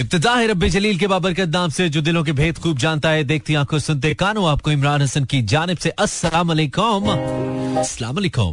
इब्तदा 0.00 0.34
है 0.34 0.46
रब्बी 0.48 0.68
जलील 0.70 0.98
के 0.98 1.06
बाबरकत 1.06 1.48
नाम 1.54 1.70
से, 1.70 1.88
जो 1.88 2.00
दिलों 2.02 2.22
के 2.24 2.32
भेद 2.32 2.58
खूब 2.58 2.78
जानता 2.78 3.08
है, 3.10 3.24
देखती 3.24 3.54
आँखों 3.54 3.78
सुनते 3.78 4.12
कानों, 4.22 4.48
आपको 4.50 4.70
इमरान 4.70 5.02
हसन 5.02 5.24
की 5.28 5.42
जानब 5.52 5.78
से 5.78 5.90
अस्सलाम 6.04 6.48
वालेकुम 6.48 7.08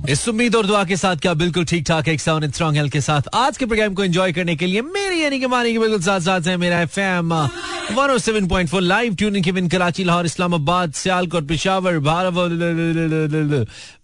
इस 0.10 0.28
उम्मीद 0.30 0.56
और 0.56 0.66
दुआ 0.66 0.84
के 0.86 0.96
साथ 0.98 1.16
क्या 1.22 1.34
बिल्कुल 1.34 1.66
ठीक 1.66 1.86
ठाक 1.88 2.08
एक 2.08 2.20
साउंड 2.22 2.52
स्ट्रॉन्ग 2.54 2.78
हेल्थ 2.78 2.92
के 2.94 3.02
साथ 3.02 3.22
आज 3.36 3.58
के 3.58 3.66
प्रोग्राम 3.66 3.94
को 3.94 4.04
एंजॉय 4.04 4.32
करने 4.34 4.56
के 4.56 4.66
लिए 4.66 4.82
मेरी 4.82 5.24
यानी 5.24 5.40
कि 5.40 5.48
मानी 5.54 5.72
के 5.74 5.80
बिल्कुल 5.80 6.02
साथ 6.02 6.20
साथ 6.28 6.48
है 6.48 6.58
मेरा 6.58 6.82
एफएम 6.82 7.34
107.4 7.96 8.82
लाइव 8.82 9.16
ट्यूनिंग 9.16 9.44
के 9.44 9.52
बिन 9.52 9.68
कराची, 9.70 10.04
लाहौर, 10.04 10.26
इस्लामाबाद, 10.26 10.92
सियालकोट, 10.94 11.48
पिशावर 11.48 11.98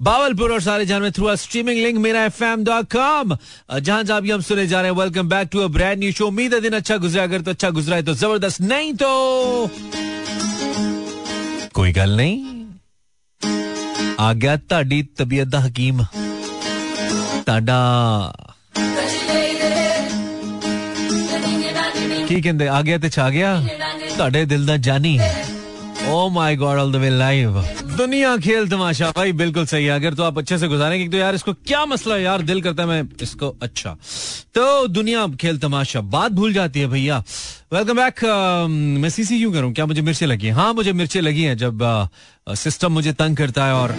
बावलपुर 0.02 0.52
और 0.54 0.62
सारे 0.62 0.86
जहाँ 0.86 1.00
में 1.00 1.12
थ्रू 1.12 1.36
स्ट्रीमिंग 1.36 1.80
लिंक 1.84 1.98
मेरा 2.00 2.24
एफएम 2.26 2.64
डॉट 2.64 2.92
कॉम 2.96 3.36
जहाँ 3.80 4.04
जहाँ 4.04 4.22
भी 4.22 4.32
हम 4.32 4.42
सुने 4.42 4.68
जा 4.68 4.82
रहे 4.82 4.92
हैं 4.92 4.98
welcome 5.00 5.30
back 5.30 5.50
to 5.52 5.60
a 5.60 5.68
brand 5.78 6.00
new 6.00 6.12
show 6.12 6.28
उम्मीद 6.28 6.54
है 6.54 6.62
दिन 6.62 6.74
अच्छा 6.74 6.98
गुजरा 6.98 7.26
अगर 7.33 7.41
तो 7.41 7.51
अच्छा 7.51 7.71
गुजरा 7.71 7.97
है 7.97 8.03
तो 8.03 8.15
जबरदस्त 8.15 8.61
नहीं 8.63 8.93
तो 9.03 9.11
कोई 11.75 11.93
गल 11.93 12.17
नहीं 12.17 12.37
आ 14.21 14.33
गया 14.35 14.57
ਤੁਹਾਡੀ 14.69 15.03
ਤਬੀਅਤ 15.17 15.49
ਦਾ 15.49 15.61
ਹਕੀਮ 15.67 16.03
ਤੁਹਾਡਾ 17.47 17.77
ਕੀ 22.29 22.41
ਕਹਿੰਦੇ 22.41 22.69
ਆ 22.69 22.81
ਗਿਆ 22.83 22.99
ਤੇ 22.99 23.09
ਛਾ 23.11 23.29
ਗਿਆ 23.31 23.61
ਤੁਹਾਡੇ 24.17 24.45
ਦਿਲ 24.45 24.67
ਦਾ 24.67 24.77
ਜਾਨੀ 24.89 25.19
oh 26.11 26.19
my 26.35 26.57
God 26.57 26.79
all 26.81 26.93
the 26.93 26.99
way 27.01 27.09
live 27.13 27.57
दुनिया 27.98 28.36
खेल 28.38 28.68
तमाशा। 28.70 29.10
भाई 29.16 29.32
बिल्कुल 29.32 29.66
सही 29.66 29.86
है। 29.86 29.92
अगर 29.92 30.14
तो 30.14 30.24
आप 30.24 30.38
अच्छे 30.38 30.58
से 30.58 30.68
गुजारेंगे 30.68 31.08
तो 31.10 31.18
यार 31.18 31.36
इसको 31.36 31.54
क्या 31.54 31.86
मसला 31.86 32.16
है? 32.16 32.22
यार 32.22 32.42
दिल 32.42 32.62
करता 32.62 32.84
है 32.84 32.90
मैं 32.90 33.04
इसको 33.22 33.50
अच्छा। 33.62 33.96
तो 34.56 34.88
दुनिया 34.88 35.28
खेल 35.42 35.58
तमाशा 35.58 36.02
बात 36.02 36.32
भूल 36.32 36.54
जाती 36.54 36.80
है 36.80 36.88
भैया। 36.88 37.24
वेलकम 37.74 37.96
बैक 37.96 38.24
मैं 39.02 39.10
सीसी 39.10 39.38
क्यों 39.40 39.52
करूँ। 39.54 39.72
क्या 39.74 39.86
मुझे 39.86 40.02
मिर्चें 40.02 40.28
लगी 40.28 40.48
हैं? 40.48 40.54
हाँ 40.54 40.74
मुझे 40.74 40.94
मिर्चें 40.94 41.22
लगी 41.22 41.44
हैं 41.44 41.58
जब 41.58 42.10
सिस्टम 42.50 42.88
uh, 42.88 42.94
मुझे 42.94 43.14
तंग 43.14 43.38
करता 43.38 43.66
है 43.66 43.74
और 43.74 43.96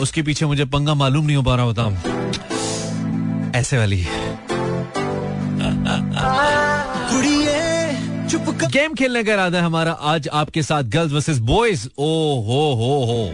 उसके 0.00 0.22
पीछे 0.22 0.46
मुझे 0.46 0.64
पंगा 0.64 0.94
मालूम 0.94 1.26
नहीं 1.26 1.36
हो 1.36 1.42
पा 1.42 1.56
रहा 1.56 1.64
होता। 1.64 1.82
ऐसे 3.58 3.78
वाली। 3.78 4.04
गेम 8.64 8.94
खेलने 8.94 9.22
का 9.24 9.32
इरादा 9.32 9.58
है 9.58 9.64
हमारा। 9.64 9.92
आज 9.92 10.28
आपके 10.32 10.62
साथ 10.62 10.82
गर्ल्स 10.90 11.12
वर्सेस 11.12 11.38
बॉयज़। 11.40 11.86
ओ, 11.88 12.40
हो 12.42 12.62
हो 12.74 13.04
हो। 13.04 13.30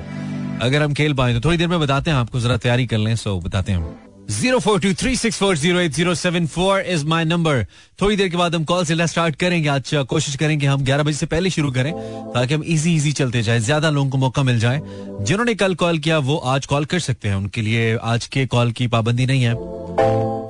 अगर 0.62 0.82
हम 0.82 0.94
खेल 0.94 1.14
पाए 1.14 1.34
तो 1.34 1.40
थोड़ी 1.40 1.56
देर 1.56 1.68
में 1.68 1.80
बताते 1.80 2.10
हैं 2.10 2.18
आपको, 2.18 2.40
जरा 2.40 2.56
तैयारी 2.56 2.86
कर 2.86 2.98
लें, 2.98 3.14
सो 3.16 3.38
बताते 3.40 3.72
हैं 3.72 3.96
zero 4.30 4.58
four 4.58 4.80
two 4.80 4.92
three 4.92 5.14
six 5.16 5.36
four 5.38 5.56
zero 5.56 5.80
eight 5.80 5.92
zero 5.92 6.14
seven 6.14 6.46
four 6.46 6.80
is 6.80 7.04
my 7.06 7.24
number 7.24 7.64
थोड़ी 8.02 8.16
देर 8.16 8.28
के 8.28 8.36
बाद 8.36 8.54
हम 8.54 8.64
कॉल 8.64 8.84
से 8.84 9.06
स्टार्ट 9.06 9.36
करेंगे। 9.36 9.68
आज 9.68 9.90
कोशिश 10.08 10.36
करेंगे 10.36 10.66
हम 10.66 10.84
ग्यारह 10.84 11.02
बजे 11.02 11.16
से 11.16 11.26
पहले 11.26 11.50
शुरू 11.50 11.70
करें, 11.72 11.92
ताकि 12.34 12.54
हम 12.54 12.64
इजी 12.64 12.94
इजी 12.96 13.12
चलते 13.12 13.42
जाए, 13.42 13.60
ज़्यादा 13.60 13.90
लोगों 13.90 14.10
को 14.10 14.18
मौका 14.18 14.42
मिल 14.42 14.58
जाए। 14.58 14.80
जिन्होंने 15.20 15.54
कल 15.54 15.74
कॉल 15.74 15.98
किया, 15.98 16.18
वो 16.20 16.36
आज 16.36 16.66
कॉल 16.66 16.84
कर 16.84 16.98
सकते 17.00 17.28
हैं। 17.28 17.36
उनके 17.36 17.62
लिए 17.62 17.96
आज 17.96 18.26
के 18.26 18.46
कॉल 18.46 18.72
की 18.72 18.86
पाबंदी 18.88 19.26
नहीं 19.26 19.42
है। 19.42 19.54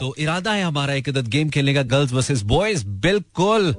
तो 0.01 0.15
इरादा 0.19 0.53
है 0.53 0.63
हमारा 0.65 0.95
एक 0.95 1.09
गेम 1.29 1.51
खेलने 1.51 1.75
का 1.75 1.83
गर्ल्स 1.93 2.13
वर्सेस 2.13 2.43
बॉयज़। 2.45 2.87
बिल्कुल 3.07 3.75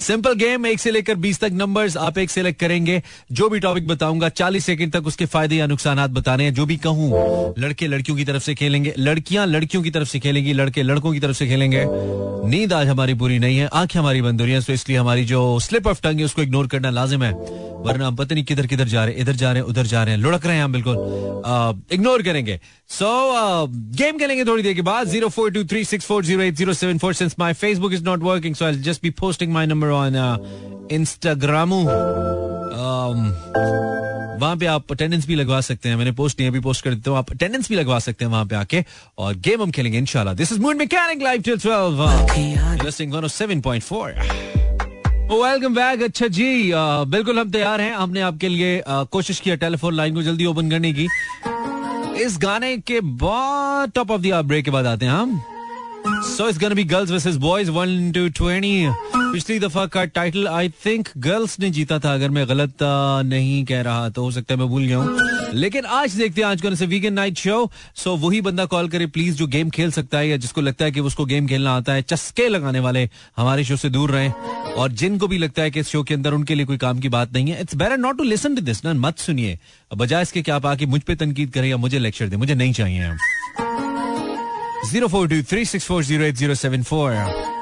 सिंपल 0.00 0.34
गेम 0.34 0.66
एक 0.66 0.80
से 0.80 0.90
लेकर 0.90 1.14
बीस 1.16 1.40
तक 1.40 1.50
नंबर्स 1.52 1.96
आप 1.96 2.18
एक 2.18 2.30
सेलेक्ट 2.30 2.60
करेंगे। 2.60 3.00
जो 3.32 3.48
भी 3.48 3.60
टॉपिक 3.60 3.86
बताऊँगा, 3.88 4.28
चालीस 4.30 4.64
सेकंड 4.64 4.92
तक 4.92 5.06
उसके 5.06 5.26
फ़ायदे 5.26 5.56
या 5.56 5.66
नुकसान 5.66 6.06
बताने 6.08 6.44
हैं, 6.44 6.54
जो 6.54 6.66
भी 6.66 6.76
कहूँ, 6.76 7.10
लड़के 7.58 7.86
लड़कियों 7.86 8.16
की 8.16 8.24
तरफ़ 8.24 8.42
से 8.42 8.54
खेलेंगे, 8.54 8.94
लड़कियाँ 8.98 9.46
लड़कियों 9.46 9.82
की 9.82 9.90
तरफ़ 9.90 10.08
से 10.08 10.18
खेलेंगी, 10.18 10.52
लड़के 10.52 10.82
लड़कों 10.82 11.12
की 11.12 11.20
तरफ़ 11.20 11.36
से 11.36 11.46
खेलेंगे। 11.46 11.84
नींद 12.48 12.72
आज 12.72 12.88
हमारी 12.88 13.14
पूरी 13.14 13.38
नहीं 13.38 13.58
है, 13.58 13.68
आँखें 13.72 13.98
हमारी 14.00 14.22
बंद 14.22 14.40
हो 14.40 14.46
रही 14.46 14.54
है 14.54 14.60
तो 14.62 14.72
इसलिए 14.72 14.98
हमारी 14.98 15.24
जो 15.24 15.58
स्लिप 15.60 15.86
ऑफ़ 15.86 16.02
टंग 16.02 16.18
है, 16.18 16.24
उसको 16.24 16.42
इग्नोर 16.42 16.66
करना 16.66 16.90
लाजिम 16.90 17.22
है। 17.22 17.32
वरना 17.78 18.06
हम 18.06 18.16
पता 18.16 18.34
नहीं 18.34 18.44
किधर 18.44 18.66
किधर 18.66 18.88
जा 18.88 19.04
रहे 19.04 19.14
इधर 19.14 19.32
जा 19.32 19.50
रहे 19.52 19.62
हैं, 19.62 19.68
उधर 19.68 19.86
जा 19.86 20.02
रहे 20.02 20.14
हैं, 20.14 20.20
लुढ़क 20.22 20.46
रहे 20.46 20.56
हैं 20.56 20.64
हम 20.64 20.72
बिल्कुल। 20.72 20.96
इग्नोर 21.92 22.22
करेंगे। 22.22 22.58
सो 22.90 23.06
गेम 23.96 24.18
खेलेंगे 24.18 24.44
थोड़ी 24.44 24.62
देर 24.62 24.74
के 24.74 24.82
बाद 24.82 25.08
zero 25.08 25.28
four 25.28 25.50
two 25.50 25.62
three 25.64 25.84
six 25.84 26.06
four 26.06 26.24
zero 26.24 26.42
eight 26.42 26.54
zero 26.56 26.72
seven 26.72 26.98
four 26.98 27.14
since 27.14 27.34
my 27.38 27.52
Facebook 27.52 27.92
is 27.92 28.02
not 28.04 28.22
working 28.22 28.54
so 28.54 28.64
I 28.64 28.74
just 28.88 29.02
be 29.02 29.10
posting 29.20 29.52
my 29.52 29.66
number 29.66 29.87
on 29.90 30.88
Instagram 30.92 31.72
वहाँ 34.40 34.56
पे 34.56 34.66
आप 34.66 34.92
अटेंडेंस 34.92 35.26
भी 35.26 35.34
लगवा 35.34 35.60
सकते 35.60 35.88
हैं। 35.88 35.96
मैंने 35.96 36.12
पोस्ट 36.12 36.40
नहीं, 36.40 36.48
अभी 36.50 36.60
पोस्ट 36.60 36.84
कर 36.84 36.94
देता 36.94 37.10
हूँ। 37.10 37.18
आप 37.18 37.30
अटेंडेंस 37.30 37.68
भी 37.68 37.76
लगवा 37.76 37.98
सकते 37.98 38.24
हैं 38.24 38.32
वहाँ 38.32 38.44
पे 38.46 38.56
आके। 38.56 38.84
और 39.18 39.34
गेम 39.36 39.62
हम 39.62 39.70
खेलेंगे, 39.70 39.98
इंशाल्लाह। 39.98 40.34
This 40.34 40.52
is 40.52 40.60
mood 40.60 40.76
mechanic 40.76 41.22
live 41.22 41.42
till 41.42 41.56
12 41.58 42.84
listening 42.84 43.12
107.4 43.14 44.12
welcome 45.32 45.74
back 45.74 46.02
अच्छा 46.02 46.26
जी। 46.28 46.70
बिल्कुल 46.74 47.38
हम 47.38 47.50
तैयार 47.50 47.80
हैं। 47.80 47.94
हमने 47.94 48.20
आपके 48.20 48.48
लिए 48.48 48.82
कोशिश 48.86 49.40
किया 49.40 49.54
टेलीफोन 49.56 49.94
लाइन 49.94 50.14
को 50.14 50.22
जल्दी 50.22 50.46
ओपन 50.46 50.70
करने 50.70 50.92
की। 50.92 51.06
इस 52.22 52.38
गाने 52.42 52.76
के 52.78 53.00
बाद 53.00 53.90
टॉप 53.94 54.10
ऑफ़ 54.10 54.20
द 54.20 54.42
ब्रेक 54.44 54.64
के 54.64 54.70
बाद 54.70 54.86
आते 54.86 55.06
हैं 55.06 55.12
हम। 55.12 55.40
So 56.26 56.48
it's 56.48 56.58
gonna 56.60 56.74
be 56.74 56.84
girls 56.84 57.10
versus 57.10 57.36
boys 57.36 57.70
1 57.72 58.12
two 58.14 58.28
20 58.40 58.86
पिछली 59.32 59.58
दफ़ा 59.60 59.84
का 59.86 60.04
टाइटल 60.04 60.46
आई 60.48 60.68
थिंक 60.84 61.08
गर्ल्स 61.18 61.58
ने 61.60 61.70
जीता 61.70 61.98
था, 61.98 62.12
अगर 62.14 62.30
मैं 62.30 62.48
गलत 62.48 62.82
नहीं 62.82 63.64
कह 63.64 63.80
रहा 63.82 64.08
तो 64.08 64.22
हो 64.22 64.30
सकता 64.30 64.54
है 64.54 64.60
मैं 64.60 64.68
भूल 64.68 64.84
गया 64.84 64.98
हूँ। 64.98 65.52
लेकिन 65.54 65.84
आज 65.86 66.14
देखते 66.14 66.40
हैं, 66.40 66.48
आज 66.48 66.62
कौन 66.62 66.74
से 66.74 66.86
वीकेंड 66.86 67.14
नाइट 67.14 67.38
शो 67.38 67.70
सो 67.96 68.14
वही 68.16 68.40
बंदा 68.40 68.64
कॉल 68.64 68.88
करे 68.88 69.06
प्लीज़ 69.06 69.36
जो 69.36 69.46
गेम 69.46 69.70
खेल 69.70 69.90
सकता 69.92 70.18
है, 70.18 70.28
या 70.28 70.36
जिसको 70.36 70.60
लगता 70.60 70.84
है 70.84 70.92
कि 70.92 71.00
उसको 71.00 71.24
गेम 71.24 71.46
खेलना 71.46 71.76
आता 71.76 71.92
है, 71.92 72.02
चस्के 72.02 72.48
लगाने 72.48 72.80
वाले 72.80 73.08
हमारे 73.36 73.64
शो 73.64 73.76
से 73.76 73.90
दूर 73.90 74.10
रहे। 74.10 74.30
और 74.74 74.92
जिनको 74.92 75.28
भी 75.28 75.38
लगता 75.38 75.62
है 75.62 75.70
कि 75.70 75.80
इस 75.80 75.88
शो 75.88 76.02
के 76.02 76.14
अंदर 76.14 76.32
उनके 76.32 76.54
लिए 76.54 76.66
कोई 76.66 76.76
काम 76.78 76.98
की 77.00 77.08
बात 77.08 77.32
नहीं 77.32 77.50
है 77.50 77.60
it's 77.60 77.76
better 77.76 77.98
not 77.98 78.18
to 78.18 78.24
listen 78.24 78.54
to 78.54 78.62
this 78.62 78.84
ना, 78.84 78.94
मत 78.94 79.18
सुनिए। 79.18 79.58
बजाय 79.96 80.22
इसके 80.22 80.42
क्या 80.42 80.56
आप 80.56 80.66
आके 80.66 80.86
मुझ 80.86 81.00
पे 81.02 81.14
तनकीद 81.14 81.50
करें 81.50 81.68
या 81.68 81.76
मुझे 81.76 81.98
लेक्चर 81.98 82.28
दे, 82.28 82.36
मुझे 82.36 82.54
नहीं 82.54 82.72
चाहिए। 82.72 83.12
Zero 84.90 85.08
four 85.08 85.28
two 85.28 85.42
three 85.42 85.64
six 85.64 85.86
four 85.86 86.04
zero 86.04 86.24
eight 86.24 86.42
zero 86.42 86.60
seven 86.64 86.90
four. 86.90 87.57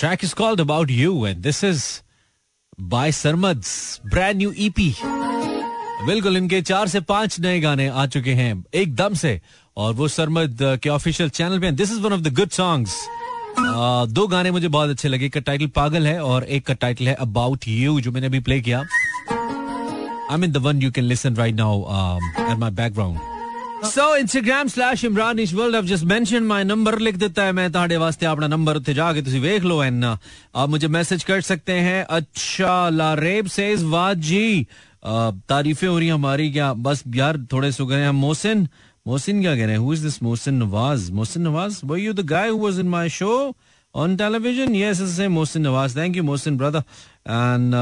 Track 0.00 0.22
is 0.24 0.32
called 0.32 0.60
About 0.60 0.88
You, 0.88 1.24
and 1.26 1.42
this 1.42 1.62
is 1.62 2.02
by 2.78 3.10
Sarmad's 3.10 4.00
brand 4.12 4.38
new 4.42 4.52
EP. 4.66 4.78
बिल्कुल 6.06 6.36
इनके 6.36 6.60
चार 6.62 6.88
से 6.88 7.00
पाँच 7.10 7.38
नए 7.40 7.58
गाने 7.60 7.88
आ 7.88 8.06
चुके 8.14 8.34
हैं 8.34 8.52
एकदम 8.82 9.14
से 9.22 9.40
और 9.76 9.92
वो 9.94 10.08
सरमद 10.08 10.58
के 10.82 10.88
ऑफिशियल 10.88 11.30
चैनल 11.38 11.60
पे 11.60 11.70
this 11.80 11.92
is 11.92 12.00
one 12.00 12.12
of 12.12 12.20
the 12.20 12.32
good 12.34 12.50
songs 12.50 12.94
दो 14.18 14.26
गाने 14.26 14.50
मुझे 14.50 14.68
बहुत 14.68 14.90
अच्छे 14.90 15.08
लगे 15.08 15.26
एक 15.26 15.32
का 15.32 15.40
टाइटल 15.50 15.66
पागल 15.76 16.06
है 16.06 16.18
और 16.24 16.44
एक 16.44 16.66
का 16.66 16.74
टाइटल 16.84 17.08
है 17.08 17.14
अबाउट 17.26 17.68
यू 17.68 18.00
जो 18.00 18.12
मैंने 18.12 18.26
अभी 18.26 18.40
प्ले 18.48 18.60
किया। 18.60 18.80
I 20.30 20.36
mean 20.38 20.52
the 20.52 20.56
one 20.68 20.82
you 20.82 20.90
can 20.90 21.04
listen 21.04 21.36
right 21.36 21.54
now 21.54 21.82
at 22.50 22.58
my 22.58 22.70
background 22.80 23.29
so 23.89 24.17
Instagram 24.17 25.05
Imran 25.05 25.39
ਇਸ਼ 25.39 25.55
world 25.55 25.75
of 25.75 25.83
just 25.83 26.03
mention 26.03 26.43
my 26.43 26.63
number 26.63 26.99
ਲਿਖ 26.99 27.17
ਦਿੱਤਾ 27.17 27.43
ਹੈ 27.43 27.51
ਮੈਂ 27.51 27.69
ਤੁਹਾਡੇ 27.69 27.97
ਵਾਸਤੇ 27.97 28.25
ਆਪਣਾ 28.25 28.47
ਨੰਬਰ 28.47 28.75
ਉੱਥੇ 28.75 28.93
ਜਾ 28.93 29.13
ਕੇ 29.13 29.21
ਤੁਸੀਂ 29.21 29.41
ਵੇਖ 29.41 29.63
ਲਓ 29.63 29.83
ਐਨ 29.83 30.03
आप 30.05 30.71
मुझे 30.73 30.87
मैसेज 30.87 31.23
कर 31.29 31.43
सकते 31.47 31.75
हैं 31.85 31.99
अच्छा 32.17 32.75
लारेब 32.97 33.51
सेज 33.55 33.83
वाह 33.93 34.07
जी 34.29 34.43
तारीफें 35.53 35.87
हो 35.87 35.97
रही 35.99 36.09
हमारी 36.09 36.49
क्या 36.57 36.71
बस 36.87 37.03
यार 37.17 37.39
थोड़े 37.53 37.71
सो 37.71 37.87
गए 37.91 38.05
हम 38.05 38.21
मोहसिन 38.25 38.65
मोहसिन 39.07 39.41
क्या 39.41 39.55
कह 39.55 39.71
रहे 39.71 39.77
हैं 39.77 39.85
who 39.85 39.93
is 39.93 39.99
this 39.99 40.21
Mohsin 40.23 40.59
Nawaz 40.63 41.09
Mohsin 41.19 41.47
Nawaz 41.49 41.79
वो 41.91 42.01
you 42.03 42.13
the 42.13 42.27
guy 42.31 42.49
who 42.49 42.63
was 42.65 42.79
in 42.79 42.93
my 42.97 43.15
show 43.17 43.31
on 43.95 44.15
television 44.19 44.73
yes 44.75 44.99
it's 44.99 45.11
the 45.11 45.17
same 45.17 45.35
mohsin 45.35 45.63
nawaz 45.65 45.93
thank 45.97 46.17
you 46.19 46.23
mohsin 46.29 46.55
brother 46.59 46.81
and 47.26 47.72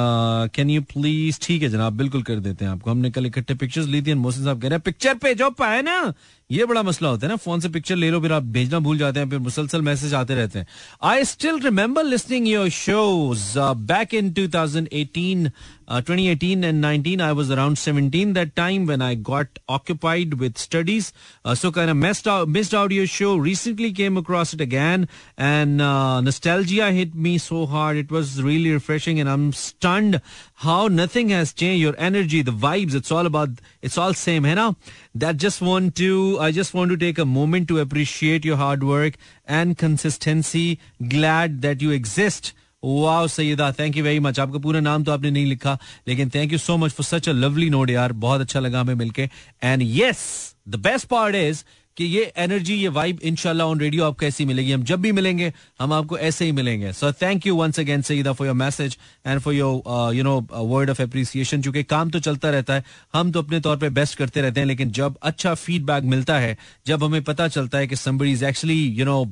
can 0.54 0.70
you 0.70 0.82
please 0.92 1.38
ठीक 1.42 1.62
है 1.62 1.68
जनाब, 1.68 1.96
बिल्कुल 1.96 2.22
कर 2.22 2.40
देते 2.40 2.64
हैं 2.64 2.72
आपको। 2.72 2.90
हमने 2.90 3.10
कल 3.10 3.26
इकट्ठे 3.26 3.54
पिक्चर्स 3.54 3.86
ली 3.86 4.02
थी 4.02 4.14
मोहसिन 4.14 4.44
साहब 4.44 4.62
कह 4.62 4.68
रहे 4.68 4.76
हैं 4.76 4.82
पिक्चर 4.84 5.14
पे 5.14 5.34
जो 5.34 5.50
पाए 5.50 5.82
ना? 5.82 6.12
ये 6.50 6.64
बड़ा 6.64 6.82
मसला 6.82 7.08
होता 7.08 7.26
है 7.26 7.30
ना 7.30 7.36
फ़ोन 7.36 7.60
से 7.60 7.68
पिक्चर 7.68 7.96
ले 7.96 8.10
लो, 8.10 8.20
फिर 8.20 8.32
आप 8.32 8.42
भेजना 8.42 8.78
भूल 8.78 8.98
जाते 8.98 9.20
हैं, 9.20 9.28
फिर 9.30 9.38
मुसलसल 9.38 9.82
मैसेज 9.82 10.14
आते 10.14 10.34
रहते 10.34 10.58
हैं। 10.58 10.66
I 11.04 11.24
still 11.24 11.58
remember 11.64 12.04
listening 12.04 12.48
your 12.48 12.68
show 12.68 13.34
back 13.56 14.14
in 14.14 14.32
two 14.32 14.46
thousand 14.54 14.88
eighteen 14.92 15.50
twenty 15.90 16.26
eighteen 16.28 16.64
and 16.64 16.80
nineteen 16.80 17.20
I 17.20 17.32
was 17.32 17.52
around 17.52 17.76
seventeen 17.76 18.32
that 18.32 18.52
time 18.56 18.86
when 18.88 19.02
I 19.02 19.16
got 19.28 19.58
occupied 19.68 20.34
with 20.40 20.54
studies 20.58 21.12
so 21.54 21.70
कह 21.70 21.84
रहे 21.84 21.92
missed 21.94 22.74
out 22.74 22.92
your 22.92 23.06
show 23.06 23.36
recently 23.44 23.92
came 23.92 24.16
across 24.18 24.54
it 24.54 24.62
again 24.62 25.06
and 25.40 25.80
nostalgia 26.28 26.86
hit 26.98 27.14
me 27.16 27.38
so 27.38 27.64
hard 27.66 27.98
it 27.98 28.12
was 28.12 28.40
really 28.42 28.72
refreshing 28.72 29.18
and 29.18 29.27
i'm 29.27 29.51
stunned 29.51 30.19
how 30.55 30.87
nothing 30.87 31.29
has 31.29 31.53
changed 31.53 31.81
your 31.81 31.93
energy 31.97 32.41
the 32.41 32.51
vibes 32.51 32.93
it's 32.93 33.11
all 33.11 33.25
about 33.25 33.49
it's 33.81 33.97
all 33.97 34.13
same 34.13 34.43
hai 34.43 34.53
na 34.53 34.73
that 35.15 35.37
just 35.37 35.61
want 35.61 35.95
to 35.95 36.39
i 36.39 36.51
just 36.51 36.73
want 36.73 36.89
to 36.89 36.97
take 36.97 37.17
a 37.17 37.25
moment 37.25 37.67
to 37.67 37.79
appreciate 37.79 38.45
your 38.45 38.55
hard 38.55 38.83
work 38.83 39.15
and 39.45 39.77
consistency 39.77 40.79
glad 41.15 41.61
that 41.61 41.81
you 41.81 41.91
exist 41.91 42.53
wow 42.85 43.27
Syeda 43.27 43.71
thank 43.71 43.97
you 43.97 44.03
very 44.03 44.19
much 44.19 44.39
आपका 44.39 44.59
पूरा 44.59 44.79
नाम 44.79 45.03
तो 45.03 45.11
आपने 45.11 45.31
नहीं 45.31 45.45
लिखा 45.45 45.77
लेकिन 46.07 46.29
thank 46.29 46.51
you 46.51 46.57
so 46.57 46.77
much 46.77 46.91
for 46.91 47.05
such 47.05 47.29
a 47.29 47.31
lovely 47.31 47.69
note 47.69 47.89
यार 47.89 48.13
बहुत 48.13 48.41
अच्छा 48.41 48.59
लगा 48.59 48.81
हमें 48.81 48.95
मिलके 48.95 49.29
and 49.63 49.81
yes 49.81 50.55
the 50.69 50.75
best 50.75 51.07
part 51.07 51.35
is 51.35 51.63
कि 51.98 52.04
ये 52.04 52.32
एनर्जी 52.38 52.74
ये 52.74 52.88
वाइब 52.88 53.20
इनशाला 53.22 53.64
ऑन 53.66 53.80
रेडियो 53.80 54.04
आपको 54.04 54.26
ऐसी 54.26 54.44
मिलेगी। 54.44 54.72
हम 54.72 54.82
जब 54.84 55.00
भी 55.00 55.12
मिलेंगे 55.12 55.52
हम 55.80 55.92
आपको 55.92 56.18
ऐसे 56.18 56.44
ही 56.44 56.52
मिलेंगे। 56.52 56.92
So 56.92 57.12
thank 57.12 57.46
you 57.46 57.54
once 57.56 57.80
again 57.80 58.02
Saeeda 58.02 58.32
for 58.32 58.46
your 58.46 58.56
message 58.56 58.96
and 59.26 59.40
for 59.40 59.54
your 59.54 60.14
you 60.14 60.24
know 60.24 60.38
word 60.52 60.90
of 60.90 61.02
appreciation 61.02 61.62
चूँकि 61.62 61.82
काम 61.84 62.10
तो 62.10 62.20
चलता 62.20 62.50
रहता 62.50 62.74
है। 62.74 62.84
हम 63.14 63.32
तो 63.32 63.42
अपने 63.42 63.60
तौर 63.60 63.76
पे 63.76 63.90
बेस्ट 63.90 64.18
करते 64.18 64.40
रहते 64.40 64.60
हैं 64.60 64.66
लेकिन 64.66 64.90
जब 64.90 65.16
अच्छा 65.22 65.54
फीडबैक 65.54 66.04
मिलता 66.04 66.38
है 66.38 66.56
जब 66.86 67.04
हमें 67.04 67.22
पता 67.24 67.48
चलता 67.48 67.78
है 67.78 67.86
कि 67.86 67.96
somebody 67.96 68.32
is 68.32 68.44
actually 68.44 68.82
you 68.98 69.04
know 69.04 69.22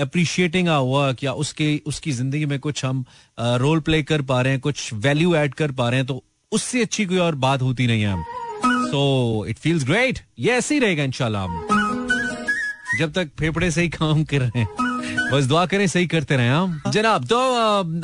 appreciating 0.00 0.68
our 0.68 0.80
work 0.82 1.24
या 1.24 1.32
उसके 1.34 1.68
उसकी 1.86 2.12
ज़िंदगी 2.12 2.46
में 2.46 2.58
कुछ 2.58 2.84
हम 2.84 3.04
रोल 3.38 3.78
uh, 3.78 3.84
प्ले 3.84 4.02
कर 4.02 4.22
पा 4.22 4.40
रहे 4.42 4.52
हैं 4.52 4.60
कुछ 4.60 4.92
वैल्यू 4.94 5.34
एड 5.34 5.54
कर 5.54 5.72
पा 5.72 5.88
रहे 5.88 5.98
हैं 5.98 6.06
तो 6.06 6.22
उससे 6.52 6.82
अच्छी 6.82 7.06
कोई 7.06 7.18
और 7.18 7.34
बात 7.34 7.62
होती 7.62 7.86
नहीं 7.86 8.02
है। 8.02 8.45
सो 8.64 9.44
इट 9.48 9.58
फील्स 9.58 9.84
ग्रेट 9.84 10.18
ये 10.38 10.52
ऐसे 10.52 10.74
ही 10.74 10.80
रहेगा 10.80 11.02
इनशाला 11.02 11.46
जब 12.98 13.12
तक 13.12 13.30
फेफड़े 13.38 13.70
से 13.70 13.82
ही 13.82 13.88
काम 13.88 14.24
कर 14.24 14.40
रहे 14.40 14.58
हैं। 14.58 14.85
बस 15.32 15.44
दुआ 15.44 15.64
करें 15.66 15.86
सही 15.86 16.06
करते 16.06 16.36
रहे 16.36 16.48
हम। 16.48 16.80
जनाब 16.88 17.24
तो 17.26 17.38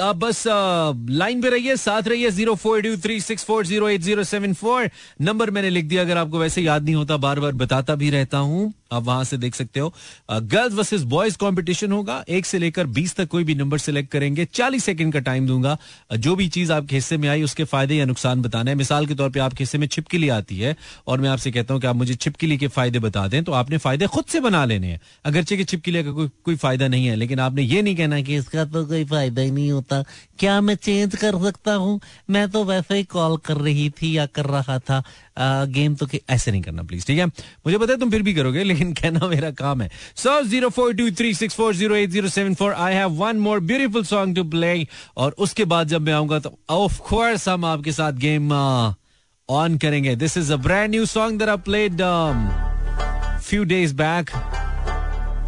आप 0.02 0.16
बस 0.16 0.42
लाइन 0.46 1.42
पे 1.42 1.50
रहिए 1.50 1.76
साथ 1.76 2.08
रहिए 2.08 2.30
zero 2.30 2.54
four 2.54 2.80
two 2.82 2.96
three 2.98 3.20
six 3.20 3.44
four 3.44 3.66
zero 3.66 3.88
eight 3.88 4.00
zero 4.02 4.24
seven 4.24 4.54
four. 4.54 4.90
Number 5.22 5.50
मैंने 5.50 5.70
लिख 5.70 5.84
दिया 5.84 6.02
अगर 6.02 6.16
आपको 6.16 6.38
वैसे 6.38 6.62
याद 6.62 6.84
नहीं 6.84 6.94
होता 6.94 7.16
बार 7.16 7.40
बार 7.40 7.52
बताता 7.54 7.94
भी 7.94 8.10
रहता 8.10 8.38
हूँ। 8.38 8.72
आप 8.92 9.02
वहाँ 9.02 9.24
से 9.24 9.36
देख 9.36 9.54
सकते 9.54 9.80
हो। 9.80 9.92
गर्ल्स 10.30 10.74
वर्सेस 10.74 11.02
बॉयज़ 11.02 11.36
कंपटीशन 11.38 11.92
होगा। 11.92 12.24
एक 12.28 12.46
से 12.46 12.58
लेकर 12.58 12.86
बीस 12.88 13.14
तक 13.16 13.28
कोई 13.28 13.44
भी 13.44 13.54
नंबर 13.54 13.78
सिलेक्ट 13.78 14.10
करेंगे। 14.12 14.44
चालीस 14.44 14.84
सेकंड 14.84 15.12
का 15.12 15.20
टाइम 15.20 15.46
दूँगा। 15.46 15.76
जो 16.14 16.34
भी 16.36 16.48
चीज़ 16.48 16.72
आपके 16.72 16.96
हिस्से 16.96 17.16
में 17.16 17.28
आई 17.28 17.42
उसके 17.42 17.64
फ़ायदे 17.64 17.94
या 17.94 18.04
नुकसान 18.04 18.42
बताना 18.42 18.70
है। 18.70 18.76
मिसाल 18.76 19.06
के 19.06 19.14
तौर 19.14 19.30
पे 19.30 19.40
आपके 19.40 19.64
हिस्से 19.64 19.78
में 19.78 19.86
छिपकली 19.86 20.28
आती 20.30 20.58
है 20.58 20.75
और 21.06 21.20
मैं 21.20 21.28
आपसे 21.28 21.50
कहता 21.50 21.75
हूँ 21.75 21.80
कि 21.80 21.86
आप 21.86 21.96
मुझे 21.96 22.14
छिपकली 22.16 22.58
के 22.58 22.68
फ़ायदे 22.68 22.98
बता 22.98 23.26
दें 23.28 23.42
तो 23.44 23.52
आपने 23.52 23.78
फ़ायदे 23.78 24.06
खुद 24.06 24.25
से 24.25 24.40
बना 24.40 24.64
लेने 24.64 24.86
हैं। 24.86 25.00
अगरचे 25.25 25.56
कि 25.56 25.64
छिपकली 25.64 26.02
का 26.04 26.10
कोई 26.10 26.28
कोई 26.44 26.56
फ़ायदा 26.56 26.88
नहीं 26.88 27.06
है। 27.06 27.12
लेकिन 27.17 27.41
आपने 27.41 27.62
ये 27.62 27.82
नहीं 27.82 27.97
कहना 27.97 28.20
कि 28.20 28.37
इसका 28.37 28.64
तो 28.64 28.85
कोई 28.87 29.05
फ़ायदा 29.05 29.43
ही 29.43 29.50
नहीं 29.50 29.70
होता। 29.73 30.03
क्या 30.38 30.61
मैं 30.61 30.75
चेंज 30.75 31.17
कर 31.17 31.38
सकता 31.43 31.75
हूँ? 31.75 32.00
मैं 32.31 32.49
तो 32.50 32.64
वैसे 32.64 32.94
ही 32.94 33.05
कॉल 33.05 33.37
कर 33.37 33.56
रही 33.56 33.88
थी 33.91 34.17
या 34.17 34.26
कर 34.26 34.47
रहा 34.47 34.79
था। 34.79 35.03
आ, 35.38 35.64
गेम 35.64 35.94
तो 35.94 36.06
ऐसे 36.31 36.50
नहीं 36.50 36.62
करना 36.62 36.82
प्लीज़ 36.82 37.06
ठीक 37.06 37.19
है? 37.19 37.26
मुझे 37.26 37.79
पता 37.79 37.93
है 37.93 37.99
तुम 37.99 38.11
फिर 38.11 38.23
भी 38.23 38.35
करोगे 38.35 38.64
लेकिन 38.64 38.93
कहना 39.03 39.26
मेरा 39.29 39.50
काम 39.50 39.82
है। 39.82 39.91
So 40.17 40.43
zero 40.44 40.69
four 40.70 40.94
two 40.94 41.11
three 41.11 41.35
six 41.35 41.55
four 41.55 41.75
zero 41.75 41.97
eight 41.97 42.11
zero 42.11 42.29
seven 42.29 42.55
four 42.55 42.73
I 42.73 42.94
have 42.94 43.11
one 43.23 43.37
more 43.37 43.61
beautiful 43.61 44.05
song 44.05 44.37
to 44.37 44.44
play 44.50 44.75
और 45.17 45.35
उसके 45.38 45.64
बाद 45.64 45.88
जब 45.88 46.03
मैं 46.03 46.12
आऊँगा 46.12 46.38
तो 46.38 46.59
ऑफ़ 46.70 47.00
कोर्स 47.09 47.49
हम 47.49 47.64
आपके 47.64 47.93
साथ 47.93 48.12
गेम 48.26 48.53
ऑन 48.53 49.79
करेंगे। 49.79 50.17
This 50.17 50.37
is 50.38 50.53
a 50.53 50.56
brand 50.56 50.91
new 50.91 51.06
song 51.06 51.38
that 51.38 51.49
I 51.49 51.56
played 51.70 52.03
few 53.43 53.64
days 53.70 53.93
back 53.93 54.29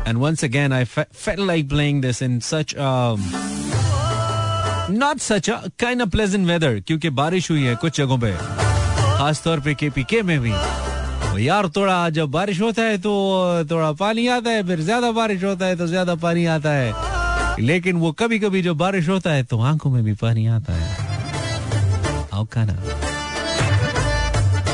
and 0.06 0.20
once 0.20 0.42
again 0.42 0.72
I 0.72 0.84
fe- 0.84 1.10
felt 1.12 1.42
like 1.50 1.68
playing 1.68 2.00
this 2.02 2.20
in 2.22 2.40
such 2.40 2.74
um, 2.76 3.22
not 5.02 5.20
such 5.20 5.48
a 5.48 5.72
kind 5.78 6.02
of 6.02 6.10
pleasant 6.14 6.46
weather 6.46 6.72
क्योंकि 6.86 7.10
बारिश 7.20 7.50
हुई 7.50 7.62
है 7.62 7.74
कुछ 7.84 7.96
जगहों 7.96 8.18
पे 8.24 8.32
खासतौर 9.18 9.60
पे 9.60 9.74
के 9.74 9.90
पी 9.90 10.04
के 10.04 10.22
में 10.22 10.38
भी। 10.40 10.52
तो 11.30 11.38
यार 11.38 11.68
थोड़ा 11.76 11.98
जब 12.16 12.30
बारिश 12.30 12.60
होता 12.60 12.82
है 12.82 12.98
तो 12.98 13.12
थोड़ा 13.70 13.92
पानी 14.00 14.26
आता 14.36 14.50
है 14.50 14.62
फिर 14.66 14.80
ज़्यादा 14.80 15.10
बारिश 15.12 15.44
होता 15.44 15.66
है 15.66 15.76
तो 15.76 15.86
ज़्यादा 15.86 16.14
पानी 16.26 16.44
आता 16.56 16.72
है। 16.72 16.92
लेकिन 17.60 17.96
वो 17.96 18.12
कभी 18.12 18.38
कभी 18.38 18.62
जो 18.62 18.74
बारिश 18.74 19.08
होता 19.08 19.32
है 19.32 19.42
तो 19.44 19.60
आँखों 19.62 19.90
में 19.90 20.02
भी 20.04 20.12
पानी 20.22 20.46
आता 20.58 20.72
है। 20.72 21.02
खाना। 22.52 22.72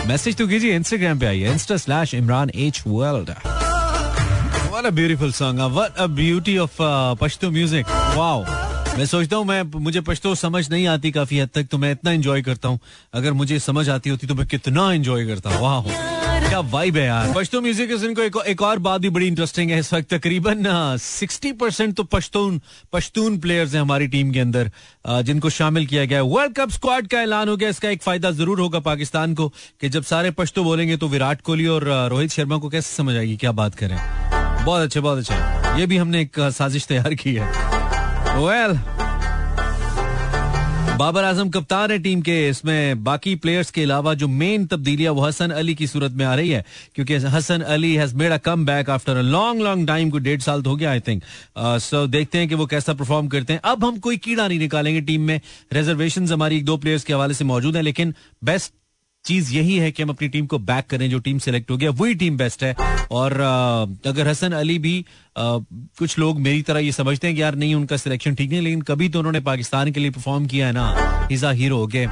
मैसेज 0.08 0.36
तो 0.36 0.46
कीजिए 0.48 0.76
इंस्टाग्राम 0.76 1.18
पे 1.18 1.26
आइए 1.26 1.50
insta 1.52 1.76
slash 1.76 2.14
Imran 2.14 2.50
H 2.54 2.82
world 2.86 3.30
What 4.70 4.86
a 4.86 4.92
beautiful 4.92 5.32
song. 5.32 5.58
What 5.74 5.94
a 5.96 6.06
beauty 6.06 6.56
of 6.56 6.80
uh, 6.80 7.14
Pashto 7.16 7.50
music. 7.52 7.88
Wow. 8.16 8.44
मैं 8.98 9.06
सोचता 9.06 9.36
हूँ 9.36 9.44
मैं 9.46 9.62
मुझे 9.80 10.00
पश्तो 10.00 10.34
समझ 10.34 10.68
नहीं 10.70 10.86
आती 10.88 11.10
काफ़ी 11.12 11.38
हद 11.38 11.48
तक 11.54 11.66
तो 11.70 11.78
मैं 11.78 11.90
इतना 11.92 12.12
एंजॉय 12.12 12.42
करता 12.42 12.68
हूँ। 12.68 12.78
अगर 13.14 13.32
मुझे 13.32 13.58
समझ 13.58 13.88
आती 13.90 14.10
होती 14.10 14.26
तो 14.26 14.34
मैं 14.34 14.46
कितना 14.46 14.92
एंजॉय 14.92 15.26
करता। 15.26 15.50
हूँ 15.50 15.62
वाह 15.62 16.48
क्या 16.48 16.60
वाइब 16.60 16.96
है 16.96 17.04
यार। 17.06 17.32
पश्तो 17.36 17.60
म्यूज़िक 17.60 17.90
इनको 17.90 18.22
एक, 18.22 18.36
एक 18.46 18.62
और 18.62 18.78
बात 18.78 19.00
भी 19.00 19.10
बड़ी 19.10 19.26
इंटरेस्टिंग 19.26 19.70
है 19.70 19.78
इस 19.78 19.92
वक्त। 19.94 20.12
तकरीबन 20.14 20.64
सिक्सटी 21.00 21.52
परसेंट 21.62 21.94
तो 21.96 22.04
पश्तून 22.14 22.60
पश्तून 22.92 23.38
प्लेयर्स 23.38 23.74
हैं 23.74 23.80
हमारी 23.80 24.06
टीम 24.08 24.32
के 24.32 24.40
अंदर। 24.40 24.70
जिनको 25.24 25.50
शामिल 25.50 25.86
किया 25.86 26.04
गया 26.04 26.22
वर्ल्ड 26.22 26.54
कप 26.56 26.70
स्क्वाड 26.70 27.06
का 27.08 27.22
ऐलान 27.22 27.48
हो 27.48 27.56
गया। 27.56 27.68
इसका 27.68 27.90
एक 27.90 28.02
फ़ायदा 28.02 28.30
ज़रूर 28.40 28.60
होगा 28.60 28.80
पाकिस्तान 28.88 29.34
को 29.34 29.48
कि 29.80 29.88
जब 29.88 30.02
सारे 30.14 30.30
पश्तो 30.40 30.64
बोलेंगे 30.64 30.96
तो 30.96 31.08
विराट 31.08 31.40
कोहली 31.42 31.66
और 31.66 31.88
रोहित 32.10 32.30
शर्मा 32.30 32.58
को 32.58 32.68
कैसे 32.68 32.96
समझ 32.96 33.16
आएगी? 33.16 33.36
क्या 33.36 33.52
बात 33.52 33.74
करें। 33.74 34.19
बहुत 34.64 34.82
अच्छे 34.82 35.00
बहुत 35.00 35.18
अच्छे। 35.18 35.80
ये 35.80 35.86
भी 35.86 35.96
हमने 35.96 36.20
एक 36.20 36.40
साजिश 36.52 36.86
तैयार 36.86 37.14
की 37.14 37.34
है। 37.34 37.46
वेल 38.38 38.78
बाबर 40.98 41.24
आज़म 41.24 41.50
कप्तान 41.50 41.90
है 41.90 41.98
टीम 41.98 42.22
के। 42.22 42.48
इसमें 42.48 43.04
बाकी 43.04 43.34
प्लेयर्स 43.34 43.70
के 43.70 43.82
अलावा 43.82 44.12
जो 44.14 44.26
मेन 44.28 44.66
तब्दीलियाँ, 44.66 45.12
वो 45.12 45.22
हसन 45.22 45.50
अली 45.50 45.74
की 45.74 45.86
सूरत 45.86 46.12
में 46.12 46.24
आ 46.24 46.34
रही 46.34 46.50
है। 46.50 46.64
क्योंकि 46.94 47.14
Hasan 47.34 47.60
Ali 47.66 47.94
has 47.94 48.14
made 48.14 48.32
a 48.32 48.36
comeback 48.66 48.90
after 48.90 49.16
a 49.16 49.22
long 49.22 49.62
long 49.62 49.86
time 49.88 50.10
को 50.10 50.18
डेढ़ 50.18 50.40
साल 50.40 50.62
तो 50.62 50.70
हो 50.70 50.76
गया 50.76 50.90
आई 50.90 51.00
थिंक 51.00 51.22
सो 51.58 52.06
देखते 52.06 52.38
हैं 52.38 52.48
कि 52.48 52.54
वो 52.54 52.66
कैसा 52.66 52.94
परफॉर्म 52.94 53.28
करते 53.28 53.52
हैं। 53.52 53.60
अब 53.64 53.84
हम 53.84 53.98
कोई 53.98 54.16
कीड़ा 54.18 54.48
नहीं 54.48 54.58
निकालेंगे 54.58 55.00
टीम 55.00 55.22
में। 55.22 55.40
रिजर्वेशन 55.72 56.28
हमारी 56.28 56.56
एक 56.56 56.64
दो 56.64 56.76
प्लेयर्स 56.76 57.04
के 57.04 57.12
हवाले 57.12 57.34
से 57.34 57.44
मौजूद 57.44 57.76
है, 57.76 57.82
लेकिन 57.82 58.14
बेस्ट 58.44 58.72
चीज़ 59.24 59.52
यही 59.54 59.76
है 59.78 59.90
कि 59.92 60.02
हम 60.02 60.08
अपनी 60.08 60.28
टीम 60.28 60.46
को 60.46 60.58
बैक 60.58 60.86
करें, 60.90 61.08
जो 61.10 61.18
टीम 61.18 61.38
सेलेक्ट 61.38 61.70
हो 61.70 61.76
गया, 61.76 61.90
वही 61.90 62.14
टीम 62.14 62.36
बेस्ट 62.36 62.62
है। 62.64 62.74
और 63.10 63.32
अगर 64.06 64.28
हसन 64.28 64.52
अली 64.52 64.78
भी 64.78 65.04
कुछ 65.38 66.18
लोग 66.18 66.40
मेरी 66.40 66.62
तरह 66.62 66.80
ये 66.80 66.92
समझते 66.92 67.26
हैं 67.26 67.36
कि 67.36 67.42
यार 67.42 67.54
नहीं, 67.54 67.74
उनका 67.74 67.96
सिलेक्शन 67.96 68.34
ठीक 68.34 68.50
नहीं, 68.50 68.60
लेकिन 68.60 68.82
कभी 68.82 69.08
तो 69.08 69.18
उन्होंने 69.18 69.40
पाकिस्तान 69.40 69.92
के 69.92 70.00
लिए 70.00 70.10
परफॉर्म 70.10 70.46
किया 70.46 70.66
है 70.66 70.72
ना 70.72 71.28
इज़ 71.32 71.46
हीरो 71.46 71.82
ओके 71.84 72.06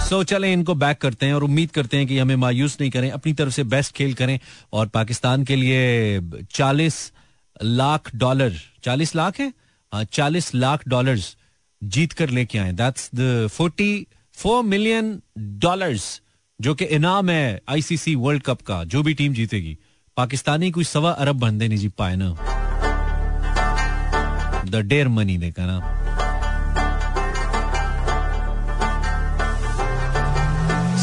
सो 0.00 0.22
चले, 0.24 0.52
इनको 0.52 0.74
बैक 0.74 0.98
करते 0.98 1.26
हैं 1.26 1.34
और 1.34 1.44
उम्मीद 1.44 1.70
करते 1.70 1.96
हैं 1.96 2.06
कि 2.06 2.18
हमें 2.18 2.36
मायूस 2.36 2.76
नहीं 2.80 2.90
करें, 2.90 3.10
अपनी 3.10 3.32
तरफ़ 3.32 3.52
से 3.54 3.64
बेस्ट 3.66 3.94
खेल 3.96 4.14
करें। 4.14 4.38
और 4.72 4.86
पाकिस्तान 4.88 5.44
के 5.44 5.56
लिए 5.56 6.20
चालीस 6.52 7.12
लाख 7.60 8.10
डॉलर 8.16 8.54
चालीस 8.84 9.14
लाख 9.16 9.40
है? 9.40 9.52
चालीस 9.92 10.54
लाख 10.54 10.88
डॉलर 10.88 11.18
जीत 11.82 12.12
कर 12.12 12.30
लेके 12.30 12.58
आए। 12.58 12.72
That's 12.72 13.10
the 13.14 13.46
forty 13.52 14.06
four 14.34 14.62
million 14.64 15.20
dollars 15.38 16.20
जो 16.60 16.74
कि 16.74 16.84
इनाम 16.84 17.30
है 17.30 17.60
आईसीसी 17.68 18.14
वर्ल्ड 18.14 18.42
कप 18.42 18.60
का, 18.62 18.82
जो 18.84 19.02
भी 19.02 19.14
टीम 19.14 19.34
जीतेगी। 19.34 19.76
पाकिस्तानी 20.16 20.70
कोई 20.70 20.84
सवा 20.84 21.10
अरब 21.12 21.38
बंदे 21.40 21.68
नहीं 21.68 21.78
जीत 21.78 21.94
पाए 21.98 22.16
ना। 22.16 22.28
द 24.70 24.82
डेर 24.86 25.08
मनी 25.08 25.36
देखा 25.38 25.66
ना। 25.66 25.78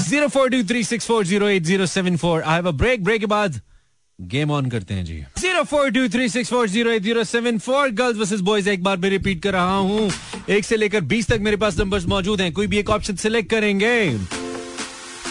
Zero 0.04 0.28
four 0.28 0.50
two 0.50 0.64
three 0.64 0.84
six 0.84 1.08
four 1.08 1.26
zero 1.26 1.48
eight 1.50 1.64
zero 1.64 1.86
seven 1.86 2.18
four 2.18 2.42
I 2.42 2.56
have 2.56 2.68
a 2.68 2.72
break 2.74 3.04
break 3.04 3.20
के 3.20 3.26
बाद 3.26 3.60
गेम 4.20 4.52
ऑन 4.52 4.70
करते 4.70 4.94
हैं 4.94 5.06
जी। 5.06 5.20
Zero 5.40 5.64
four 5.64 5.90
two 5.92 6.08
three 6.10 6.30
six 6.30 6.50
four 6.50 6.70
zero 6.70 6.92
eight 6.92 7.04
zero 7.04 7.24
seven 7.24 7.58
four 7.60 7.90
girls 7.92 8.18
versus 8.18 8.42
boys 8.42 8.70
एक 8.70 8.84
बार 8.84 8.98
मैं 8.98 9.10
repeat 9.10 9.42
कर 9.44 9.54
रहा 9.54 9.76
हूँ। 9.76 10.10
एक 10.50 10.66
से 10.66 10.78
लेकर 10.78 11.02
बीस 11.12 11.28
तक 11.28 11.40
मेरे 11.42 11.58
पास 11.58 11.80
नंबर्स 11.80 12.06
मौजूद 12.08 12.42
हैं। 12.42 12.52
कोई 12.54 12.68
भी 12.68 12.78
एक 12.78 12.90
ऑप्शन 12.90 13.16
सिलेक्ट 13.16 13.50
करेंगे। 13.50 13.96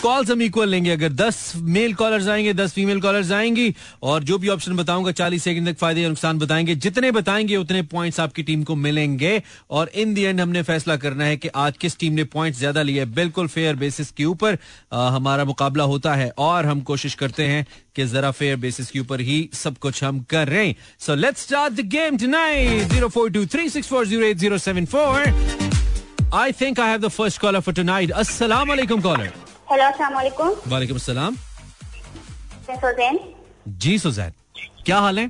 कॉल्स 0.02 0.30
हम 0.30 0.42
इक्वल 0.42 0.68
लेंगे। 0.68 0.90
अगर 0.90 1.08
दस 1.10 1.52
मेल 1.56 1.94
कॉलर्स 1.94 2.26
आएँगे, 2.28 2.52
दस 2.54 2.72
फीमेल 2.72 3.00
कॉलर्स 3.00 3.30
आएँगी, 3.32 3.74
और 4.02 4.24
जो 4.24 4.38
भी 4.38 4.48
ऑप्शन 4.48 4.76
बताऊँगा, 4.76 5.12
चालीस 5.12 5.42
सेकंड 5.44 5.68
तक 5.68 5.78
फ़ायदे 5.78 6.00
या 6.00 6.08
नुकसान 6.08 6.38
बताएँगे। 6.38 6.74
जितने 6.76 7.10
बताएँगे, 7.10 7.56
उतने 7.56 7.82
पॉइंट्स 7.84 8.20
आपकी 8.20 8.42
टीम 8.42 8.62
को 8.64 8.74
मिलेंगे। 8.76 9.40
और 9.70 9.90
इन 9.94 10.14
दी 10.14 10.22
एंड 10.22 10.40
हमने 10.40 10.62
फैसला 10.62 10.96
करना 10.96 11.24
है 11.24 11.36
कि 11.36 11.48
आज 11.56 11.76
किस 11.80 11.98
टीम 11.98 12.12
ने 12.12 12.24
पॉइंट 12.26 12.56
ज़्यादा 12.56 12.82
लिए। 12.82 13.04
बिल्कुल 13.16 13.46
फेयर 13.48 13.76
बेसिस 13.76 14.10
के 14.10 14.24
ऊपर 14.24 14.58
हमारा 14.92 15.44
मुकाबला 15.44 15.84
होता 15.84 16.14
है। 16.14 16.30
और 16.38 16.66
हम 16.66 16.80
कोशिश 16.82 17.14
करते 17.14 17.46
हैं 17.46 17.66
कि 17.96 18.06
जरा 18.06 18.30
फेयर 18.30 18.56
बेसिस 18.56 18.90
के 18.90 19.00
ऊपर 19.00 19.20
ही 19.20 19.48
सब 19.54 19.78
कुछ 19.78 20.02
हम 20.04 20.20
कर। 20.30 20.48
रहे 20.48 20.66
हैं 20.66 20.74
so 21.00 21.14
let's 21.14 21.42
start 21.42 21.72
the 21.74 21.88
game 21.88 22.18
tonight 22.18 22.88
zero 22.92 23.08
four 23.08 23.30
two 23.30 23.44
three 23.46 23.68
six 23.70 23.88
four 23.88 24.06
zero 24.06 24.26
eight 24.26 24.36
zero 24.38 24.58
seven 24.58 24.86
four 24.86 25.32
I 26.34 26.52
think 26.60 26.80
I 26.80 26.90
have 26.90 27.00
the 27.00 27.08
first 27.08 27.40
caller 27.40 27.60
for 27.60 27.74
tonight 27.74 28.10
अस्सलाम 28.22 28.68
वालेकुम 28.68 29.00
कॉलर 29.00 29.32
हेलो 29.68 29.84
अस्सलाम 29.84 30.14
वालेकुम 30.14 30.96
अस्सलाम 30.96 31.36
सुजैन। 32.66 33.18
जी 33.84 33.98
सुजैन। 33.98 34.32
क्या 34.86 34.98
हाल 35.00 35.18
है? 35.18 35.26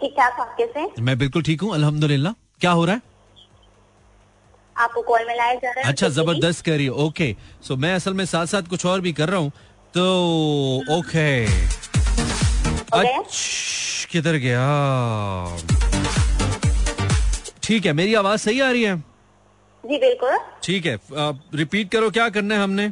ठीक 0.00 0.12
ठाक 0.18 0.40
आपके 0.40 0.66
से 0.72 1.02
मैं 1.02 1.16
बिल्कुल 1.18 1.42
ठीक 1.42 1.62
हूँ 1.62 1.72
अल्हम्दुलिल्लाह। 1.74 2.32
क्या 2.60 2.70
हो 2.70 2.84
रहा 2.84 2.94
है? 2.94 3.02
आपको 4.76 5.02
कॉल 5.02 5.24
में 5.26 5.34
लाया 5.36 5.54
जा 5.54 5.70
रहा 5.70 5.80
है? 5.80 5.88
अच्छा 5.88 6.08
ज़बरदस्त 6.08 6.64
कह 6.64 6.76
रही 6.76 6.84
है 6.86 6.90
ओके। 7.06 7.34
सो 7.68 7.76
मैं 7.76 7.94
असल 7.94 8.14
में 8.14 8.24
साथ 8.26 8.46
साथ 8.46 8.68
कुछ 8.70 8.86
और 8.86 9.00
भी 9.00 9.12
कर 9.12 9.28
रहा 9.28 9.40
हूँ 9.40 9.50
तो 9.94 10.04
ओके। 10.98 11.46
किधर 14.12 14.36
गया? 14.44 14.66
ठीक 17.62 17.86
है 17.86 17.92
मेरी 17.92 18.14
आवाज़ 18.14 18.40
सही 18.40 18.60
आ 18.60 18.70
रही 18.70 18.82
है? 18.82 19.11
जी 19.84 19.98
बिल्कुल। 19.98 20.38
ठीक 20.62 20.86
है। 20.86 20.98
रिपीट 21.54 21.90
करो 21.90 22.10
क्या 22.10 22.28
करना 22.28 22.54
है 22.54 22.62
हमने? 22.62 22.88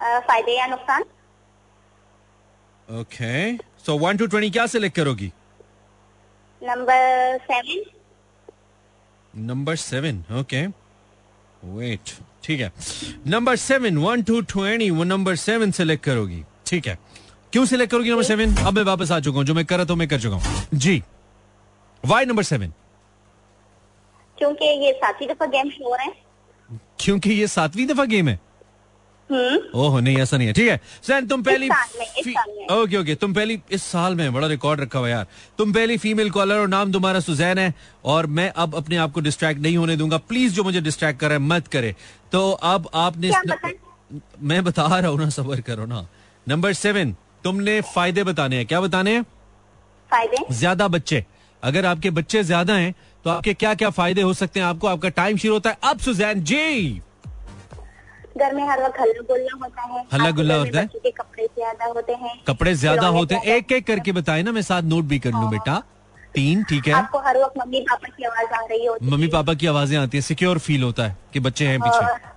फ़ायदे 0.00 0.58
या 0.58 0.66
नुकसान? 0.66 1.04
Okay 2.88 3.56
so 3.86 3.96
one 3.98 4.16
two 4.16 4.26
twenty 4.26 4.50
क्या 4.50 4.66
सिलेक्ट 4.66 4.96
करोगी? 4.96 5.32
Number 6.62 7.38
seven 7.42 7.82
number 9.34 9.76
seven 9.76 10.24
okay 10.40 10.66
wait 11.76 12.10
ठीक 12.44 12.60
है। 12.60 12.72
Number 13.26 13.56
seven 13.56 13.98
one 13.98 14.22
two 14.22 14.40
twenty 14.42 14.90
वो 14.90 15.04
नंबर 15.04 15.36
सेवन 15.36 15.70
सिलेक्ट 15.72 16.04
करोगी। 16.04 16.42
ठीक 16.66 16.86
है। 16.86 16.98
क्यों 17.52 17.64
सिलेक्ट 17.66 17.90
करोगी 17.90 18.10
नंबर 18.10 18.22
सेवन 18.24 18.56
अब 18.56 18.74
मैं 18.74 18.82
वापस 18.84 19.10
आ 19.12 19.20
चुका 19.20 19.38
हूँ। 19.38 19.44
जो 19.46 19.54
मैं 19.54 19.64
कर 19.64 19.76
रहा 19.76 19.86
था 19.86 19.94
मैं 19.94 20.08
कर 20.08 20.20
चुका 20.20 20.36
हूँ। 20.36 20.66
जी। 20.74 21.02
वाई 22.04 22.24
नंबर 22.24 22.42
सेवन 22.42 22.72
क्योंकि 24.44 24.64
ये 24.84 24.92
सातवीं 24.92 25.26
दफ़ा 25.28 25.46
गेम 25.46 25.68
शो 25.70 25.94
रहे 25.94 26.06
हैं। 26.06 26.78
क्योंकि 27.00 27.30
ये 27.30 27.46
सातवीं 27.48 27.86
दफ़ा 27.86 28.04
गेम 28.04 28.28
है? 28.28 28.38
हम्म। 29.30 29.58
ओह 29.74 30.00
नहीं 30.00 30.18
ऐसा 30.20 30.36
नहीं 30.36 30.46
है। 30.46 30.52
ठीक 30.52 30.68
है। 30.68 30.80
सैन 31.02 31.26
तुम 31.26 31.42
पहली। 31.42 31.68
ओके 32.72 32.96
ओके 32.96 33.14
तुम 33.14 33.34
पहली 33.34 33.58
इस 33.72 33.82
साल 33.82 34.14
में 34.14 34.32
बड़ा 34.32 34.46
रिकॉर्ड 34.46 34.80
रखा 34.80 34.98
हुआ 34.98 35.08
यार। 35.08 35.26
तुम 35.58 35.72
पहली 35.72 35.96
फीमेल 35.98 36.30
कॉलर 36.30 36.58
और 36.58 36.68
नाम 36.68 36.92
तुम्हारा 36.92 37.20
सुजैन 37.20 37.58
है 37.58 37.72
और 38.04 38.26
मैं 38.28 38.48
अब 38.56 38.74
अपने 38.74 38.96
आप 38.96 39.12
को 39.12 39.20
डिस्ट्रैक्ट 39.20 39.60
नहीं 39.60 39.76
होने 39.76 39.96
दूँगा। 39.96 40.18
प्लीज़ 40.18 40.54
जो 40.54 40.64
मुझे 40.64 40.80
डिस्ट्रैक्ट 40.80 41.20
करे 41.20 41.38
मत 41.40 41.68
करे। 41.68 41.94
तो 42.32 42.50
अब 42.50 42.88
आपने 42.94 43.32
मैं 44.42 44.62
बता 44.64 44.86
रहा 44.98 45.10
हूँ 45.10 45.18
ना 45.18 45.28
सबर 45.30 45.60
करो 45.60 45.86
ना। 45.86 46.06
नंबर 46.46 46.72
सेवन 46.74 47.16
तुमने 47.44 47.80
फ़ायदे 47.94 48.24
बताने 48.24 48.56
हैं। 48.56 48.66
क्या 48.66 48.80
बताने 48.80 49.14
हैं? 49.14 49.22
फ़ायदे? 50.10 50.44
ज़्यादा 50.50 50.88
बच्चे। 50.88 51.24
अगर 51.62 51.86
आपके 51.86 52.10
बच्चे 52.10 52.42
ज़्यादा 52.42 52.74
हैं 52.74 52.94
तो 53.24 53.30
आपके 53.30 53.52
क्या 53.54 53.74
क्या 53.74 53.90
फ़ायदे 53.90 54.22
हो 54.22 54.32
सकते 54.34 54.60
हैं? 54.60 54.66
आपको 54.66 54.86
आपका 54.86 55.08
टाइम 55.10 55.36
शुरू 55.36 55.54
होता 55.54 55.70
है। 55.70 55.76
अब 55.84 55.98
सुजैन 56.00 56.40
जी! 56.42 57.00
घर 58.38 58.54
में 58.54 58.62
हर 58.68 58.82
वक्त 58.82 59.00
हल्ला 59.00 59.22
गुल्ला 59.22 59.56
होता 59.56 59.82
है। 59.82 60.04
हल्ला 60.12 60.30
गुल्ला 60.32 60.54
होता 60.56 60.80
है? 60.80 60.86
कपड़े 60.86 61.46
ज़्यादा 61.46 61.86
होते 61.86 62.12
हैं। 62.14 62.32
कपड़े 62.46 62.74
ज़्यादा 62.74 63.06
होते 63.08 63.34
हैं। 63.34 63.42
एक 63.56 63.72
एक 63.72 63.86
करके 63.86 64.12
बताए 64.12 64.42
ना 64.42 64.52
मैं 64.52 64.62
साथ 64.62 64.82
नोट 64.84 65.04
भी 65.04 65.18
कर 65.18 65.30
लूँ 65.32 65.50
बेटा। 65.50 65.82
तीन 66.34 66.62
ठीक 66.64 66.86
है। 66.88 66.94
आपको 66.94 67.18
हर 67.20 67.38
वक्त 67.38 67.58
मम्मी 67.58 67.80
पापा 67.90 68.08
की 68.08 68.24
आवाज़ 68.24 68.54
आ 68.54 68.64
रही 68.64 68.86
होती 68.86 69.06
मम्मी 69.06 69.26
पापा 69.28 69.54
की 69.54 69.66
आवाज़ें 69.66 69.96
आती 69.98 70.16
है। 70.16 70.22
सिक्योर 70.22 70.58
फील 70.60 70.82
होता 70.82 71.04
है 71.04 71.16
कि 71.32 71.40
बच्चे 71.40 71.66
हैं 71.66 71.80
पीछे। 71.80 72.32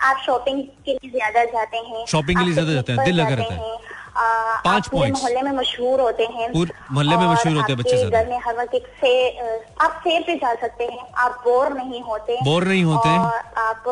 आप 0.00 0.22
शॉपिंग 0.26 0.62
के 0.84 0.92
लिए 0.92 1.10
ज़्यादा 1.10 1.44
जाते 1.46 1.76
हैं। 1.78 2.04
शॉपिंग 2.06 2.38
के 2.38 2.44
लिए 2.44 2.52
ज़्यादा 2.54 2.72
जाते 2.72 2.92
हैं, 2.92 3.04
दिल 3.04 3.14
लगा 3.14 3.34
रहता 3.34 3.54
है। 3.54 3.60
पाँच 4.64 4.88
पूरे 4.88 5.10
मोहल्ले 5.10 5.42
में 5.42 5.52
मशहूर 5.52 6.00
होते 6.00 6.24
हैं। 6.24 6.48
मोहल्ले 6.52 7.16
में 7.16 7.26
मशहूर 7.26 7.56
होते 7.56 7.72
हैं 7.72 7.78
बच्चे 7.78 8.10
घर 8.10 8.26
में 8.26 8.38
हर 8.46 8.56
वक्त 8.56 8.74
एक 8.74 8.86
से 9.00 9.12
आप 9.84 10.00
सेर 10.04 10.22
पे 10.26 10.34
जा 10.36 10.54
सकते 10.60 10.84
हैं 10.84 11.06
आप 11.18 11.40
बोर 11.44 11.72
नहीं 11.74 12.02
होते। 12.02 12.38
बोर 12.44 12.64
नहीं 12.64 12.84
होते। 12.84 13.08
और 13.08 13.42
आप 13.64 13.88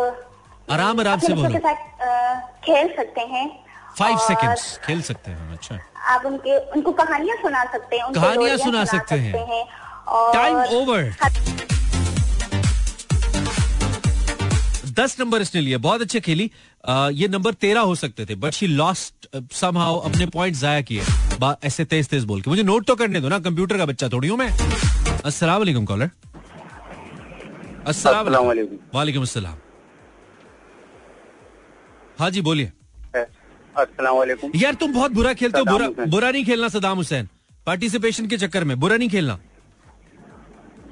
आराम 0.71 1.01
आराम 1.01 1.19
से 1.19 1.35
बोलो। 1.35 1.49
के 1.49 1.59
साथ 1.59 2.61
खेल 2.65 2.95
सकते 2.97 3.21
हैं। 3.31 3.49
फाइव 3.99 4.15
और 4.15 4.27
सेकेंड्स 4.27 4.79
खेल 4.85 5.01
सकते 5.03 5.31
हैं 5.31 5.53
अच्छा। 5.53 5.79
आप 6.15 6.27
उनके 6.27 6.59
उनको 6.73 6.93
कहानियाँ 6.93 7.37
सुना 7.37 7.65
सकते 7.73 7.97
हैं 7.97 8.13
कहानियाँ 8.13 8.35
लोरियाँ 8.35 8.59
सुना 8.59 8.85
सकते 8.85 9.15
हैं। 9.15 9.65
और 10.09 10.33
टाइम 10.35 10.57
ओवर 10.77 11.13
दस 14.99 15.17
नंबर 15.21 15.43
इसने 15.43 15.61
लिए 15.61 15.77
बहुत 15.79 16.01
अच्छे 16.03 16.21
खेली। 16.21 16.51
आ, 16.85 17.09
ये 17.11 17.29
नंबर 17.29 17.55
तेरह 17.55 17.81
हो 17.81 17.95
सकते 17.95 18.25
थे 18.27 18.35
बट 18.37 18.53
शी 18.53 18.67
लॉस्ट 18.67 19.29
समहाउ 19.55 19.99
अपने 20.09 20.27
पॉइंट 20.29 20.57
जाया 20.57 20.81
किए। 20.81 21.03
ऐसे 21.65 21.85
तेज 21.85 22.09
तेज 22.09 22.25
बोल 22.25 22.41
के। 22.43 22.51
मुझे 22.51 22.63
नोट 22.63 22.87
तो 22.87 22.95
करने 22.97 23.21
दो 23.21 23.29
ना 23.29 23.39
कंप्यूटर 23.41 23.79
का 23.79 23.87
बच्चा 23.87 24.09
थोड़ी 24.09 24.29
हूँ 24.29 24.39
मैं। 24.39 24.51
अस्सलाम 25.25 25.59
वालेकुम 25.59 25.85
कॉलर 25.85 26.11
अस्सलाम 27.87 28.27
वालेकुम। 28.27 28.79
वालेकुम। 28.95 29.23
अस्सलाम। 29.23 29.57
हाँ 32.19 32.31
जी 32.31 32.41
बोलिए। 32.43 32.73
अस्सलाम 33.15 34.17
वालेकुम। 34.17 34.53
यार 34.57 34.75
तुम 34.75 34.93
बहुत 34.93 35.13
बुरा 35.13 35.33
खेलते 35.35 35.59
हो 35.59 35.65
बुरा 35.67 35.89
बुरा 36.07 36.31
नहीं 36.31 36.45
खेलना 36.45 36.69
सदाम 36.69 36.97
हुसैन। 36.97 37.29
पार्टिसिपेशन 37.67 38.27
के 38.27 38.37
चक्कर 38.39 38.65
में 38.65 38.79
बुरा 38.81 38.97
नहीं 38.97 39.09
खेलना। 39.09 39.39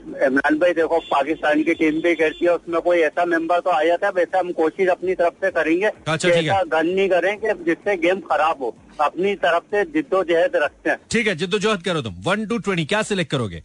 इमरान 0.07 0.59
भाई 0.59 0.73
देखो 0.73 0.99
पाकिस्तान 1.11 1.63
की 1.63 1.75
टीम 1.75 2.01
भी 2.03 2.15
करती 2.15 2.45
है 2.45 2.55
उसमें 2.55 2.81
कोई 2.81 2.99
ऐसा 3.03 3.25
मेंबर 3.27 3.61
तो 3.61 3.71
आ 3.71 3.83
जाता 3.85 4.07
है 4.07 4.13
वैसे 4.13 4.39
हम 4.39 4.53
कोशिश 4.53 4.89
अपनी 4.89 5.15
तरफ़ 5.15 5.35
से 5.35 5.51
करेंगे 5.51 5.87
अच्छा, 5.87 6.29
ऐसा 6.29 6.63
गन 6.65 6.87
नहीं 6.87 7.09
करें 7.09 7.37
कि 7.39 7.55
जिससे 7.65 7.97
गेम 7.97 8.21
खराब 8.31 8.63
हो। 8.63 8.75
अपनी 9.01 9.35
तरफ़ 9.37 9.65
से 9.65 9.85
जिद्दोजहद 9.85 10.57
रखते 10.57 10.91
हैं। 10.91 10.99
ठीक 11.11 11.27
है 11.27 11.35
जिद्दोजहद 11.37 11.83
करो 11.83 12.03
तुम। 12.03 12.15
वन 12.25 12.47
टू 12.47 12.59
ट्वेंटी 12.59 12.85
क्या 12.85 13.03
सिलेक्ट 13.03 13.31
करोगे? 13.31 13.63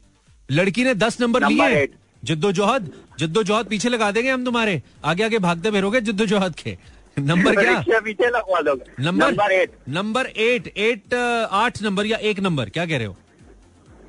लड़की 0.49 0.83
ने 0.83 0.93
दस 0.95 1.21
नंबर 1.21 1.47
लिए। 1.47 1.87
जिद्दोजहद? 2.23 2.89
जिद्दोजहद 3.19 3.65
पीछे 3.65 3.89
लगा 3.89 4.11
देंगे 4.11 4.29
हम 4.29 4.45
तुम्हारे। 4.45 4.81
आगे 5.05 5.23
आगे 5.23 5.39
भागते 5.39 5.71
फिरोगे 5.71 6.01
जिद्दोजहद 6.01 6.55
के। 6.55 6.77
नंबर 7.17 7.55
क्या? 7.55 7.99
पीछे 7.99 8.27
लगवा 8.27 8.61
दोगे। 8.61 9.03
Number 9.03 9.51
eight 9.51 9.71
number 9.89 10.27
eight 10.39 10.67
eight 10.77 11.13
आठ 11.51 11.81
नंबर 11.81 12.05
या 12.05 12.17
एक 12.19 12.39
नंबर 12.39 12.69
क्या 12.69 12.85
कह 12.85 12.97
रहे 12.97 13.05
हो? 13.05 13.17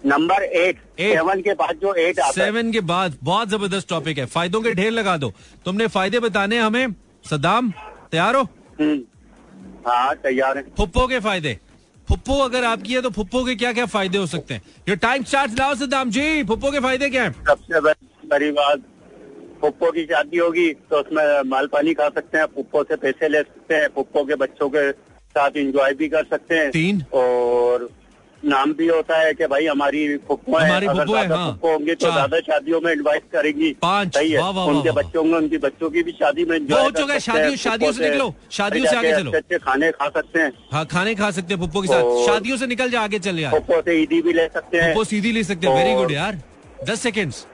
नंबर 0.05 0.43
एट। 0.43 0.79
सेवन 1.01 1.41
के 1.43 1.53
बाद 1.55 1.79
जो 1.83 1.95
एट 1.97 2.21
सेवन 2.35 2.73
के 2.73 2.81
बाद 2.83 3.17
बहुत 3.23 3.49
ज़बरदस्त 3.49 3.89
टॉपिक 3.89 4.19
है। 4.19 4.27
फायदों 4.29 4.61
के 4.63 4.73
ढेर 4.75 4.91
लगा 4.91 5.17
दो। 5.17 5.33
तुमने 5.65 5.87
फ़ायदे 5.89 6.21
बताने 6.21 6.59
हमें। 6.59 6.95
सदाम 7.25 7.71
तैयार 8.11 8.37
हो? 8.37 8.43
हम्म। 8.81 9.01
हाँ 9.87 10.15
तैयार 10.17 10.57
है। 10.59 10.65
फुप्पो 10.77 11.07
के 11.07 11.21
फ़ायदे। 11.21 11.59
फुप्पो 12.09 12.39
अगर 12.41 12.65
आपकी 12.65 12.95
है 12.95 13.01
तो 13.03 13.11
फुप्पो 13.11 13.45
के 13.45 13.55
क्या 13.57 13.73
क्या 13.73 13.87
फ़ायदे 13.87 14.19
हो 14.19 14.27
सकते 14.27 14.55
हैं? 14.55 14.63
जो 14.89 14.95
टाइम 14.97 15.23
चार्ज 15.25 15.59
लाओ 15.59 15.75
सदाम 15.77 16.11
जी। 16.11 16.43
फुप्पो 16.45 16.71
के 16.71 16.81
फ़ायदे 16.81 17.11
क्या 17.11 17.23
है? 17.25 17.33
सबसे 17.33 17.81
बड़ी 17.81 18.29
बड़ी 18.29 18.51
बात 18.53 18.83
पुप्पो 19.61 19.91
की 19.93 20.05
शादी 20.05 20.39
होगी 20.39 20.73
तो 20.91 21.01
उसमें 21.01 21.51
माल 21.51 21.67
पानी 21.73 21.95
खा 21.95 22.09
सकते 22.09 22.39
हैं 22.39 22.47
पुप्पो 22.49 22.83
से 22.85 22.97
पैसे 22.97 23.29
ले 23.29 23.41
सकते 23.41 23.75
हैं 23.75 23.89
पुप्पो 23.91 24.25
के 24.25 24.35
बच्चों 24.37 24.69
के 24.69 24.91
साथ 24.93 25.57
एंजॉय 25.57 25.93
भी 25.95 26.09
कर 26.09 26.25
सकते 26.31 26.55
हैं। 26.55 26.71
तीन। 26.71 27.03
और 27.15 27.89
नाम 28.45 28.73
भी 28.73 28.87
होता 28.87 29.19
है 29.19 29.33
कि 29.35 29.47
भाई 29.47 29.67
हमारी 29.67 30.17
फुप्पो 30.29 30.59
है 30.59 30.67
हमारी 30.67 30.87
फुप्पो 30.87 31.15
है, 31.15 31.27
हाँ। 31.29 31.51
फुप्पो 31.51 31.73
होंगे 31.73 31.95
तो 31.95 32.11
ज़्यादा 32.13 32.39
शादियों 32.41 32.81
में 32.81 32.93
इनवाइट 32.93 33.23
करेंगी। 33.33 33.71
पाँच। 33.83 34.15
सही 34.15 34.31
है। 34.31 34.41
उनके। 34.43 34.91
बच्चों 34.91 35.23
में 35.25 35.35
उनकी 35.39 35.59
बच्चों 35.59 35.91
की 35.91 36.03
भी 36.03 36.13
शादी 36.13 36.45
में 36.45 36.59
हो 36.59 36.91
चुका 36.91 37.13
है, 37.13 37.21
शादियों- 37.21 37.59
शादियों 37.59 37.93
से 37.93 38.09
निकलो, 38.09 38.35
शादियों 38.51 38.87
से 38.87 38.97
आगे 38.97 39.13
चलो। 39.13 39.33
अच्छे 39.33 39.59
खाने 39.59 39.91
खा 39.91 40.09
सकते 40.09 40.41
हैं। 40.41 40.53
हाँ 40.73 40.85
खाने 40.87 41.15
खा 41.15 41.31
सकते 41.31 41.55
हैं 41.55 41.61
पुप्पो 41.61 41.83
के 41.83 41.89
साथ। 41.89 42.27
शादियों 42.27 42.57
से 42.57 42.67
निकल 42.67 42.91
जा 42.91 43.01
आगे 43.01 43.19
चल 43.19 43.39
यार। 43.39 43.53
पुप्पो 43.53 43.81
से 43.81 44.01
ईदी 44.03 44.21
भी 44.23 44.33
ले 44.33 44.47
सकते 44.49 44.79
हैं। 44.79 45.05
सीधी 45.05 45.33
ले 45.33 45.45
सकते 45.45 45.67
हैं। 45.67 45.75
वेरी 45.75 45.95
गुड 45.95 46.13
यार। 46.13 46.41
दस 46.85 47.01
सेकेंड्स 47.01 47.47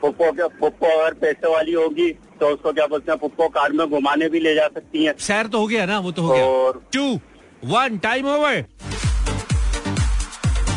पुप्पो 0.00 0.30
के 0.32 0.48
पुप्पो 0.60 0.86
अगर 0.98 1.14
पैसे 1.14 1.52
वाली 1.52 1.72
होगी 1.72 2.10
तो 2.40 2.46
उसको 2.46 2.72
क्या 2.72 2.86
बोलते 2.86 3.12
हैं? 3.12 3.18
पुप्पो 3.20 3.48
कार 3.48 3.72
में 3.72 3.86
घुमाने 3.90 4.28
भी 4.28 4.40
ले 4.40 4.54
जा 4.54 4.66
सकती 4.66 5.04
है। 5.04 5.14
सैर 5.18 5.46
तो 5.46 5.58
हो 5.58 5.66
गया 5.66 5.84
ना 5.86 5.98
वो 5.98 6.12
तो 6.12 6.22
हो 6.22 6.34
गया। 6.34 6.80
टू 6.92 7.20
वन 7.64 7.98
टाइम 7.98 8.26
ओवर 8.28 8.64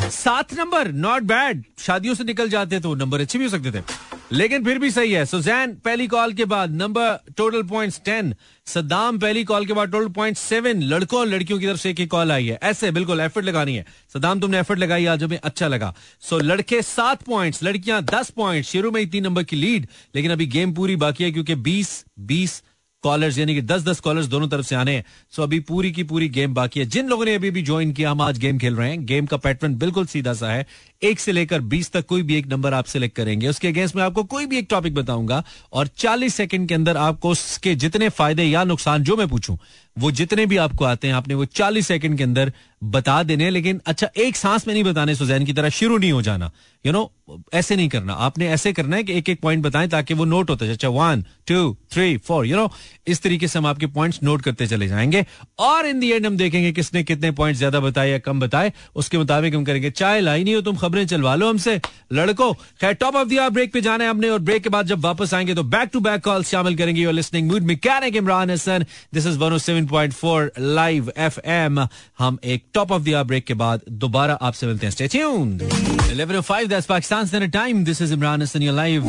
सात 0.10 0.54
नंबर 0.54 0.92
नॉट 0.92 1.24
बैड 1.24 1.64
शादियों 1.80 2.14
से 2.16 2.24
निकल 2.24 2.50
जाते 2.50 2.80
तो 2.80 2.94
नंबर 2.96 3.22
अच्छे 3.22 3.40
भी 3.40 3.46
हो 3.46 3.52
सकते 3.52 3.72
थे। 3.72 3.84
लेकिन 4.32 4.64
फिर 4.64 4.80
भी 4.80 4.92
सही 4.92 5.12
है। 5.12 5.26
सुजैन 5.26 5.74
पहली 5.86 6.08
कॉल 6.08 6.34
के 6.34 6.46
बाद 6.46 6.72
number 6.72 7.34
total 7.38 7.64
points 7.64 8.02
ten 8.06 8.34
Saddam 8.66 9.20
पहली 9.20 9.44
कॉल 9.44 9.66
के 9.66 9.74
बाद 9.74 9.92
टोटल 9.92 10.08
पॉइंट 10.08 10.38
सेवन 10.38 10.82
लड़कों 10.84 11.20
और 11.20 11.28
लड़कियों 11.28 11.60
की 11.60 11.68
तरफ़ 11.68 11.80
से 11.80 11.90
एक 11.90 12.10
कॉल 12.12 12.32
आई 12.32 12.48
है। 12.48 12.60
ऐसे, 12.64 12.92
बिल्कुल 12.92 13.20
एफर्ट 13.20 13.46
लगानी 13.46 13.76
है। 13.76 13.86
सद्दाम 14.14 14.40
तुमने 14.40 14.60
एफर्ट 14.60 14.80
लगाई, 14.80 15.06
आज 15.06 15.24
हमें 15.24 15.40
अच्छा 15.44 15.68
लगा। 15.68 15.94
सो 16.22 16.40
लड़के 16.40 16.82
सात 16.82 17.24
पॉइंट्स 17.24 17.64
लड़कियाँ 17.64 18.02
दस 18.04 18.30
पॉइंट 18.30 18.66
शुरू 18.66 18.92
में 18.92 19.02
ही 19.02 19.08
तीन 19.08 19.24
नंबर 19.24 19.44
की 19.44 19.56
लीड 19.56 19.88
लेकिन 20.16 20.32
अभी 20.32 20.46
गेम 20.48 20.74
पूरी 20.74 20.96
बाकी 20.96 21.24
है 21.24 21.32
क्योंकि 21.32 21.56
बीस 21.56 22.04
बीस 22.20 22.62
कॉलर्स 23.08 23.38
यानी 23.38 23.56
कि 23.56 23.62
दस 23.62 23.84
दस 23.84 23.98
स्कॉलर्स 23.98 24.26
दोनों 24.26 24.48
तरफ़ 24.48 24.66
से 24.66 24.76
आने। 24.76 24.96
हैं 24.96 25.04
सो 25.32 25.44
अभी 25.44 25.60
पूरी 25.60 25.92
की 25.92 26.04
पूरी 26.04 26.30
गेम 26.30 26.54
बाकी 26.54 26.80
है। 26.80 26.86
जिन 26.86 27.08
लोगों 27.08 27.26
ने 27.26 27.36
अभी 27.36 27.52
भी 27.52 27.62
ज्वाइन 27.62 27.94
किया, 27.94 28.12
हम 28.12 28.22
आज 28.22 28.40
गेम 28.40 28.58
खेल 28.58 28.76
रहे 28.76 28.90
हैं। 28.90 29.06
गेम 29.06 29.26
का 29.26 29.38
पैटर्न 29.38 29.76
बिल्कुल 29.76 30.06
सीधा 30.06 30.34
सा 30.34 30.52
है। 30.52 30.66
एक 31.01 31.20
से 31.20 31.32
लेकर 31.32 31.62
बीस 31.63 31.92
तक 31.92 32.06
कोई 32.06 32.24
भी 32.24 32.36
एक 32.36 32.48
नंबर 32.48 32.74
आप 32.74 32.86
सिलेक्ट 32.86 33.16
करेंगे। 33.16 33.48
उसके 33.48 33.68
अगेंस्ट 33.68 33.96
में 33.96 34.04
आपको 34.04 34.24
कोई 34.25 34.46
भी 34.46 34.58
एक 34.58 34.68
टॉपिक 34.70 34.96
बताऊँगा 34.96 35.44
और 35.74 35.88
चालीस 35.98 36.36
सेकंड 36.36 36.68
के 36.68 36.75
अंदर 36.75 36.98
आपको 36.98 37.30
उसके 37.30 37.75
जितने 37.75 38.10
फ़ायदे 38.12 38.44
या 38.44 38.63
नुकसान 38.63 39.04
जो 39.04 39.18
मैं 39.18 39.27
पूछूँ, 39.27 39.58
वो 39.98 40.12
जितने 40.12 40.46
भी 40.46 40.58
आपको 40.58 40.86
आते 40.86 41.08
हैं, 41.08 41.13
आपने 41.16 41.34
वो 41.34 41.46
चालीस 41.46 41.88
सेकंड 41.88 42.18
के 42.18 42.24
अंदर 42.24 42.51
बता 42.86 43.22
देने 43.24 43.50
लेकिन 43.50 43.82
अच्छा 43.86 44.10
एक 44.18 44.36
सांस 44.36 44.68
में 44.68 44.74
नहीं 44.74 44.84
बताने 44.84 45.16
सुजैन 45.16 45.46
की 45.46 45.54
तरह 45.54 45.70
शुरू 45.72 45.98
नहीं 45.98 46.12
हो 46.12 46.22
जाना। 46.22 46.51
यू 46.86 46.92
नो 46.94 47.12
ऐसे 47.54 47.75
नहीं 47.75 47.88
करना। 47.89 48.13
आपने 48.16 48.48
ऐसे 48.50 48.72
करना 48.74 48.96
है 48.96 49.04
कि 49.04 49.13
एक 49.13 49.30
एक 49.30 49.39
पॉइंट 49.42 49.63
बताएँ 49.63 49.88
ताकि 49.89 50.13
वो 50.13 50.25
नोट 50.25 50.50
होता 50.50 50.66
है 50.66 50.72
अच्छा 50.72 50.89
one 50.89 51.24
two 51.48 51.75
three 51.92 52.18
four 52.18 52.46
you 52.46 52.58
know 52.58 52.70
इस 53.08 53.22
तरीके 53.22 53.48
से 53.48 53.60
हम 53.60 53.66
आपके 53.66 53.88
पॉइंट्स 53.88 54.20
नोट 54.24 54.42
करते 54.42 54.68
चले 54.68 54.88
जाएँगे। 54.88 55.25
और 55.60 55.86
इन 55.86 56.00
दी 56.00 56.12
एंड 56.12 56.25
हम 56.25 56.38
देखेंगे 56.38 56.72
किसने 56.72 57.04
कितने 57.04 57.32
पॉइंट 57.32 57.58
ज़्यादा 57.58 57.80
बताए 57.80 58.10
या 58.10 58.20
कम 58.20 58.39
बताए। 58.39 58.72
उसके 58.96 59.18
मुताबिक 59.18 59.56
हम 59.56 59.63
करेंगे, 59.66 59.92
चाय 59.92 60.22
लाई 60.22 60.44
नहीं 60.44 60.56
हो 60.56 60.62
तुम 60.62 60.75
खबरें 60.88 61.06
चलवा 61.08 61.36
लो 61.36 61.50
हमसे। 61.50 61.79
लड़को 62.13 62.51
खैर 62.82 62.94
टॉप 62.96 63.15
ऑफ़ 63.15 63.27
द 63.27 63.50
ब्रेक 63.53 63.74
पे 63.74 63.82
जाना 63.82 64.03
है 64.03 64.10
हमने 64.10 64.29
और 64.29 64.39
ब्रेक 64.39 64.63
के 64.63 64.70
बाद 64.70 64.88
जब 64.88 65.00
वापस 65.01 65.34
आएँगे 65.34 65.56
तो 65.56 65.63
बैक 65.65 65.89
टू 65.94 66.00
बैक 66.01 66.24
कॉल 66.24 66.44
शामिल 66.44 66.75
करेंगे। 66.77 67.01
You're 67.01 67.13
listening 67.13 67.51
mood 67.51 67.63
mechanic 67.65 68.15
Imran 68.15 68.51
Hasan? 68.51 68.86
This 69.13 69.25
is 69.27 69.38
107.4 69.39 70.50
live 70.60 71.12
FM 71.17 71.79
हम 72.20 72.38
एक 72.44 72.65
टॉप 72.74 72.91
ऑफ़ 72.91 73.03
द 73.03 73.24
ब्रेक 73.27 73.46
के 73.46 73.53
बाद 73.53 73.82
दोबारा 74.03 74.34
आपसे 74.41 74.67
मिलते 74.67 74.86
हैं। 74.86 74.91
Stay 74.91 75.08
tuned 75.08 75.62
11:05 75.62 76.70
that's 76.70 76.88
Pakistan 76.88 77.27
Standard 77.32 77.53
Time 77.53 77.84
this 77.88 78.01
is 78.06 78.15
Imran 78.15 78.46
Hassan 78.46 78.65
you're 78.65 78.77
live 78.77 79.03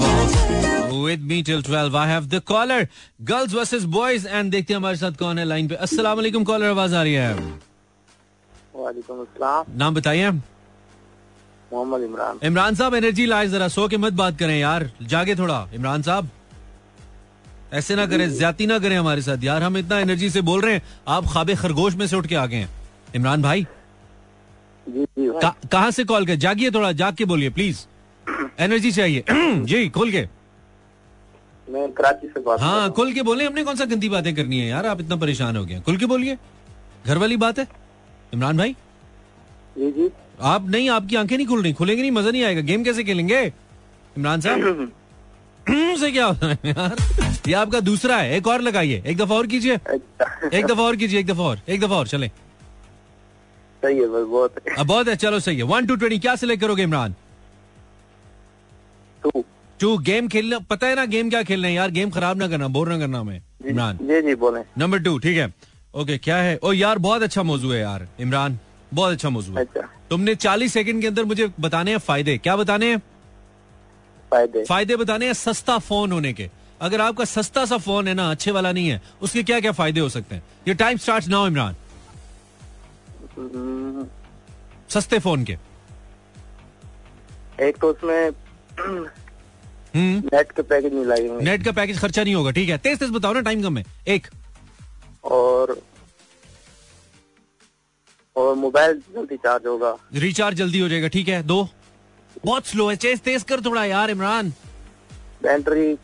with 0.99 1.23
me 1.31 1.39
till 1.49 1.63
12 1.63 1.95
I 1.95 2.07
have 2.11 2.29
the 2.31 2.41
caller 2.51 2.81
girls 3.31 3.57
versus 3.59 3.89
boys 3.97 4.27
and 4.29 4.51
देखते 4.51 4.73
हैं 4.73 4.77
हमारे 4.77 4.97
साथ 4.97 5.13
कौन 5.19 5.39
है 5.39 5.45
लाइन 5.45 5.69
पे। 5.69 5.75
अस्सलाम 5.87 6.17
वालेकुम 6.17 6.45
कॉलर 6.45 6.71
आवाज़ 6.71 6.95
आ 6.95 7.03
रही 7.03 7.15
है। 7.15 7.35
वालेकुम 8.77 9.21
अस्सलाम। 9.21 9.77
नाम 9.79 9.95
बताइए। 9.95 10.31
मोहम्मद 11.73 12.03
इमरान। 12.03 12.39
इमरान 12.47 12.75
साहब 12.75 12.95
एनर्जी 12.95 13.27
लाए 13.27 13.49
जरा 13.49 13.69
सो 13.69 13.87
के 13.89 13.97
मत 13.97 14.13
बात 14.15 14.39
करें 14.39 14.59
यार। 14.59 14.91
जागे 15.05 15.35
थोड़ा 15.37 15.69
इमरान 15.75 16.03
साहब। 16.03 16.29
ऐसे 17.73 17.97
ना 17.97 18.07
करें 18.07 18.29
ज़्यादा 18.31 18.67
ना 18.67 18.79
करें 18.79 18.97
हमारे 18.97 19.23
साथ। 19.23 19.45
यार 19.45 19.63
हम 19.63 19.77
इतना 19.79 19.99
एनर्जी 20.01 20.31
से 20.31 20.41
बोल 20.43 20.61
रहे 20.61 20.75
हैं 20.75 20.83
आप 21.09 21.27
खाबे 21.33 21.55
खरगोश 21.57 21.95
में 21.95 22.07
से 22.07 22.17
उठ 22.17 22.27
के 22.27 22.35
आ 22.35 22.47
गए 22.47 22.57
हैं। 22.57 22.69
इमरान 23.17 23.43
भाई। 23.43 23.67
कहाँ 24.87 25.91
से 25.91 26.05
कॉल 26.05 26.27
कर? 26.27 26.35
जागिए 26.37 26.71
थोड़ा 26.71 26.93
जाग 26.95 27.15
के 27.15 27.25
बोलिए 27.27 27.51
प्लीज़ 27.51 27.85
एनर्जी 28.61 28.93
चाहिए 28.93 29.25
जी 29.31 29.89
खोल 29.89 30.11
के। 30.11 30.27
मैं 31.67 31.91
कराची 31.93 32.29
से 32.29 32.41
बात 32.41 32.61
हाँ 32.61 32.83
हूँ। 32.83 32.93
खुल 32.95 33.13
के 33.13 33.23
बोले 33.23 33.45
हमने 33.47 33.65
कौन 33.65 33.77
सा 33.77 33.85
गंदी 33.85 34.09
बातें 34.09 34.35
करनी 34.37 34.59
है 34.59 34.69
यार? 34.69 34.87
आप 34.87 35.01
इतना 35.01 35.17
परेशान 35.17 35.57
हो 35.57 35.65
गए 35.65 35.81
खुल 35.81 35.97
के 35.97 36.07
बोलिए। 36.07 36.37
घर 37.07 37.19
वाली 37.19 37.37
बात 37.37 37.59
है? 37.59 37.67
इमरान 38.35 38.57
भाई। 38.59 38.73
जी 39.79 39.91
जी। 39.93 40.09
आप 40.41 40.69
नहीं 40.71 40.89
आपकी 40.91 41.17
आँखें 41.17 41.37
नहीं 41.37 41.47
खुल 41.47 41.63
रही 41.63 41.73
खुलेंगे 41.73 42.03
नहीं 42.03 42.11
मज़ा 42.13 42.31
नहीं 42.31 42.45
आएगा। 42.45 42.61
गेम 42.63 42.85
कैसे 42.85 43.05
खेलेंगे? 43.05 43.41
इमरान 44.17 44.41
साहब? 44.41 44.93
से 46.01 46.11
क्या 46.13 46.27
हो 46.27 46.37
रहा 46.43 46.51
है 46.51 46.59
यार? 46.67 46.97
ये 47.49 47.55
आपका 47.55 47.81
दूसरा 47.81 48.17
है। 48.17 48.37
एक 48.37 48.47
और 48.47 48.61
लगाइए। 48.63 49.03
एक 49.07 49.17
दफ़ा 49.17 49.35
और 49.35 49.47
कीजिए। 49.47 49.75
एक 49.75 50.67
दफ़ा 50.67 50.83
और 50.83 50.97
कीजिए 50.97 51.21
एक 51.21 51.27
दफ़ा 51.27 51.45
और। 51.45 51.61
एक 51.69 51.81
दफ़ा 51.81 51.97
और 51.97 52.07
चले। 52.09 52.29
सही 53.83 53.99
है 53.99 54.07
बहुत 54.07 54.55
है। 54.69 54.85
बहुत 54.85 55.09
है 55.09 55.17
चलो 55.17 55.41
सही 55.41 55.57
है। 55.57 55.63
वन 55.65 55.87
टू 55.87 55.97
ट्वेंटी 55.97 56.19
क्या 56.19 56.35
सिलेक्ट 56.37 56.63
करोगे 56.63 56.83
इमरान? 56.83 57.15
टू 59.23 59.45
टू 59.81 59.97
गेम 59.99 60.29
खेलना 60.29 60.59
पता 60.71 60.87
है 60.87 60.95
ना 60.95 61.05
गेम 61.07 61.31
क्या 61.31 61.43
खेलना 61.43 61.69
है? 61.69 61.75
यार 61.75 61.91
गेम 61.91 62.11
खराब 62.11 62.39
ना 62.39 62.49
करना 62.49 62.69
बोर 62.69 62.89
ना 62.89 62.99
करना 62.99 63.19
हमें 63.19 63.41
इमरान। 63.67 63.99
जी 64.03 64.21
जी 64.23 64.35
बोले। 64.37 64.61
नंबर 64.79 64.99
टू 64.99 65.19
ठीक 65.19 65.37
है। 65.37 65.53
ओके 65.95 66.19
क्या 66.19 66.37
है? 66.37 66.57
ओ 66.57 66.73
यार 66.73 66.99
बहुत 66.99 67.23
अच्छा 67.23 67.43
मौजू 67.43 67.71
है 67.73 67.81
यार 67.81 68.09
इमरान। 68.21 68.59
बहुत 68.95 69.13
अच्छा 69.13 69.31
मौजू 69.31 69.53
है। 69.53 69.61
अच्छा। 69.61 69.89
तुमने 70.11 70.35
40 70.37 70.73
सेकंड 70.73 71.01
के 71.03 71.07
अंदर 71.07 71.25
मुझे 71.25 71.49
बताने 71.61 71.91
हैं 71.91 71.99
फ़ायदे। 72.01 72.37
क्या 72.39 72.57
बताने 72.57 72.91
हैं? 72.91 72.99
फ़ायदे। 74.31 74.65
फ़ायदे 74.65 74.97
बताने 74.97 75.27
हैं 75.27 75.33
सस्ता 75.35 75.79
फ़ोन 75.81 76.13
होने 76.13 76.33
के। 76.33 76.49
अगर 76.81 77.01
आपका 77.01 77.25
सस्ता 77.25 77.65
सा 77.65 77.77
फ़ोन 77.79 78.09
है 78.09 78.15
ना 78.15 78.31
अच्छे 78.31 78.51
वाला 78.51 78.73
नहीं 78.73 78.89
है 78.89 79.01
उसके 79.23 79.43
क्या 79.43 79.61
क्या 79.61 79.73
फ़ायदे 79.73 80.01
हो 80.01 80.09
सकते 80.09 80.35
हैं? 80.35 80.43
ये 80.69 80.75
टाइम 80.75 80.99
स्टार्ट 80.99 81.29
नाउ 81.29 81.47
इमरान 81.47 81.77
सस्ते 84.91 85.19
फ़ोन 85.19 85.45
के। 85.45 85.57
एक 87.61 87.77
तो 87.77 87.91
उसमें 87.91 88.31
हम्म। 89.95 90.19
नेट 90.27 90.53
के 90.53 90.63
पैकेज 90.63 90.93
नहीं। 90.95 91.05
लगेंगे 91.05 91.45
नेट 91.45 91.65
का 91.65 91.73
पैकेज 91.73 91.99
खर्चा 92.01 92.25
नहीं 92.25 92.35
होगा 92.35 92.51
ठीक 92.51 92.69
है? 92.69 92.79
तेज 92.79 92.99
तेज 92.99 93.11
बताओ 93.11 93.33
ना 93.33 93.41
टाइम 93.41 93.63
कम 93.63 93.79
है। 93.79 93.85
एक। 94.09 94.27
और 95.25 95.77
और 98.39 98.55
मोबाइल 98.57 98.93
जल्दी 99.15 99.37
चार्ज 99.37 99.67
होगा। 99.67 99.97
रिचार्ज 100.15 100.57
जल्दी 100.57 100.79
हो 100.81 100.89
जाएगा 100.89 101.09
ठीक 101.09 101.29
है? 101.29 101.43
दो। 101.43 101.69
बहुत 102.45 102.67
स्लो 102.67 102.89
है 102.89 102.97
तेज 102.97 103.21
तेज 103.21 103.43
कर 103.43 103.61
थोड़ा 103.61 103.85
यार 103.85 104.11
इमरान। 104.11 104.51
बैटरी 105.43 105.95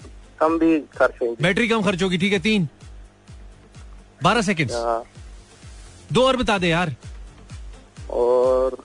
कम 0.41 0.59
भी 0.59 0.79
खर्च 0.97 1.15
होगी। 1.23 1.43
बैटरी 1.43 1.69
कम 1.69 1.83
खर्च 1.83 2.03
होगी 2.03 2.19
ठीक 2.19 2.33
है? 2.33 2.39
तीन। 2.41 2.69
बारह 4.23 4.43
सेकेंड 4.43 4.71
हाँ, 4.73 5.03
दो 6.13 6.27
और 6.27 6.37
बता 6.37 6.59
दे 6.59 6.69
यार। 6.69 6.95
और 8.11 8.77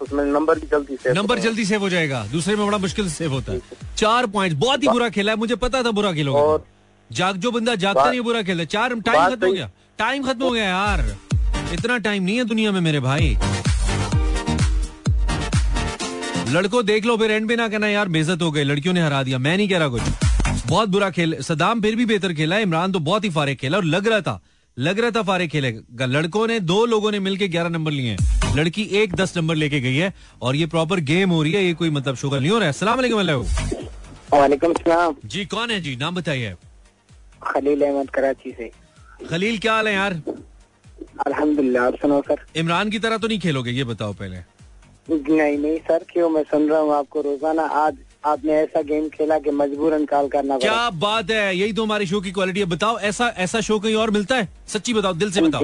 उसमें 0.00 0.24
नंबर 0.24 0.58
भी 0.58 0.66
जल्दी 0.66 0.96
से 0.96 1.12
नंबर 1.12 1.38
जल्दी 1.38 1.64
सेव 1.64 1.80
हो 1.80 1.88
जाएगा। 1.88 2.24
दूसरे 2.32 2.56
में 2.56 2.66
बड़ा 2.66 2.78
मुश्किल 2.78 3.08
से 3.08 3.14
सेव 3.14 3.32
होता 3.32 3.52
है। 3.52 3.60
चार 3.96 4.26
पॉइंट 4.28 4.56
बहुत 4.58 4.82
ही 4.82 4.88
बुरा 4.88 5.08
खेला 5.08 5.32
है 5.32 5.38
मुझे 5.38 5.56
पता 5.56 5.82
था 5.82 5.90
बुरा 5.90 6.12
खेलोगे। 6.12 6.64
जाग 7.10 7.36
जो 7.36 7.50
बंदा 7.50 7.74
जागता 7.76 8.08
नहीं 8.10 8.20
बुरा 8.20 8.42
खेलता 8.42 8.60
है। 8.60 8.66
चार 8.66 8.94
टाइम 9.00 9.30
खत्म 9.30 9.46
हो 9.46 9.52
गया। 9.52 9.70
टाइम 9.98 10.22
खत्म 10.24 10.44
हो 10.44 10.50
गया 10.50 10.64
यार। 10.64 11.00
इतना 11.72 11.98
टाइम 11.98 12.22
नहीं 12.22 12.36
है 12.36 12.44
दुनिया 12.44 12.72
में 12.72 12.80
मेरे 12.80 13.00
भाई। 13.00 13.36
लड़कों 16.48 16.84
देख 16.86 17.04
लो 17.06 17.16
फिर 17.16 17.30
एंड 17.30 17.48
पे 17.48 17.56
ना 17.56 17.68
कहना 17.68 17.88
यार 17.88 18.08
बेजत 18.08 18.42
हो 18.42 18.50
गए 18.52 18.64
लड़कियों 18.64 18.94
ने 18.94 19.02
हरा 19.02 19.22
दिया 19.22 19.38
मैं 19.38 19.56
नहीं 19.56 19.68
कह 19.68 19.78
रहा 19.78 19.88
कुछ। 19.88 20.02
बहुत 20.66 20.88
बुरा 20.88 21.10
खेल 21.10 21.36
सदाम 21.42 21.80
फिर 21.82 21.96
भी 21.96 22.06
बेहतर 22.06 22.32
खेला 22.34 22.58
इमरान 22.58 22.92
तो 22.92 22.98
बहुत 23.00 23.24
ही 23.24 23.30
फारे 23.30 23.54
खेला 23.54 23.78
और 23.78 23.84
लग 23.84 24.08
रहा 24.08 24.20
था 24.20 24.40
लग 24.76 25.00
रहा 25.00 25.10
था 25.10 25.22
फारे 25.22 25.46
खेलेगा। 25.48 26.06
लड़कों 26.06 26.46
ने 26.46 26.58
दो 26.62 26.84
लोगों 26.86 27.10
ने 27.12 27.18
मिलके 27.20 27.48
ग्यारह 27.48 27.68
नंबर 27.68 27.90
लिए 27.90 28.10
हैं। 28.10 28.54
लड़की 28.56 28.82
एक 29.00 29.14
दस 29.14 29.36
नंबर 29.36 29.54
लेके 29.54 29.80
गई 29.80 29.96
है 29.96 30.12
और 30.42 30.56
ये 30.56 30.66
प्रॉपर 30.66 31.00
गेम 31.10 31.30
हो 31.30 31.42
रही 31.42 31.52
है 31.52 31.64
ये 31.64 31.74
कोई 31.74 31.90
मतलब 31.90 32.16
शुगर 32.16 32.40
नहीं 32.40 32.50
हो 32.50 32.58
रहा 32.58 32.66
है। 32.66 32.72
सलाम। 32.72 33.00
जी 35.24 35.44
कौन 35.46 35.70
है 35.70 35.80
जी? 35.80 35.96
नाम 35.96 36.14
बताइए 36.14 36.54
खलील 37.42 37.82
अहमद 37.82 38.10
कराची 38.10 38.50
से। 38.50 38.70
खलील 39.26 39.58
क्या 39.58 39.72
हाल 39.72 39.88
है 39.88 39.94
यार? 39.94 40.20
अल्हम्दुलिल्लाह 41.26 41.86
आप 41.86 41.96
सुनो 42.02 42.20
सर। 42.28 42.44
इमरान 42.56 42.90
की 42.90 42.98
तरह 42.98 43.18
तो 43.18 43.28
नहीं 43.28 43.38
खेलोगे 43.40 43.70
ये 43.72 43.84
बताओ 43.86 44.12
पहले। 44.14 44.36
नहीं 45.08 45.58
नहीं 45.58 45.76
सर 45.80 46.04
क्यों? 46.10 46.28
मैं 46.30 46.42
सुन 46.44 46.68
रहा 46.68 46.80
हूँ 46.80 46.94
आपको 46.94 47.20
रोज़ाना। 47.20 47.62
आज 47.62 47.96
आपने 48.26 48.52
ऐसा 48.54 48.82
गेम 48.82 49.08
खेला 49.08 49.38
कि 49.38 49.50
मजबूरन 49.52 50.04
कॉल 50.06 50.28
करना 50.28 50.58
क्या 50.58 50.90
बात 50.98 51.30
है 51.30 51.56
यही 51.56 51.72
तो 51.72 51.84
हमारे 51.84 52.06
शो 52.06 52.20
की 52.20 52.30
क्वालिटी 52.32 52.60
है। 52.60 52.66
बताओ 52.68 52.98
ऐसा 53.00 53.28
ऐसा 53.38 53.60
शो 53.60 53.78
कहीं 53.78 53.94
और 53.96 54.10
मिलता 54.10 54.36
है? 54.36 54.48
सच्ची 54.68 54.94
बताओ 54.94 55.14
दिल 55.14 55.30
से 55.32 55.40
बताओ। 55.42 55.62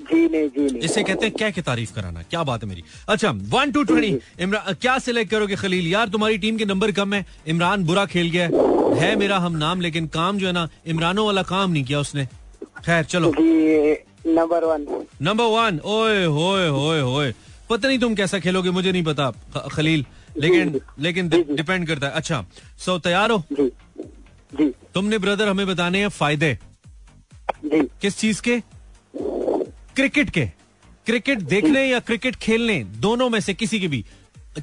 जी 0.00 0.28
नहीं 0.28 0.48
जी 0.48 0.60
नहीं। 0.60 0.68
जी 0.70 0.78
इसे 0.78 1.02
कहते 1.02 1.26
हैं 1.26 1.34
क्या 1.34 1.50
की 1.50 1.60
तारीफ़ 1.62 1.94
कराना 1.94 2.22
क्या 2.24 2.42
बात 2.44 2.62
है 2.62 2.68
मेरी? 2.68 2.82
अच्छा 3.08 3.30
वन 3.50 3.70
टू 3.72 3.82
ट्वेंटी 3.84 4.42
इमरान 4.44 4.74
क्या 4.74 4.98
सिलेक्ट 5.00 5.30
करोगे 5.30 5.56
खलील? 5.56 5.86
यार 5.86 6.08
तुम्हारी 6.08 6.38
टीम 6.38 6.56
के 6.56 6.64
नंबर 6.64 6.92
कम 6.92 7.14
है। 7.14 7.24
इमरान 7.48 7.84
बुरा 7.84 8.04
खेल 8.06 8.30
गया 8.30 8.48
है। 9.00 9.14
मेरा 9.16 9.38
हम 9.38 9.56
नाम 9.56 9.80
लेकिन 9.80 10.06
काम 10.10 10.38
जो 10.38 10.46
है 10.46 10.52
ना 10.52 10.68
इमरानों 10.86 11.26
वाला 11.26 11.42
काम 11.44 11.70
नहीं 11.70 11.84
किया 11.84 12.00
उसने। 12.00 12.26
खैर 12.84 13.04
चलो। 13.06 13.32
नंबर 14.26 14.64
वन 14.64 14.86
नंबर 15.22 15.44
वन 15.46 15.80
ओए 15.86 16.24
होए 16.26 16.68
होए 16.68 17.00
होए। 17.00 17.32
पता 17.70 17.88
नहीं 17.88 17.98
तुम 17.98 18.14
कैसा 18.14 18.38
खेलोगे 18.38 18.70
मुझे 18.70 18.92
नहीं 18.92 19.02
पता 19.04 19.30
खलील। 19.72 20.04
लेकिन 20.38 20.80
लेकिन 20.98 21.28
डिपेंड 21.28 21.86
करता 21.86 22.06
है। 22.06 22.12
अच्छा 22.12 22.44
सो 22.78 22.98
तैयार 22.98 23.30
हो? 23.30 23.42
जी 23.52 23.70
जी। 24.52 24.72
तुमने 24.94 25.18
ब्रदर 25.18 25.48
हमें 25.48 25.66
बताने 25.66 25.98
हैं 25.98 26.08
फ़ायदे। 26.08 26.52
जी। 27.64 27.80
किस 28.00 28.18
चीज़ 28.18 28.42
के? 28.42 28.60
क्रिकेट 29.96 30.30
के। 30.30 30.44
क्रिकेट 31.06 31.40
देखने 31.44 31.84
या 31.84 31.98
क्रिकेट 32.00 32.36
खेलने 32.36 32.82
दोनों 33.00 33.28
में 33.30 33.40
से 33.40 33.54
किसी 33.54 33.80
के 33.80 33.88
भी। 33.88 34.04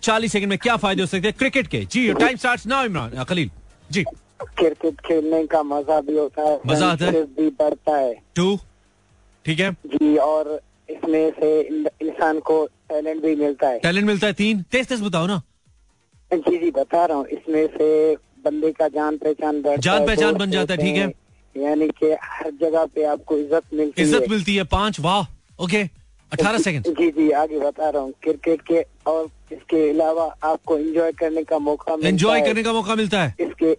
चालीस 0.01 0.31
सेकंड 0.31 0.49
में 0.49 0.57
क्या 0.57 0.75
फ़ायदे 0.77 1.01
हो 1.01 1.07
सकते 1.07 1.27
हैं? 1.27 1.35
क्रिकेट 1.37 1.67
के। 1.67 1.85
जी 1.85 2.13
time 2.13 2.37
start 2.37 2.65
now 2.67 2.85
Imran 2.85 3.23
Khalil. 3.23 3.49
जी। 3.89 4.03
क्रिकेट 4.43 4.99
खेलने 4.99 5.45
का 5.47 5.63
मज़ा 5.63 5.99
भी 6.01 6.17
होता 6.17 6.41
है 6.41 6.59
मज़ा 6.67 6.87
आता 6.87 7.05
है? 7.05 7.23
भी 7.25 7.49
बढ़ता 7.59 7.97
है। 7.97 8.13
टू 8.35 8.57
ठीक 9.45 9.59
है? 9.59 9.71
जी 9.71 10.15
और 10.17 10.59
इसमें 10.89 11.31
से 11.31 11.59
इंसान 11.61 12.39
को 12.41 12.65
टैलेंट 12.89 13.21
भी 13.21 13.35
मिलता 13.35 13.67
है। 13.67 13.79
टैलेंट 13.79 14.05
मिलता 14.07 14.27
है 14.27 14.33
तीन। 14.33 14.61
तेज 14.71 14.87
तेज 14.87 15.01
बताओ 15.01 15.27
ना। 15.27 15.41
जी 16.31 16.57
जी 16.57 16.69
बता 16.71 17.05
रहा 17.05 17.17
हूँ। 17.17 17.25
इसमें 17.27 17.67
से 17.67 18.15
बंदे 18.45 18.71
का 18.71 18.87
जान 18.89 19.17
पहचान 19.17 19.61
जान 19.61 20.05
पहचान 20.05 20.35
बन 20.35 20.51
जाता 20.51 20.73
है, 20.73 20.79
ठीक 20.79 20.95
है। 20.95 21.11
यानी 21.55 21.87
कि 21.89 22.11
हर 22.23 22.51
जगह 22.61 22.85
पे 22.85 23.03
आपको 23.05 23.37
इज़्ज़त 23.37 23.73
मिलती 23.73 24.01
इज़्ज़त 24.01 24.21
है 24.21 24.27
मिलती 24.29 24.55
है 24.55 24.63
पाँच। 24.69 24.99
वाह 24.99 25.63
ओके। 25.63 25.81
अठारह 26.31 26.57
सेकंड 26.59 26.97
जी 26.97 27.09
जी 27.11 27.29
आगे 27.31 27.59
बता 27.59 27.89
रहा 27.89 28.01
हूँ। 28.01 28.13
क्रिकेट 28.23 28.61
के 28.61 28.81
और 29.05 29.29
इसके 29.51 29.89
अलावा 29.89 30.25
आपको 30.43 30.77
एंजॉय 30.77 31.11
करने 31.11 31.43
का 31.43 31.59
मौका 31.59 31.95
मिलता 31.95 32.09
एंजॉय। 32.09 32.41
करने 32.41 32.63
का 32.63 32.73
मौका 32.73 32.95
मिलता 32.95 33.23
है। 33.23 33.35
इसके 33.39 33.75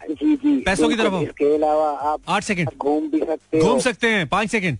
जी 0.00 0.34
जी 0.36 0.56
पैसों 0.62 0.88
की 0.88 0.96
तरफ़ 0.96 1.14
इसके 1.22 1.54
अलावा 1.54 1.88
आप 2.10 2.20
आठ 2.28 2.44
सेकंड 2.44 2.70
घूम 2.78 3.08
भी 3.10 3.18
सकते 3.20 3.58
हो। 3.58 3.68
घूम 3.68 3.78
सकते 3.80 4.08
हैं 4.08 4.26
पाँच 4.28 4.50
सेकंड 4.50 4.78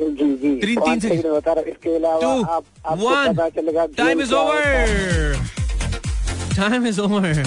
जी 0.00 0.36
जी। 0.36 0.66
तीन- 0.66 0.80
तीन 0.80 1.00
से- 1.00 1.12
सेकंड 1.12 1.32
बता 1.32 1.52
रहा 1.52 1.62
इसके 1.68 1.96
अलावा 1.96 2.54
आप 2.56 2.64
आपको 2.86 3.32
पता 3.32 3.48
चलेगा 3.48 3.86
time 3.86 4.20
is. 4.20 4.34
Over 4.34 4.62
time 6.56 6.86
is 6.86 7.00
over 7.00 7.44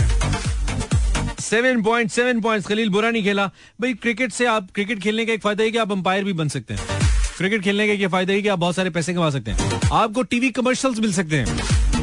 seven 1.40 1.84
point 1.84 2.12
seven 2.12 2.42
point 2.42 2.66
Khalil 2.66 2.90
बुरा 2.90 3.12
नहीं 3.12 3.24
खेला। 3.24 3.48
भाई 3.82 3.94
क्रिकेट 3.94 4.32
से 4.32 4.46
आप 4.46 4.68
क्रिकेट 4.76 5.00
खेलने 5.00 5.26
का 5.26 5.34
एक 5.34 5.42
फ़ायदा 5.42 5.64
है 5.64 5.72
कि 5.72 5.78
आप 5.78 5.92
अंपायर 5.92 6.24
भी 6.24 6.34
बन 6.34 6.48
सकते 6.48 6.74
हैं। 6.74 6.84
क्रिकेट 7.38 7.64
खेलने 7.64 7.88
का 7.88 7.94
एक 7.94 8.08
फ़ायदा 8.08 8.34
है 8.34 8.42
कि 8.42 8.48
आप 8.48 8.60
बहुत 8.60 8.76
सारे 8.76 8.90
पैसे 8.90 9.14
कमा 9.14 9.30
सकते 9.30 9.52
हैं। 9.52 9.80
आपको 9.94 10.24
टीवी 10.24 10.50
कमर्शियल्स 10.50 11.00
मिल 11.00 11.14
सकते 11.14 11.36
हैं। 11.36 11.60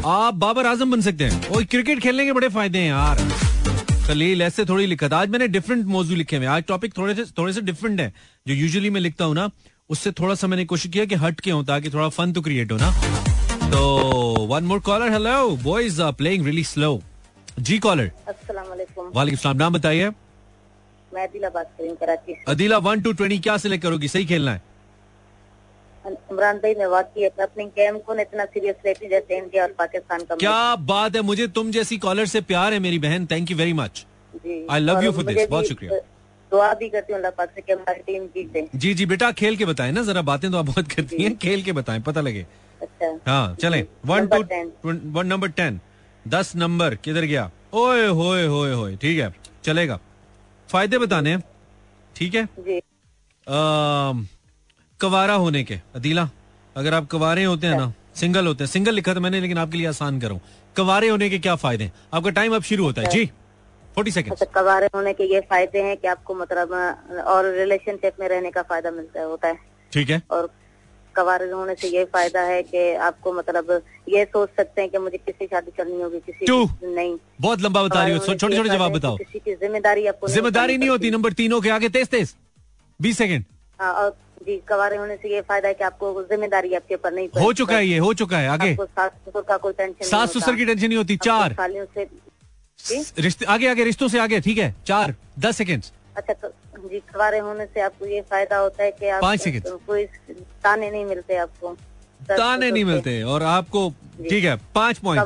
आप 0.06 0.34
बाबर 0.34 0.66
आज़म 0.66 0.90
बन 0.90 1.00
सकते 1.00 1.24
हैं। 1.24 1.48
और 1.48 1.64
क्रिकेट 1.64 2.00
खेलने 2.00 2.24
के 2.24 2.32
बड़े 2.32 2.48
फ़ायदे 2.48 2.78
हैं 2.78 2.88
यार। 2.88 3.18
खलील 4.06 4.42
ऐसे 4.42 4.64
थोड़ी 4.64 4.86
लिखा 4.86 5.08
था 5.08 5.16
आज 5.16 5.28
मैंने 5.28 5.48
डिफरेंट 5.48 5.86
मौजू 5.86 6.14
लिखे 6.14 6.36
हुए 6.36 6.46
आज 6.46 6.64
टॉपिक 6.68 6.98
थोड़े 6.98 7.14
से 7.14 7.24
थोड़े 7.24 7.52
से 7.52 7.60
डिफरेंट 7.60 8.00
है। 8.00 8.14
जो 8.48 8.54
यूजुअली 8.54 8.90
मैं 8.90 9.00
लिखता 9.00 9.24
हूँ 9.24 9.34
ना 9.34 9.50
उससे 9.90 10.10
थोड़ा 10.12 10.34
सा 10.34 10.46
मैंने 10.46 10.64
कोशिश 10.64 10.90
किया 10.92 11.04
कि 11.04 11.14
हट 11.14 11.40
के 11.40 11.50
हो 11.50 11.62
ताकि 11.62 11.90
थोड़ा 11.90 12.08
फन 12.08 12.32
तो 12.32 12.40
क्रिएट 12.42 12.72
हो 12.72 12.76
ना। 12.76 12.90
तो 13.70 13.80
one 14.46 14.64
more 14.64 14.80
caller 14.80 15.12
hello 15.12 15.56
boys 15.64 16.00
are 16.02 16.12
playing 16.12 16.44
really 16.44 16.64
slow 16.64 17.00
ji 17.58 17.78
caller 17.78 18.10
वालेकुम 19.14 19.56
नाम 19.56 19.72
बताइए। 19.72 20.08
मैं 21.12 21.26
अदिला 21.26 21.48
बात 21.48 21.70
करी 21.78 21.88
हूँ 21.88 21.96
Karachi 21.96 22.34
Adila 22.48 22.78
one 22.78 23.00
two 23.00 23.12
twenty 23.12 23.38
क्या 23.38 23.56
सिलेक्ट 23.56 23.82
करोगी? 23.82 24.08
सही 24.08 24.26
खेलना 24.26 24.52
है। 24.52 24.62
इमरान 26.04 26.58
भाई 26.58 26.74
मैं 26.74 26.86
वाकई 26.86 27.22
है 27.22 27.28
अपनी 27.40 27.64
गेम 27.78 27.98
को 27.98 28.14
इतना 28.20 28.44
सीरियस 28.46 28.76
लेती 28.86 29.08
जैसे 29.08 29.38
इंडिया 29.38 29.62
और 29.62 29.74
पाकिस्तान 29.78 30.20
का 30.20 30.36
क्या 30.36 30.74
बात 30.90 31.16
है? 31.16 31.22
मुझे 31.22 31.46
तुम 31.48 31.70
जैसी 31.70 31.98
कॉलर 31.98 32.26
से 32.26 32.40
प्यार 32.42 32.72
है 32.72 32.78
मेरी 32.80 32.98
बहन। 32.98 33.26
Thank 33.26 33.50
you 33.50 33.56
very 33.56 33.72
much 33.74 34.04
you 34.34 35.12
for 35.12 35.24
मुझे 35.24 35.24
this, 35.24 35.36
भी 35.36 35.46
बहुत 35.46 35.68
शुक्रिया। 35.68 35.98
दुआ 36.52 36.72
भी 36.74 36.88
करती 36.88 37.12
हूँ 37.12 37.18
अल्लाह 37.18 37.30
पाक 37.38 37.50
से 37.54 37.60
कि 37.60 37.72
हमारी 37.72 38.00
टीम 38.06 38.26
जीते 38.34 38.68
जी 38.76 38.92
जी 38.94 39.06
बेटा 39.06 39.30
खेल 39.40 39.56
के 39.56 39.64
बताएँ 39.66 39.92
ना 39.92 40.02
जरा 40.04 40.22
बातें 40.24 40.50
तो 40.50 40.58
आप 40.58 40.64
बहुत 40.66 40.92
करती 40.92 41.22
हैं 41.22 41.36
खेल 41.38 41.62
के 41.62 41.72
बताएँ 41.72 42.00
पता 42.02 42.20
लगे। 42.20 42.46
अच्छा। 42.82 43.08
हाँ 43.26 43.54
चले। 43.60 43.84
One 44.06 44.26
two 44.28 44.42
one 45.12 45.26
number 45.26 45.48
ten 45.50 45.80
दस 46.24 46.54
नंबर 46.56 46.94
किधर 47.04 47.24
गया? 47.24 47.50
ओए 47.74 48.06
होए 48.08 48.46
होए 48.46 48.72
होए 48.72 48.96
ठीक 48.96 49.18
है 49.18 49.34
चलेगा। 49.64 49.98
फ़ायदे 50.68 50.98
बताने 50.98 51.30
हैं 51.30 51.42
ठीक 52.16 52.34
है? 52.34 52.44
जी। 52.60 52.80
कवारा 55.00 55.34
होने 55.36 55.62
के 55.64 55.80
अदीला 55.94 56.28
अगर 56.76 56.94
आप 56.94 57.06
कवारे 57.10 57.44
होते 57.44 57.66
हैं 57.66 57.76
ना 57.76 57.92
सिंगल 58.16 58.46
होते 58.46 58.64
हैं 58.64 58.70
सिंगल 58.70 58.94
लिखा 58.94 59.14
था 59.14 59.20
मैंने 59.20 59.40
लेकिन 59.40 59.58
आपके 59.58 59.78
लिए 59.78 59.86
आसान 59.86 60.20
करूँ। 60.20 60.40
कवारे 60.76 61.08
होने 61.08 61.28
के 61.30 61.38
क्या 61.38 61.54
फ़ायदे 61.56 61.90
आपका 62.14 62.30
टाइम 62.30 62.54
अब 62.56 62.62
शुरू 62.62 62.84
होता 62.84 63.02
है 63.02 63.08
जी। 63.10 63.30
फोर्टी 63.96 64.10
सेकेंड 64.10 64.32
अच्छा 64.32 64.46
कवारे 64.54 64.86
होने 64.94 65.12
के 65.14 65.24
ये 65.32 65.40
फ़ायदे 65.50 65.82
हैं 65.82 65.96
कि 65.96 66.08
आपको 66.08 66.34
मतलब 66.34 66.72
और 67.26 67.50
रिलेशनशिप 67.54 68.20
में 68.20 68.28
रहने 68.28 68.50
का 68.50 68.62
फ़ायदा 68.64 68.90
मिलता 68.92 69.20
है 69.20 69.26
होता 69.26 69.48
है। 69.48 69.58
ठीक 69.92 70.10
है। 70.10 70.22
और 70.30 70.50
कवारे 71.14 71.48
होने 71.50 71.74
से 71.74 71.88
ये 71.88 72.04
फ़ायदा 72.06 72.40
है 72.42 72.62
कि 72.62 72.92
आपको 73.02 73.32
मतलब 73.32 73.70
ये 74.08 74.24
सोच 74.26 74.48
सकते 74.56 74.80
हैं 74.80 74.90
कि 74.90 74.98
मुझे 74.98 75.18
किसी 75.18 75.46
शादी 75.46 75.70
करनी 75.76 76.00
होगी 76.02 76.18
किसी 76.26 76.46
Two. 76.46 76.68
नहीं। 76.84 77.16
बहुत 77.40 77.62
लंबा 77.62 77.82
बता 77.82 78.02
रही 78.02 78.12
हो। 78.12 78.18
छोटे 78.24 78.56
छोटे 78.56 78.68
जवाब 78.68 78.92
बताओ। 78.92 79.16
किसी 79.16 79.38
की 79.38 79.54
ज़िम्मेदारी 79.54 80.06
आपको 80.06 80.28
ज़िम्मेदारी 80.28 80.76
नहीं 80.76 80.88
होती 80.88 81.10
नंबर 81.10 81.32
तीनों 81.32 81.60
के 81.60 81.70
आगे 81.70 81.88
तेज 81.88 82.08
तेज। 82.10 82.34
बीस 83.00 83.18
सेकेंड। 83.18 83.44
हाँ, 83.80 83.92
और 83.94 84.16
जी 84.42 84.56
कवारे 84.68 84.96
होने 84.96 85.16
से 85.16 85.32
ये 85.34 85.40
फ़ायदा 85.42 85.68
है 85.68 85.74
कि 85.74 85.84
आपको 85.84 86.22
ज़िम्मेदारी 86.24 86.74
आपके 86.74 86.94
ऊपर 86.94 87.12
नहीं 87.12 87.28
हो 87.40 87.52
चुका 87.54 87.76
है 87.76 87.86
ये 87.86 87.98
हो 87.98 88.12
चुका 88.14 88.38
है 88.38 88.48
आगे। 88.50 88.74
सास 88.76 89.10
ससुर 89.10 89.42
का 89.48 89.56
कोई 89.56 89.72
टेंशन 89.74 90.04
सास 90.06 90.36
ससुर 90.36 90.56
की 90.56 90.66
टेंशन 90.66 90.86
नहीं 90.86 90.98
होती 90.98 91.16
चार। 91.24 91.52
सालियों 91.54 91.84
से 91.94 92.04
रिश्ते 92.80 93.44
आगे 93.44 93.68
आगे 93.68 93.84
रिश्तों 93.84 94.08
से 94.08 94.18
आगे 94.20 94.40
ठीक 94.40 94.58
है? 94.58 94.74
चार 94.86 95.14
दस 95.38 95.56
सेकेंड 95.56 95.82
अच्छा 96.16 96.32
क- 96.32 96.52
जी 96.90 96.98
कवारे 97.12 97.38
होने 97.38 97.64
से 97.66 97.80
आपको 97.80 98.06
ये 98.06 98.20
फ़ायदा 98.30 98.56
होता 98.58 98.82
है 98.84 98.90
कि 99.00 99.08
आप 99.08 99.22
पाँच 99.22 99.40
सेकंड। 99.40 99.62
कोई 99.86 100.04
ताने 100.64 100.90
नहीं 100.90 101.04
मिलते 101.04 101.36
आपको। 101.36 101.74
ताने 102.28 102.70
नहीं 102.70 102.84
मिलते 102.84 103.22
और 103.22 103.42
आपको 103.42 103.88
ठीक 104.28 104.44
है 104.44 104.56
पाँच 104.74 104.98
पॉइंट 104.98 105.24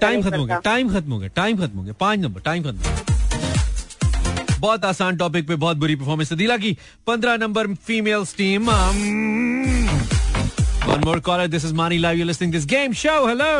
टाइम 0.00 0.22
खत्म 0.22 0.38
हो 0.40 0.44
गया 0.46 0.58
टाइम 0.66 0.88
खत्म 0.94 1.10
हो 1.12 1.18
गया 1.18 1.28
टाइम 1.36 1.58
खत्म 1.58 1.78
हो 1.78 1.84
गया। 1.84 1.94
पाँच 2.00 2.18
नंबर 2.20 2.40
टाइम 2.40 2.62
खत्म 2.62 2.76
हो 2.76 2.82
गया। 2.82 4.58
बहुत 4.60 4.84
आसान 4.84 5.16
टॉपिक 5.16 5.46
पे 5.48 5.54
बहुत 5.62 5.76
बुरी 5.76 5.94
परफॉर्मेंस 5.96 6.32
दिला 6.32 6.56
की 6.64 6.76
पंद्रह 7.06 7.36
number 7.36 7.74
females 7.86 8.36
team 8.36 8.70
one 10.88 11.00
more 11.04 11.20
caller 11.30 11.46
this 11.54 11.64
is 11.64 11.74
Mani 11.74 11.98
live 11.98 12.18
you 12.18 12.24
listening 12.24 12.52
this 12.52 12.66
game 12.74 12.92
show 13.02 13.26
hello 13.28 13.52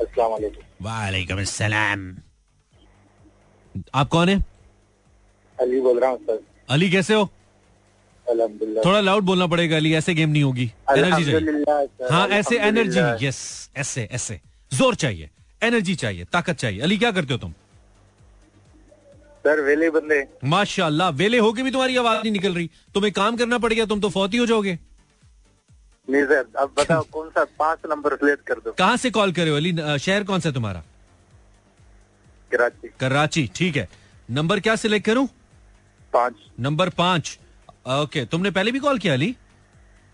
अस्सलाम 0.00 0.30
वालेकुम 0.30 0.62
वालेकुम 0.82 1.40
अस्सलाम 1.40 2.00
आप 3.94 4.08
कौन 4.08 4.28
है? 4.28 4.36
अली 5.58 5.80
बोल 5.80 5.98
रहा 6.00 6.10
हूँ 6.10 6.18
सर। 6.20 6.40
अली 6.70 6.90
कैसे 6.90 7.14
हो? 7.14 7.28
थोड़ा 8.26 9.00
लाउड 9.00 9.24
बोलना 9.24 9.46
पड़ेगा 9.46 9.76
अली 9.76 9.92
ऐसे 9.94 10.14
गेम 10.14 10.30
नहीं 10.30 10.42
होगी। 10.42 10.70
एनर्जी 10.90 11.24
चाहिए। 11.24 12.08
हाँ 12.10 12.26
ऐसे 12.38 12.58
एनर्जी 12.68 13.26
यस 13.26 13.70
ऐसे 13.76 14.08
ऐसे। 14.12 14.40
ज़ोर 14.72 14.94
चाहिए 14.94 15.30
एनर्जी 15.60 15.94
चाहिए 15.94 16.24
ताकत 16.32 16.56
चाहिए। 16.56 16.80
अली 16.80 16.98
क्या 16.98 17.10
करते 17.12 17.32
हो 17.34 17.38
तुम? 17.38 17.52
सर 19.44 19.60
वेले 19.60 19.90
बंदे। 19.90 20.26
माशाल्लाह 20.44 21.08
वेले 21.20 21.38
होके 21.38 21.62
भी 21.62 21.70
तुम्हारी 21.70 21.96
आवाज़ 21.96 22.22
नहीं 22.22 22.32
निकल 22.32 22.54
रही। 22.54 22.70
तुम्हें 22.94 23.12
काम 23.12 23.36
करना 23.36 23.58
पड़ेगा 23.58 23.84
तुम 23.86 24.00
तो 24.00 24.08
फौती 24.10 24.36
हो 24.36 24.46
जाओगे। 24.46 24.78
नहीं 26.12 26.24
सर 26.24 26.46
अब 26.58 26.72
बताओ 26.78 27.02
कौन 27.12 27.28
सा 27.30 27.44
पाँच 27.58 27.78
नंबर 27.90 28.16
सिलेक्ट 28.16 28.46
कर 28.46 28.54
दो। 28.56 28.72
कहाँ 28.78 28.96
से 28.96 29.10
कॉल 29.10 29.32
करे 29.32 29.50
हो 29.50 29.56
अली? 29.56 29.72
शहर 29.98 30.24
कौन 30.24 30.40
सा 30.40 30.50
तुम्हारा? 30.50 30.82
कराची। 32.52 32.88
कराची 33.00 33.48
ठीक 33.54 33.76
है। 33.76 33.88
नंबर 34.28 34.60
क्या 34.60 34.74
सिलेक्ट 34.76 35.06
करूँ? 35.06 35.26
पाँच। 36.12 36.34
नंबर 36.60 36.88
पाँच। 36.98 37.38
ओके 37.90 38.24
तुमने 38.24 38.50
पहले 38.50 38.72
भी 38.72 38.78
कॉल 38.80 38.98
किया 38.98 39.12
अली? 39.14 39.34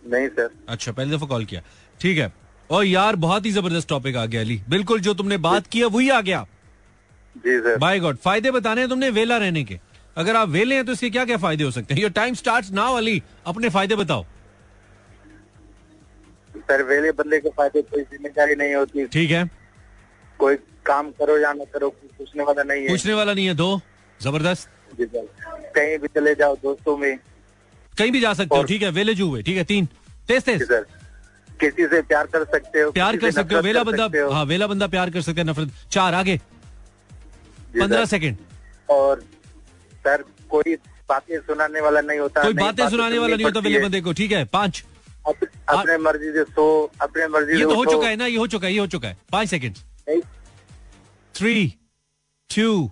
नहीं 0.03 0.29
सर 0.29 0.51
अच्छा 0.69 0.93
पहली 0.93 1.17
दफ़ा 1.17 1.27
कॉल 1.27 1.45
किया। 1.45 1.63
ठीक 2.01 2.19
है। 2.19 2.33
और 2.71 2.85
यार 2.85 3.17
बहुत 3.17 3.47
ही 3.47 3.51
ज़बरदस्त 3.53 3.89
टॉपिक 3.89 4.17
आ 4.17 4.25
गया 4.27 4.41
अली। 4.41 4.61
बिल्कुल 4.69 5.01
जो 5.01 5.15
तुमने 5.15 5.37
बात 5.41 5.67
किया 5.67 5.87
वही 5.89 6.09
आ 6.11 6.21
गया। 6.21 6.47
जी 7.37 7.59
सर 7.59 7.77
बाय 7.79 8.01
गॉड 8.01 8.17
फ़ायदे 8.19 8.51
बताने 8.51 8.81
हैं 8.81 8.91
तुमने 8.91 9.11
वेला 9.11 9.37
रहने 9.39 9.65
के। 9.65 9.79
अगर 10.17 10.37
आप 10.37 10.49
वेले 10.49 10.75
हैं 10.75 10.85
तो 10.85 10.93
इसके 10.93 11.11
क्या 11.11 11.25
क्या 11.25 11.37
फ़ायदे 11.39 11.65
हो 11.65 11.71
सकते 11.71 11.95
हैं? 11.95 12.01
Your 12.03 12.11
time 12.13 12.35
start 12.35 12.71
now 12.73 12.95
Ali. 12.97 13.23
अपने 13.47 13.69
फ़ायदे 13.69 13.97
बताओ। 13.97 14.25
सर 16.69 16.83
वेले 16.85 17.11
बंदे 17.19 17.39
के 17.41 17.51
फ़ायदे 17.51 17.83
कोई 17.83 18.03
ज़िम्मेदारी 18.03 18.55
नहीं 18.55 18.75
होती। 18.75 19.07
ठीक 19.09 19.31
है। 19.31 19.45
कोई 20.41 20.57
काम 20.87 21.11
करो 21.13 21.37
या 21.39 21.53
ना 21.53 21.65
करो 21.73 21.89
पूछने 21.91 22.45
वाला 22.45 22.63
नहीं 22.63 22.83
है। 22.83 22.89
पूछने 22.89 23.15
वाला 23.15 23.33
नहीं 23.35 23.47
है 23.47 23.55
दो। 23.55 23.81
ज़बरदस्त। 24.21 24.69
जी 24.99 25.05
सर। 25.07 25.27
कहीं 25.75 25.99
भी 25.99 26.09
चले 26.09 26.35
जाओ 26.35 26.55
दोस्तों 26.63 26.97
में। 26.97 27.19
कहीं 27.99 28.13
भी 28.13 28.21
जा 28.21 28.33
सकते 28.35 28.57
हो 28.57 28.63
ठीक 28.65 28.83
है 28.83 28.91
वेले 28.93 29.15
जू 29.15 29.29
हुए 29.29 29.43
ठीक 29.43 29.57
है 29.57 29.65
तीन। 29.65 29.89
तेज 30.29 30.43
तेज। 30.45 30.63
सर। 30.63 30.87
किसी 31.61 31.87
से 31.87 32.01
प्यार 32.03 32.27
कर 32.27 32.45
सकते 32.47 32.81
हो 32.81 32.91
प्यार 32.93 33.17
कर 33.17 33.31
सकते 33.31 33.55
हो 33.55 33.61
वेला 33.63 33.83
बंदा 33.85 34.09
हाँ। 34.33 34.45
वेला 34.47 34.67
बंदा 34.67 34.87
प्यार 34.89 35.11
कर 35.11 35.21
सकते 35.21 35.41
हैं 35.41 35.49
नफरत। 35.49 35.73
चार 35.91 36.15
आगे। 36.15 36.37
पंद्रह। 37.75 38.05
सेकंड। 38.07 38.37
और 38.91 39.21
सर 40.05 40.25
कोई 40.51 40.75
बातें 41.09 41.39
सुनाने 41.41 41.81
वाला 41.81 42.01
नहीं 42.01 42.19
होता 42.19 42.43
कोई 42.43 42.53
बातें 42.55 42.89
सुनाने 42.89 43.19
वाला 43.19 43.37
नहीं 43.37 43.45
होता 43.47 43.61
वेले 43.61 43.81
बंदे 43.81 44.01
को 44.01 44.13
ठीक 44.13 44.33
है 44.33 44.45
पाँच। 44.53 44.85
अपने 45.29 45.97
मर्ज़ी 45.99 46.33
से 46.33 46.45
सो 46.45 46.69
अपने 47.03 47.27
मर्ज़ी 47.29 47.59
ये 47.59 47.65
तो 47.65 47.75
हो 47.75 47.85
चुका 47.87 48.09
है 48.09 48.17
ना 48.17 48.27
ये 48.27 48.37
हो 48.37 48.47
चुका 48.47 48.67
है 48.67 48.73
ये 48.73 48.79
हो 48.79 48.87
चुका 48.89 49.09
है। 49.09 49.19
पाँच 49.33 49.49
सेकंड 49.49 49.75
थ्री 51.35 51.67
टू 52.51 52.91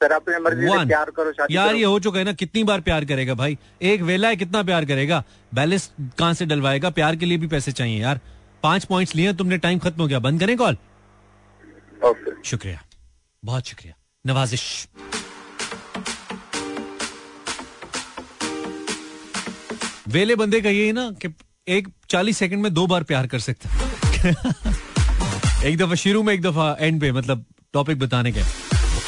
सर 0.00 0.12
अपने 0.12 0.38
मर्ज़ी 0.38 0.66
से 0.68 0.84
प्यार 0.86 1.10
करो 1.10 1.32
शादी 1.32 1.54
यार 1.56 1.68
करो। 1.68 1.78
ये 1.78 1.84
हो 1.84 1.98
चुका 2.00 2.18
है 2.18 2.24
ना 2.24 2.32
कितनी 2.34 2.64
बार 2.64 2.80
प्यार 2.80 3.04
करेगा 3.04 3.34
भाई? 3.34 3.58
एक 3.82 4.02
वेला 4.02 4.28
है 4.28 4.36
कितना 4.36 4.62
प्यार 4.62 4.84
करेगा? 4.84 5.22
बैलेंस 5.52 5.90
कहाँ 6.18 6.34
से 6.34 6.46
डलवाएगा? 6.46 6.90
प्यार 6.90 7.16
के 7.16 7.26
लिए 7.26 7.38
भी 7.38 7.46
पैसे 7.48 7.72
चाहिए 7.72 8.00
यार। 8.00 8.20
पाँच 8.62 8.84
पॉइंट्स 8.84 9.14
लिए 9.14 9.32
तुमने 9.34 9.58
टाइम 9.58 9.78
खत्म 9.78 10.02
हो 10.02 10.06
गया। 10.08 10.18
बंद 10.20 10.40
करें 10.40 10.56
कॉल 10.56 10.76
ओके 12.00 12.42
शुक्रिया। 12.44 12.82
बहुत 13.42 13.66
शुक्रिया। 13.66 13.94
नवाजिश। 14.24 14.88
वेले 20.08 20.34
बंदे 20.36 20.60
का 20.60 20.70
यही 20.70 20.92
ना 20.92 21.10
कि 21.22 21.28
एक 21.68 21.88
चालीस 22.10 22.38
सेकंड 22.38 22.62
में 22.62 22.72
दो 22.74 22.86
बार 22.86 23.02
प्यार 23.02 23.26
कर 23.26 23.38
सकता 23.38 23.70
एक 25.64 25.76
दफ़ा 25.78 25.94
शुरू 25.94 26.22
में, 26.22 26.32
एक 26.34 26.42
दफ़ा 26.42 26.76
एंड 26.80 27.00
पे 27.00 27.10
मतलब 27.12 27.44
टॉपिक 27.72 27.98
बताने 27.98 28.32
के। 28.32 28.42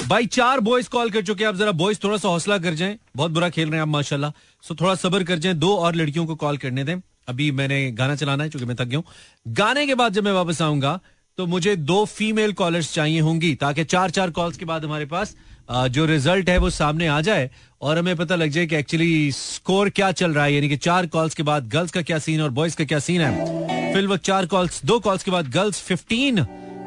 भाई, 0.09 0.27
चार 0.27 0.61
बॉयज़ 0.61 0.89
कॉल 0.89 1.11
कर 1.11 1.23
चुके 1.23 1.45
आप 1.45 1.57
जरा 1.57 1.73
बॉयज़ 1.73 1.99
थोड़ा 2.05 2.17
सा 2.17 2.29
हौसला 2.29 2.59
कर 2.59 2.75
जाएँ। 2.75 2.97
बहुत 3.17 3.31
बुरा 3.31 3.49
खेल 3.51 3.69
रहे 3.69 3.77
हैं 3.77 3.83
आप, 3.83 3.89
माशाल्लाह। 3.89 4.31
सो 4.65 4.75
थोड़ा 4.75 4.95
सबर 4.95 5.25
कर 5.25 5.39
जाएँ। 5.39 5.55
दो 5.55 5.75
और 5.77 5.95
लड़कियों 5.95 6.27
को 6.27 6.35
कॉल 6.35 6.57
करने 6.57 6.85
दें। 6.85 6.97
अभी 7.29 7.51
मैंने 7.53 7.91
गाना 7.93 8.15
चलाना 8.17 8.45
है 8.45 8.51
क्योंकि 8.51 8.67
मैं 8.67 8.77
थक 8.77 8.85
गया 8.85 8.99
हूँ। 8.99 9.53
गाने 9.55 9.87
के 9.87 9.95
बाद 9.95 10.13
जब 10.13 10.25
मैं 10.25 10.33
वापस 10.33 10.63
आऊँगा 10.63 10.99
तो 11.39 11.47
मुझे 11.47 11.75
दो 11.77 12.05
फीमेल 12.05 12.53
कॉलर्स 12.53 12.93
चाहिए 12.95 13.21
होंगी, 13.21 13.55
ताकि 13.55 13.85
चार 13.85 14.11
चार 14.11 14.31
कॉल्स 14.31 14.57
के 14.57 14.65
बाद 14.65 14.85
हमारे 14.85 15.07
पास 15.07 15.35
जो 15.71 16.05
रिज़ल्ट 16.07 16.49
है 16.49 16.57
वो 16.59 16.71
सामने 16.71 17.07
आ 17.07 17.21
जाए 17.21 17.51
और 17.83 17.99
हमें 17.99 18.17
पता 18.17 18.35
लग 18.35 18.51
जाए 18.51 18.67
कि 18.67 18.77
एक्चुअली 18.77 19.31
स्कोर 19.33 19.89
क्या 19.91 20.11
चल 20.13 20.33
रहा 20.33 20.45
है, 20.45 20.55
यानी 20.55 20.69
कि 20.69 20.77
चार 20.77 21.07
कॉल्स 21.07 21.35
के 21.35 21.43
बाद 21.43 21.69
गर्ल्स 21.69 21.91
का 21.91 22.03
क्या 22.03 22.19
सीन 22.19 22.41
और 22.41 22.51
बॉयज़ 22.51 22.77
का 22.77 22.85
क्या 22.85 22.99
सीन 22.99 23.21
है। 23.21 23.93
फिल 23.95 24.09
वक्त 24.09 24.25
चार 24.25 24.47
कॉल्स 24.47 24.81
दो 24.85 24.99
कॉल्स 25.01 25.23
के 25.23 25.31
बाद 25.31 25.51
गर्ल्स 25.51 25.81
फिफ्टीन 25.81 26.43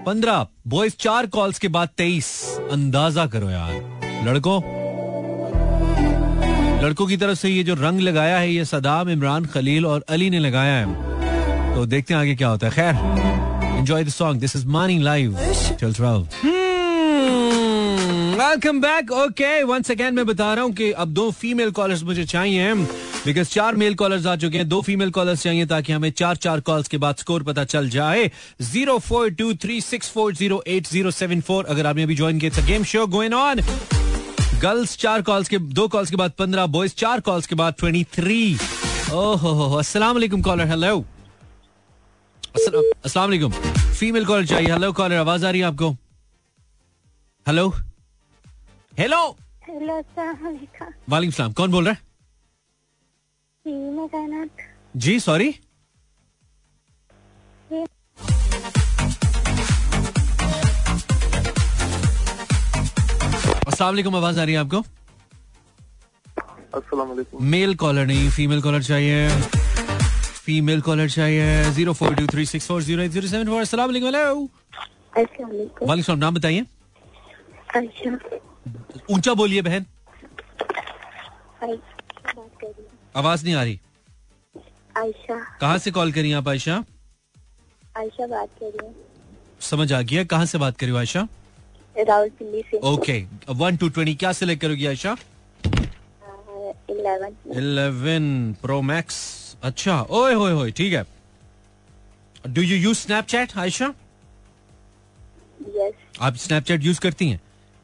पंद्रह 0.06 0.48
बॉयज़ 0.68 0.94
चार 1.00 1.28
कॉल्स 1.28 1.60
के 1.60 1.68
बाद 1.68 1.90
तेईस। 1.98 2.32
अंदाज़ा 2.72 3.26
करो 3.26 3.50
यार। 3.50 4.26
लड़कों? 4.28 4.62
लड़कों 6.84 7.08
की 7.08 7.18
तरफ़ 7.18 7.38
से 7.40 7.50
ये 7.50 7.64
जो 7.64 7.74
रंग 7.74 8.00
लगाया 8.00 8.38
है, 8.38 8.52
ये 8.52 8.66
सदाम, 8.66 9.10
इमरान, 9.10 9.46
खलील 9.46 9.86
और 9.86 10.04
अली 10.10 10.30
ने 10.30 10.40
लगाया 10.40 10.74
है। 10.76 11.76
तो 11.76 11.86
देखते 11.86 12.14
हैं 12.14 12.22
आगे 12.22 12.36
क्या 12.36 12.48
होता 12.48 12.68
है। 12.68 12.74
खैर 12.74 13.78
enjoy 13.78 14.04
the 14.04 14.10
song 14.10 14.40
this 14.40 14.56
is 14.56 14.68
morning 14.68 15.04
live 15.04 15.38
till 15.80 15.94
12 15.94 16.28
welcome 18.44 18.80
back 18.82 19.12
okay 19.12 19.62
once 19.64 19.92
again 19.92 20.14
मैं 20.14 20.26
बता 20.26 20.54
रहा 20.54 20.64
हूँ 20.64 20.72
कि 20.76 20.92
अब 21.02 21.12
दो 21.14 21.30
फीमेल 21.32 21.70
कॉलर्स 21.72 22.02
मुझे 22.04 22.24
चाहिए 22.26 22.74
बिकॉज़ 23.26 23.50
चार 23.50 23.76
मेल 23.76 23.94
कॉलर्स 23.96 24.26
आ 24.26 24.36
चुके 24.36 24.58
हैं। 24.58 24.68
दो 24.70 24.82
फीमेल 24.82 25.12
कॉलर्स 25.12 25.44
चाहिए 25.44 25.66
ताकि 25.66 25.94
हमें 25.94 26.10
चार 26.12 26.36
चार 26.46 26.60
कॉल्स 26.70 26.88
के 26.88 26.98
बाद 27.04 27.16
स्कोर 27.18 27.44
पता 27.44 27.64
चल 27.74 27.88
जाए। 27.90 28.30
Zero 28.62 28.98
four 29.06 29.30
two 29.40 29.54
three 29.64 29.80
six 29.82 30.10
four 30.12 30.34
zero 30.36 30.62
eight 30.68 30.88
zero 30.88 31.12
seven 31.12 31.42
four 31.42 31.66
अगर 31.66 31.86
आपने 31.88 32.04
अभी 32.04 32.16
ज्वाइन 32.16 32.40
किया 32.40 32.66
game 32.68 32.84
show 32.94 33.06
going 33.16 33.34
on 33.34 33.62
girls 34.62 34.98
चार 34.98 35.22
कॉल्स 35.22 35.50
के, 35.50 35.58
दो 35.58 35.88
कॉल्स 35.88 36.10
के 36.10 36.16
बाद 36.18 36.32
पंद्रह 36.40 36.66
बॉयज़ 36.76 36.94
चार 36.98 37.20
कॉल्स 37.30 37.48
के 37.48 37.56
बाद 37.56 37.76
ट्वेंटी 37.80 38.04
थ्री 38.16 38.42
ओहो 39.14 39.54
हो 39.54 39.76
अस्सलाम 39.78 40.14
वालेकुम 40.16 40.42
कॉलर 40.42 40.68
हेलो 40.70 41.00
अस्सलाम 42.56 43.26
वालेकुम 43.26 43.52
फीमेल 43.94 44.26
कॉलर 44.26 44.46
चाहिए। 44.46 44.72
हेलो 44.72 44.92
कॉलर 44.94 45.16
आवाज़ 45.18 45.46
आ 45.46 45.50
रही 45.50 45.62
है 45.62 45.68
आपको? 45.68 45.92
हेलो 47.46 47.74
हेलो 48.94 49.18
हेलो 49.68 49.94
वालेकुम 51.10 51.32
सलाम 51.32 51.54
कौन 51.60 51.72
बोल 51.72 51.86
रहा 51.86 51.94
है? 51.94 52.00
जी 53.66 55.14
मैं 55.14 55.20
सॉरी 55.20 55.50
जी। 57.72 57.82
अस्सलाम 63.68 63.90
वालेकुम 63.90 64.16
आवाज़ 64.16 64.40
आ 64.40 64.44
रही 64.44 64.54
है 64.54 64.60
आपको? 64.62 64.84
अस्सलाम 66.78 67.16
मेल 67.56 67.76
कॉलर 67.76 68.06
नहीं 68.06 68.30
फीमेल 68.38 68.62
कॉलर 68.62 68.84
चाहिए। 68.84 69.28
फीमेल 70.46 70.82
कॉलर 70.82 71.10
चाहिए। 71.10 71.72
Zero 71.74 71.94
four 72.04 72.16
two 72.16 72.28
three 72.28 72.46
six 72.46 72.68
four 72.68 72.82
zero 72.84 73.02
eight 73.02 73.12
zero 73.12 73.28
seven 73.28 73.50
four 73.50 73.62
अस्सलाम 73.62 73.88
वालेकुम 73.90 74.16
हेलो 74.16 74.48
अस्सलाम 75.18 75.52
वालेकुम 75.88 76.02
सलाम, 76.02 76.20
नाम 76.20 76.34
बताइए 76.36 76.66
अच्छा 77.76 78.18
ऊँचा 79.12 79.34
बोलिए 79.34 79.62
बहन। 79.62 79.86
आवाज़ 83.16 83.44
नहीं 83.46 83.56
आ 83.56 83.64
रही। 83.64 83.80
आयशा। 84.98 85.38
कहाँ 85.62 85.78
से 85.78 85.92
कॉल 85.92 86.12
करी 86.12 86.32
आप 86.34 86.48
आयशा? 86.48 86.84
आयशा 87.98 88.28
बात 88.28 88.50
कर 88.60 88.66
रही 88.66 88.88
हूँ। 88.88 88.96
समझ 89.62 89.92
आ 89.94 90.02
गया। 90.02 90.24
कहाँ 90.24 90.46
से 90.46 90.58
बात 90.58 90.78
करी 90.78 90.92
हो 90.92 90.98
आयशा? 90.98 91.28
रावलपिंडी 91.98 92.62
से। 92.72 92.78
ओके 92.90 93.24
वन 93.50 93.78
टू 93.78 93.90
ट्वेंटी 93.90 94.16
क्या 94.16 94.32
सिलेक्ट 94.34 94.62
करोगी 94.62 94.86
Ayesha? 94.86 95.16
Eleven 96.90 97.36
eleven 97.58 98.56
pro 98.62 98.82
max 98.82 99.18
अच्छा 99.64 100.02
ओए 100.10 100.34
होए 100.34 100.52
होए 100.52 100.72
ठीक 100.72 100.94
है। 100.94 101.04
Do 102.48 102.62
you 102.62 102.78
use 102.78 102.98
Snapchat 102.98 103.58
Ayesha? 103.58 103.94
Yes 105.76 105.94
आप 106.22 106.36
स्नैपचैट 106.36 106.84
यूज़ 106.84 107.00
करती 107.00 107.30
हैं? 107.30 107.40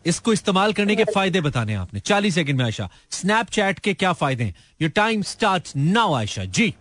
इसको 0.06 0.34
इस्तेमाल 0.34 0.74
करने 0.74 0.96
के 0.96 1.04
फ़ायदे 1.06 1.42
बताने 1.42 1.72
हैं 1.72 1.80
आपने। 1.80 2.00
चालीस 2.02 2.36
सेकंड 2.36 2.58
में 2.58 2.66
आयशा। 2.66 2.90
स्नैपचैट 3.12 3.80
के 3.80 3.94
क्या 3.94 4.14
फ़ायदे 4.14 4.44
हैं? 4.44 4.56
Your 4.82 4.92
time 4.96 5.22
start 5.32 5.72
now 5.78 6.14
Ayesha. 6.14 6.46
जी। 6.46 6.74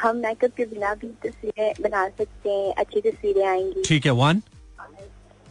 हम 0.00 0.16
मेकअप 0.16 0.50
के 0.56 0.64
बिना 0.66 0.94
भी 0.94 1.08
तस्वीरें 1.22 1.72
बना 1.82 2.08
सकते 2.08 2.50
हैं 2.50 2.74
अच्छी 2.74 3.00
तस्वीरें 3.00 3.46
आएँगी। 3.46 3.82
ठीक 3.86 4.06
है 4.06 4.12
वन 4.14 4.42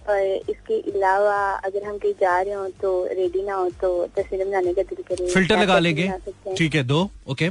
और 0.09 0.21
इसके 0.49 0.79
अलावा 0.91 1.39
अगर 1.65 1.83
हम 1.83 1.97
कहीं 1.97 2.13
जा 2.21 2.39
रहे 2.41 2.53
हो 2.53 2.67
तो 2.81 2.91
रेडी 3.07 3.41
ना 3.45 3.53
हो 3.53 3.69
तो 3.81 3.89
तस्वीरें 4.15 4.47
बनाने 4.47 4.73
का 4.73 4.83
दिल 4.83 5.03
करे। 5.07 5.27
फ़िल्टर 5.33 5.59
लगा 5.59 5.79
लेंगे। 5.79 6.11
ठीक 6.57 6.75
है 6.75 6.83
दो। 6.83 7.09
ओके 7.29 7.49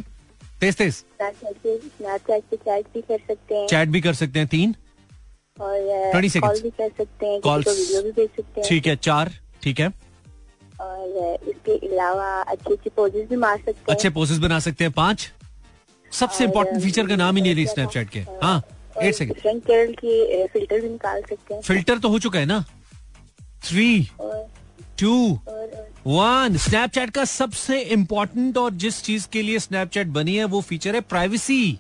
तेज 0.61 0.77
तेज। 0.77 0.95
स्नैपचैट 0.95 2.43
पे 2.51 2.57
चैट 2.57 2.87
भी 2.95 3.01
कर 3.03 3.19
सकते 3.19 3.55
हैं। 3.55 3.67
चैट 3.69 3.89
भी 3.89 4.01
कर 4.01 4.15
सकते 4.15 4.39
हैं 4.39 4.49
तीन। 4.49 4.75
और 5.61 6.13
20 6.15 6.33
seconds. 6.33 6.49
कॉल 6.49 6.61
भी 6.63 6.71
कर 6.71 6.89
सकते 6.99 7.27
हैं 7.27 7.41
Calls. 7.41 7.65
किसी 7.65 7.77
को 7.77 7.81
वीडियो 7.81 8.03
भी 8.03 8.11
भेज 8.13 8.29
सकते 8.37 8.61
हैं। 8.61 8.69
ठीक 8.69 8.87
है 8.87 8.97
चार 8.97 9.33
ठीक 9.63 9.81
है। 9.81 9.89
और 10.81 11.39
इसके 11.49 11.73
अलावा 11.87 12.31
अच्छे 12.43 12.75
अच्छे 12.75 12.91
पोजेस 12.97 13.29
भी 13.29 13.37
मार 13.37 13.57
सकते 13.57 13.71
हैं। 13.71 13.95
अच्छे 13.95 14.11
पोजेस 14.11 14.39
बना 14.39 14.59
सकते 14.61 14.85
हैं 14.85 14.93
पाँच। 14.93 15.31
सबसे 16.13 16.45
और, 16.45 16.49
इंपॉर्टेंट 16.51 16.83
फीचर 16.83 17.07
का 17.07 17.17
नाम 17.17 17.37
ही 17.37 17.43
नहीं 17.43 17.55
रही 17.55 17.67
स्नैपचैट 17.67 18.11
के। 18.11 18.21
हाँ 18.43 18.63
एट 19.03 19.15
सेकंड 19.15 19.95
के 19.97 20.47
फ़िल्टर 20.47 20.81
भी 20.81 20.89
निकाल 20.89 21.21
सकते 21.21 21.55
हैं। 21.55 21.61
फ़िल्टर 21.63 21.99
तो 21.99 22.09
हो 22.09 22.19
चुका 22.19 22.39
है 22.39 22.47
ना? 22.47 22.65
थ्री 23.63 24.09
टू 25.01 25.39
वन 26.07 26.57
स्नैपचैट 26.57 27.11
का 27.11 27.25
सबसे 27.25 27.81
इम्पोर्टेंट 27.97 28.57
और 28.59 28.71
जिस 28.85 29.03
चीज़ 29.03 29.27
के 29.33 29.43
लिए 29.43 29.59
स्नैपचैट 29.59 30.07
बनी 30.17 30.37
है 30.37 30.45
वो 30.45 30.61
फीचर 30.61 30.95
है 30.95 31.01
प्राइवेसी 31.01 31.79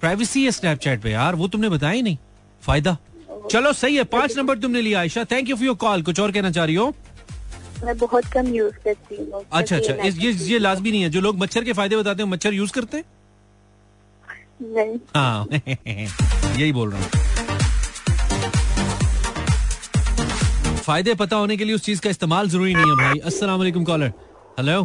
प्राइवेसी 0.00 0.44
है 0.44 0.50
स्नैपचैट 0.50 1.02
पे 1.02 1.10
यार 1.10 1.34
वो 1.34 1.48
तुमने 1.48 1.68
बताया 1.68 1.92
ही 1.92 2.02
नहीं। 2.02 2.18
फ़ायदा। 2.62 2.96
चलो 3.50 3.72
सही 3.72 3.96
है 3.96 4.04
पाँच 4.04 4.36
नंबर 4.36 4.58
तुमने 4.58 4.80
लिया 4.82 5.00
Ayesha. 5.00 5.24
Thank 5.24 5.48
you 5.50 5.56
for 5.56 5.66
your 5.66 5.76
call 5.76 6.02
कुछ 6.02 6.20
और 6.20 6.32
कहना 6.32 6.50
चाह 6.50 6.64
रही 6.64 6.74
हो? 6.74 6.92
मैं 7.84 7.96
बहुत 7.98 8.24
कम 8.32 8.46
यूज़ 8.54 8.74
करती 8.84 9.16
हूँ। 9.16 9.44
अच्छा 9.52 9.76
अच्छा। 9.76 9.94
इस, 9.94 10.18
ये 10.18 10.32
ये 10.32 10.58
लाजमी 10.58 10.90
नहीं 10.90 11.02
है। 11.02 11.08
जो 11.10 11.20
लोग 11.20 11.38
मच्छर 11.38 11.64
के 11.64 11.72
फ़ायदे 11.72 11.96
बताते 11.96 12.22
हैं 12.22 12.30
मच्छर 12.30 12.54
यूज़ 12.54 12.72
करते 12.72 12.96
हैं? 12.96 13.04
नहीं। 14.62 14.98
हाँ। 15.16 15.46
यही 16.58 16.72
बोल 16.72 16.90
रहा 16.92 17.00
हूँ। 17.00 17.08
फ़ायदे 20.78 21.14
पता 21.14 21.36
होने 21.36 21.56
के 21.56 21.64
लिए 21.64 21.74
उस 21.74 21.82
चीज़ 21.84 22.00
का 22.00 22.10
इस्तेमाल 22.10 22.48
ज़रूरी 22.48 22.74
नहीं 22.74 22.90
है 22.90 22.96
भाई। 22.96 23.18
अस्सलाम 23.26 23.58
वालेकुम 23.58 23.84
कॉलर 23.84 24.12
हेलो 24.58 24.82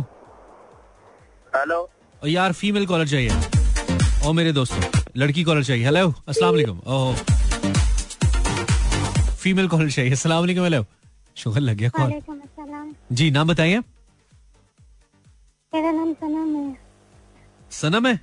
हेलो 1.53 1.89
यार 2.23 2.51
फीमेल 2.53 2.85
कॉलर 2.85 3.07
चाहिए। 3.07 4.27
ओ 4.27 4.33
मेरे 4.33 4.51
दोस्तों। 4.53 5.01
लड़की 5.17 5.43
कॉलर 5.43 5.63
चाहिए। 5.63 5.85
हेलो 5.85 6.13
अस्सलाम 6.27 6.51
वालेकुम। 6.51 6.81
ओह। 6.87 7.32
फीमेल 9.43 9.67
कॉलर 9.67 9.89
चाहिए। 9.91 10.11
अस्सलाम 10.11 10.39
वालेकुम 10.39 10.85
शुगर 11.37 11.59
लग 11.59 11.77
गया 11.77 11.89
कॉल। 11.89 12.93
जी 13.11 13.29
नाम 13.31 13.47
बताइए। 13.47 13.79
मेरा 15.73 15.91
नाम 15.91 16.13
सनम 16.13 16.55
है। 16.55 16.77
सनम 17.71 18.07
है? 18.07 18.19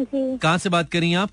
जी। 0.00 0.38
कहाँ 0.38 0.58
से 0.58 0.68
बात 0.68 0.90
कर 0.90 1.00
रही 1.00 1.10
हैं 1.10 1.18
आप? 1.18 1.30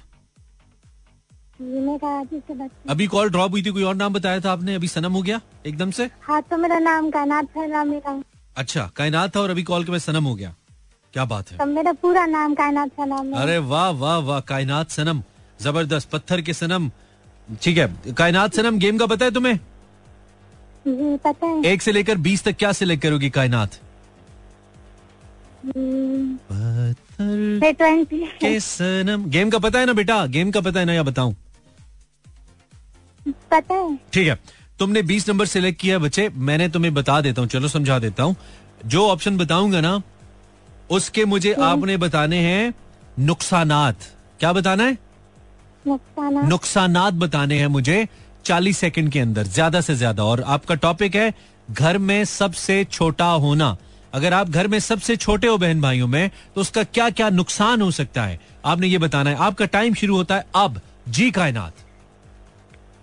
अभी 2.90 3.08
कॉल 3.08 3.30
ड्रॉप 3.30 3.52
हुई 3.52 3.64
थी 3.64 3.72
कोई 3.72 3.84
और 3.84 3.96
नाम 3.96 4.14
बताया 4.14 4.40
था 4.40 4.52
आपने? 4.52 4.76
अभी 4.76 4.88
सनम 4.88 5.14
हो 5.14 5.22
गया 5.22 5.40
एकदम 5.66 5.92
से? 5.92 6.10
हाँ 6.22 6.42
तो 6.42 6.58
मेरा 6.58 6.80
नाम 6.80 7.10
कायनात 7.12 7.46
फैला 7.46 7.84
मेरा। 7.84 8.22
अच्छा 8.58 8.90
कायनात 8.96 9.36
था 9.36 9.40
और 9.40 9.50
अभी 9.50 9.64
कॉल 9.64 9.84
के 9.86 9.92
मैं 9.92 10.00
सनम 10.00 10.24
हो 10.24 10.36
गया। 10.36 10.54
क्या 11.14 11.26
बात 11.26 11.52
है। 11.52 11.58
तब 11.58 11.68
मेरा 11.68 11.92
पूरा 11.94 12.26
नाम 12.26 12.54
कायनात 12.56 13.00
है 13.00 13.34
अरे 13.42 13.58
वाह 13.72 13.90
वाह 14.02 14.18
वाह 14.28 14.40
कायनात 14.50 14.90
सनम। 14.90 15.24
ज़बरदस्त 15.62 16.10
पत्थर 16.10 16.42
के 16.42 16.54
सनम। 16.54 16.92
ठीक 17.62 17.78
है। 17.78 18.14
कायनात 18.14 18.54
सनम 18.54 18.78
गेम 18.80 18.98
का 18.98 19.06
पता 19.06 19.26
है 19.26 19.32
तुम्हें? 19.32 19.60
पता 21.18 21.48
है। 21.48 21.66
एक 21.66 21.82
से 21.82 21.92
लेकर 21.92 22.18
बीस 22.18 22.44
तक 22.44 22.56
क्या 22.56 22.72
सिलेक्ट 22.72 23.04
करोगी 23.04 23.30
कायनात? 23.30 23.80
हम्म, 25.66 26.38
के 28.42 28.60
सनम। 28.60 29.26
गेम 29.26 29.50
का 29.50 29.60
पता 29.60 29.80
है 29.80 29.86
ना 29.86 29.94
बेटा? 29.94 30.26
गेम 30.26 30.52
का 30.52 30.62
पता 30.62 30.80
है 30.80 30.86
ना 30.86 30.94
या 30.94 31.04
बताऊँ? 31.04 31.36
पता 33.52 33.74
है। 33.74 34.00
ठीक 34.14 34.28
है। 34.28 34.40
तुमने 34.80 35.02
20 35.04 35.30
नंबर 35.30 35.46
सिलेक्ट 35.46 35.80
किया 35.82 36.00
बच्चे। 36.00 36.30
मैंने 36.30 36.70
तुम्हें 36.70 36.94
बता 36.94 37.22
देता 37.22 37.42
हूँ। 37.42 37.50
चलो 37.50 37.68
समझा 37.68 38.00
देता 38.00 38.24
हूँ। 38.24 38.36
जो 38.86 39.08
ऑप्शन 39.08 39.38
बताऊँगा 39.38 39.82
ना 39.82 40.02
उसके 40.90 41.26
मुझे 41.26 41.54
आपने 41.54 41.98
बताने 41.98 42.38
हैं 42.38 42.74
नुकसानात। 43.20 43.96
क्या 44.40 44.54
बताना 44.54 44.84
है? 44.84 44.98
नुकसान 45.88 47.20
बताने 47.20 47.58
हैं 47.60 47.68
मुझे 47.70 48.08
40 48.46 48.78
सेकंड 48.78 49.12
के 49.12 49.20
अंदर 49.20 49.44
ज़्यादा 49.46 49.82
से 49.82 49.96
ज़्यादा। 49.96 50.24
और 50.24 50.42
आपका 50.44 50.76
टॉपिक 50.78 51.16
है 51.16 51.34
घर 51.68 51.98
में 52.00 52.24
सबसे 52.26 52.84
छोटा 52.86 53.26
होना। 53.26 53.76
अगर 54.14 54.34
आप 54.34 54.50
घर 54.50 54.68
में 54.68 54.80
सबसे 54.82 55.16
छोटे 55.18 55.48
हो 55.48 55.58
बहन 55.58 55.82
भाइयों 55.82 56.08
में 56.08 56.30
तो 56.56 56.62
उसका 56.62 56.84
क्या 56.86 57.10
क्या 57.12 57.30
नुकसान 57.32 57.82
हो 57.82 57.90
सकता 57.94 58.24
है? 58.24 58.40
आपने 58.66 58.88
ये 58.88 58.98
बताना 58.98 59.30
है। 59.30 59.36
आपका 59.38 59.66
टाइम 59.68 59.94
शुरू 59.94 60.16
होता 60.16 60.36
है 60.36 60.46
अब। 60.56 60.80
जी 61.10 61.30
कायनात। 61.32 61.74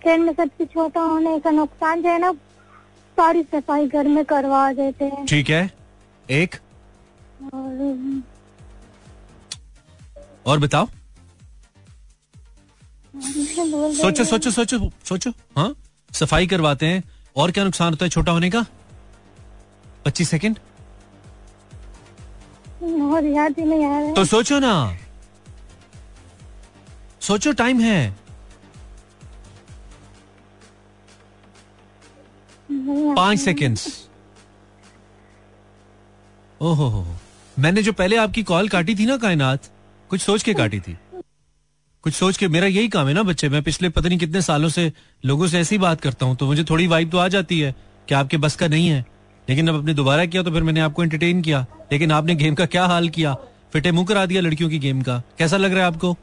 घर 0.05 0.17
में 0.19 0.33
सबसे 0.33 0.65
छोटा 0.65 1.01
होने 1.01 1.39
का 1.39 1.51
नुकसान 1.51 2.01
जो 2.03 2.09
है 2.09 2.19
ना 2.19 2.31
सारी 3.17 3.43
सफ़ाई 3.43 3.87
घर 3.87 4.07
में 4.07 4.23
करवा 4.25 4.71
देते 4.73 5.05
हैं। 5.05 5.25
ठीक 5.25 5.49
है। 5.49 5.69
एक। 6.25 6.55
और 7.45 8.21
और 10.45 10.59
बताओ। 10.59 10.87
सोचो 13.13 14.23
सोचो 14.23 14.51
सोचो 14.51 14.77
सोचो 15.05 15.29
हाँ? 15.57 15.73
सफ़ाई 16.11 16.47
करवाते 16.47 16.85
हैं। 16.85 17.03
और 17.35 17.51
क्या 17.51 17.63
नुकसान 17.63 17.89
होता 17.89 18.05
है 18.05 18.09
छोटा 18.09 18.31
होने 18.31 18.49
का? 18.49 18.65
पच्चीस 20.05 20.29
सेकेंड? 20.29 20.57
तो 24.15 24.25
सोचो 24.25 24.59
ना। 24.59 24.73
सोचो 27.21 27.51
टाइम 27.53 27.79
है। 27.81 28.15
पाँच 33.15 33.39
सेकेंड्स 33.39 33.87
ओहो। 36.61 37.05
मैंने 37.59 37.83
जो 37.83 37.93
पहले 37.93 38.15
आपकी 38.15 38.43
कॉल 38.43 38.69
काटी 38.69 38.95
थी 38.95 39.05
ना 39.05 39.17
कायनात 39.17 39.69
कुछ 40.09 40.21
सोच 40.21 40.43
के 40.43 40.53
काटी 40.53 40.79
थी। 40.79 40.97
कुछ 42.03 42.13
सोच 42.13 42.37
के 42.37 42.47
मेरा 42.47 42.67
यही 42.67 42.87
काम 42.89 43.07
है 43.07 43.13
ना 43.13 43.21
बच्चे। 43.23 43.49
मैं 43.49 43.61
पिछले 43.63 43.89
पता 43.89 44.09
नहीं 44.09 44.17
कितने 44.19 44.41
सालों 44.41 44.69
से 44.69 44.91
लोगों 45.23 45.47
से 45.47 45.59
ऐसी 45.59 45.77
बात 45.77 46.01
करता 46.01 46.25
हूँ 46.25 46.35
तो 46.35 46.45
मुझे 46.45 46.63
थोड़ी 46.63 46.87
वाइब 46.87 47.09
तो 47.11 47.17
आ 47.17 47.27
जाती 47.27 47.59
है 47.59 47.73
कि 48.07 48.15
आपके 48.15 48.37
बस 48.37 48.55
का 48.55 48.67
नहीं 48.67 48.87
है। 48.87 49.05
लेकिन 49.47 49.67
अब 49.67 49.75
आपने 49.75 49.93
दोबारा 49.93 50.25
किया 50.25 50.43
तो 50.43 50.51
फिर 50.51 50.63
मैंने 50.63 50.79
आपको 50.79 51.03
एंटरटेन 51.03 51.41
किया। 51.41 51.65
लेकिन 51.91 52.11
आपने 52.11 52.35
गेम 52.35 52.55
का 52.55 52.65
क्या 52.65 52.85
हाल 52.85 53.09
किया? 53.09 53.33
फिटे 53.73 53.91
मुँह 53.91 54.05
करा 54.05 54.25
दिया 54.25 54.41
लड़कियों 54.41 54.69
की 54.69 54.79
गेम 54.79 55.01
का। 55.01 55.21
कैसा 55.37 55.57
लग 55.57 55.73
रहा 55.73 55.81
है 55.81 55.87
आपको? 55.87 56.15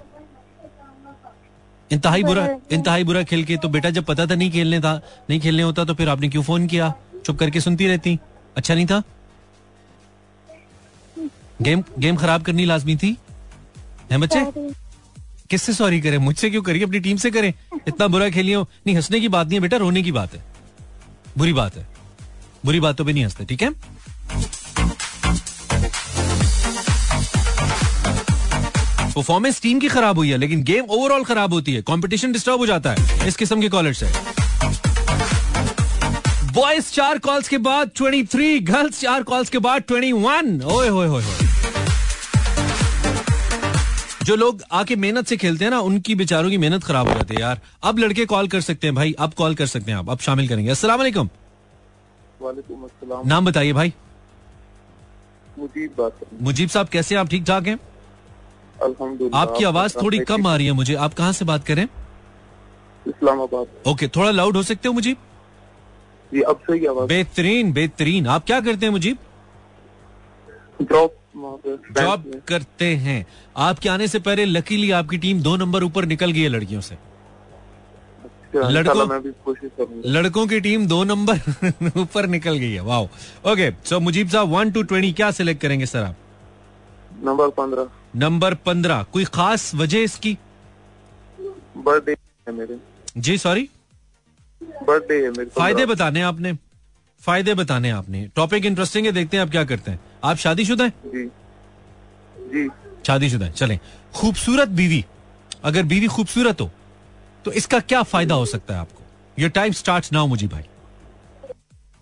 इंतहाई 1.90 2.22
बुरा 2.22 2.46
इंतहाई 2.72 3.04
बुरा 3.04 3.22
खेल 3.22 3.44
के। 3.44 3.56
तो 3.56 3.68
बेटा 3.68 3.90
जब 3.90 4.04
पता 4.04 4.26
था 4.26 4.34
नहीं 4.34 4.50
खेलने 4.50 4.80
था 4.80 4.94
नहीं 5.30 5.40
खेलने 5.40 5.62
होता 5.62 5.84
तो 5.84 5.94
फिर 5.94 6.08
आपने 6.08 6.28
क्यों 6.28 6.42
फ़ोन 6.42 6.66
किया? 6.66 6.92
चुप 7.24 7.38
करके 7.38 7.60
सुनती 7.60 7.86
रहती। 7.86 8.18
अच्छा 8.56 8.74
नहीं 8.74 8.86
था? 8.86 9.02
गेम 11.62 11.82
गेम 11.98 12.16
खराब 12.16 12.42
करनी 12.42 12.64
लाजमी 12.64 12.96
थी? 12.96 13.16
है 14.12 14.18
बच्चे. 14.18 14.44
किससे 15.50 15.72
सॉरी 15.72 16.00
करें? 16.00 16.18
मुझसे 16.18 16.50
क्यों 16.50 16.62
करिए? 16.62 16.82
अपनी 16.82 17.00
टीम 17.00 17.16
से 17.16 17.30
करें। 17.30 17.52
इतना 17.88 18.08
बुरा 18.08 18.30
खेलिए। 18.30 18.56
नहीं, 18.56 18.94
हंसने 18.94 19.20
की 19.20 19.28
बात 19.28 19.46
नहीं 19.46 19.56
है 19.56 19.60
बेटा, 19.60 19.76
रोने 19.76 20.02
की 20.02 20.12
बात 20.12 20.34
है। 20.34 20.44
बुरी 21.38 21.52
बात 21.52 21.76
है। 21.76 21.88
बुरी 22.64 22.80
बातों 22.80 23.04
पे 23.04 23.12
नहीं 23.12 23.24
हँसते, 23.24 23.44
ठीक 23.44 23.62
है? 23.62 23.70
परफॉर्मेंस 29.12 29.62
टीम 29.62 29.78
की 29.78 29.88
खराब 29.88 30.18
हुई 30.18 30.30
है, 30.30 30.36
लेकिन 30.36 30.62
गेम 30.62 30.84
ओवरऑल 30.84 31.24
खराब 31.24 31.52
होती 31.52 31.74
है। 31.74 31.82
कंपटीशन 31.82 32.32
डिस्टर्ब 32.32 32.58
हो 32.58 32.66
जाता 32.66 32.94
है। 32.98 33.28
इस 33.28 33.36
किस्म 33.36 33.60
के 33.60 33.68
कॉलर 33.68 33.92
से 33.92 34.06
बॉयज़ 36.52 36.92
चार 36.92 37.18
कॉल्स 37.18 37.48
के 37.48 37.58
बाद 37.58 37.88
23 37.88 38.60
गर्ल्स 38.60 39.00
चार 39.00 39.22
कॉल्स 39.22 39.48
के 39.48 39.58
बाद 39.58 39.82
21 39.82 40.62
ओए, 40.64 40.88
होए 40.88 41.08
होए 41.08 41.24
होए। 41.24 41.49
जो 44.30 44.36
लोग 44.36 44.62
आके 44.72 44.96
मेहनत 44.96 45.26
से 45.26 45.36
खेलते 45.36 45.64
हैं 45.64 45.70
ना 45.70 45.78
उनकी 45.82 46.14
बेचारों 46.14 46.50
की 46.50 46.58
मेहनत 46.58 46.84
खराब 46.84 47.08
हो 47.08 47.14
जाती 47.14 47.34
है 47.34 47.40
यार। 47.40 47.60
अब 47.84 47.98
लड़के 47.98 48.24
कॉल 48.26 48.48
कर 48.48 48.60
सकते 48.60 48.86
हैं 48.86 48.94
भाई 48.96 49.12
अब 49.18 49.32
कॉल 49.34 49.54
कर 49.54 49.66
सकते 49.66 49.90
हैं 49.90 49.98
आप 49.98 50.10
अब 50.10 50.18
शामिल 50.20 50.48
करेंगे। 50.48 50.70
अस्सलाम 50.70 50.98
वालेकुम। 50.98 51.28
नाम 53.28 53.46
बताइए 53.46 53.72
भाई। 53.72 53.92
मुजीब 55.58 55.94
बात 55.98 56.20
मुजीब 56.42 56.68
साहब 56.68 56.88
कैसे 56.88 57.14
आप 57.14 57.28
ठीक 57.28 57.44
ठाक 57.44 57.66
हैं? 57.66 57.78
आपकी 59.34 59.64
आवाज़ 59.64 59.96
थोड़ी 59.96 60.18
कम 60.24 60.46
आ 60.46 60.54
रही 60.56 60.66
है 60.66 60.72
मुझे 60.72 60.94
आप 60.96 61.14
कहाँ 61.14 61.32
से 61.32 61.44
बात 61.44 61.64
करें? 61.66 61.84
इस्लामाबाद। 63.06 63.66
ओके 63.88 64.08
थोड़ा 64.08 64.30
लाउड 64.30 64.56
हो 64.56 64.62
सकते 64.62 64.88
हो 64.88 64.94
मुजीब 64.94 65.16
जी 66.32 66.40
अब 66.42 66.60
सही 66.60 66.86
आवाज़ 66.86 67.08
बेहतरीन 67.08 67.72
बेहतरीन। 67.72 68.26
आप 68.28 68.44
क्या 68.46 68.60
करते 68.60 68.86
हैं 68.86 68.92
मुजीब? 68.92 69.18
बैंक 70.82 71.19
जॉब 71.36 72.42
करते 72.48 72.96
हैं। 72.96 73.26
आपके 73.56 73.88
आने 73.88 74.08
से 74.08 74.18
पहले 74.18 74.44
लकीली 74.44 74.90
आपकी 74.90 75.18
टीम 75.18 75.42
दो 75.42 75.56
नंबर 75.56 75.84
ऊपर 75.84 76.04
निकल 76.04 76.30
गई 76.30 76.40
है 76.40 76.48
लड़कियों 76.48 76.80
से। 76.80 76.94
अच्छा, 76.94 78.68
लड़कों- 78.68 80.06
लड़कों 80.06 80.46
की 80.46 80.60
टीम 80.60 80.86
दो 80.86 81.04
नंबर 81.04 81.36
ऊपर 81.96 82.26
निकल 82.26 82.56
गई 82.56 82.72
है। 82.72 82.80
वाओ 82.80 83.04
ओके 83.46 83.72
सो 83.84 84.00
मुजीब 84.00 84.28
साहब 84.28 84.48
वन 84.48 84.70
टू 84.70 84.82
ट्वेंटी 84.82 85.12
क्या 85.12 85.30
सिलेक्ट 85.30 85.62
करेंगे 85.62 85.86
सर 85.86 86.02
आप? 86.02 86.16
नंबर 87.24 87.48
पंद्रह। 87.48 87.88
नंबर 88.16 88.54
पंद्रह। 88.54 89.02
कोई 89.02 89.24
खास 89.24 89.74
वजह 89.74 89.98
इसकी? 89.98 90.38
बर्थडे 91.76 92.12
है 92.12 92.52
मेरे। 92.52 92.76
जी 93.18 93.38
सॉरी 93.38 93.68
बर्थडे 94.62 95.14
है 95.14 95.30
मेरे 95.30 95.44
फ़ायदे 95.44 95.86
बताने 95.86 96.22
आपने। 96.22 96.52
फ़ायदे 97.20 97.54
बताने 97.54 97.90
आपने। 97.90 98.28
टॉपिक 98.36 98.64
इंटरेस्टिंग 98.64 99.06
है 99.06 99.12
देखते 99.12 99.36
हैं 99.36 99.44
आप 99.44 99.50
क्या 99.50 99.64
करते 99.64 99.90
हैं। 99.90 100.00
आप 100.24 100.36
शादीशुदा 100.36 100.84
हैं? 100.84 100.92
जी। 101.06 101.24
जी। 102.52 102.68
शादीशुदा 103.06 103.46
हैं। 103.46 103.52
चलें। 103.54 103.78
खूबसूरत 104.14 104.68
बीवी। 104.80 105.04
अगर 105.64 105.82
बीवी 105.82 106.06
खूबसूरत 106.08 106.60
हो 106.60 106.70
तो 107.44 107.52
इसका 107.52 107.78
क्या 107.80 108.02
फ़ायदा 108.02 108.34
हो 108.34 108.46
सकता 108.46 108.74
है 108.74 108.80
आपको? 108.80 109.02
योर 109.38 109.50
टाइम 109.50 109.72
स्टार्ट 109.72 110.12
नाउ 110.12 110.26
मुझे 110.26 110.46
भाई। 110.48 110.62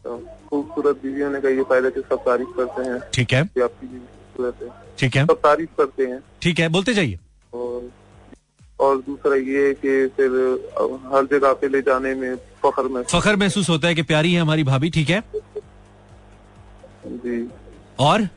तो 0.05 0.17
खूबसूरत 0.49 0.97
बीवी 1.03 1.21
होने 1.21 1.41
का 1.41 1.49
ये 1.49 1.63
फ़ायदा 1.63 1.91
कि 1.91 2.01
सब 2.01 2.23
तारीफ़ 2.27 2.49
करते 2.57 2.83
हैं। 2.83 2.99
ठीक 3.15 3.33
है। 3.33 3.41
आपकी 3.41 3.87
बीवी 3.87 3.99
खूबसूरत 3.99 4.63
है। 4.63 4.69
ठीक 4.99 5.17
है। 5.17 5.25
सब 5.27 5.41
तारीफ़ 5.41 5.71
करते 5.79 6.07
हैं। 6.07 6.21
ठीक 6.43 6.61
है 6.61 6.69
बोलते 6.69 6.95
जाइए। 6.95 7.19
और 7.55 7.91
और 8.81 8.97
दूसरा 9.03 9.37
ये 9.37 9.73
कि 9.75 10.07
फिर 10.17 10.31
हर 11.15 11.25
जगह 11.31 11.53
पे 11.61 11.69
ले 11.69 11.81
जाने 11.83 12.15
में 12.15 12.35
फख्र 12.65 12.83
में 12.89 13.03
फखर 13.03 13.37
महसूस 13.37 13.69
होता 13.71 13.89
है 13.89 13.95
कि 13.95 14.03
प्यारी 14.03 14.33
है 14.35 14.41
हमारी 14.41 14.65
भाभी 14.65 14.91
ठीक 14.91 15.11
है? 15.11 15.23
जी। 17.07 17.41
और? 17.99 18.29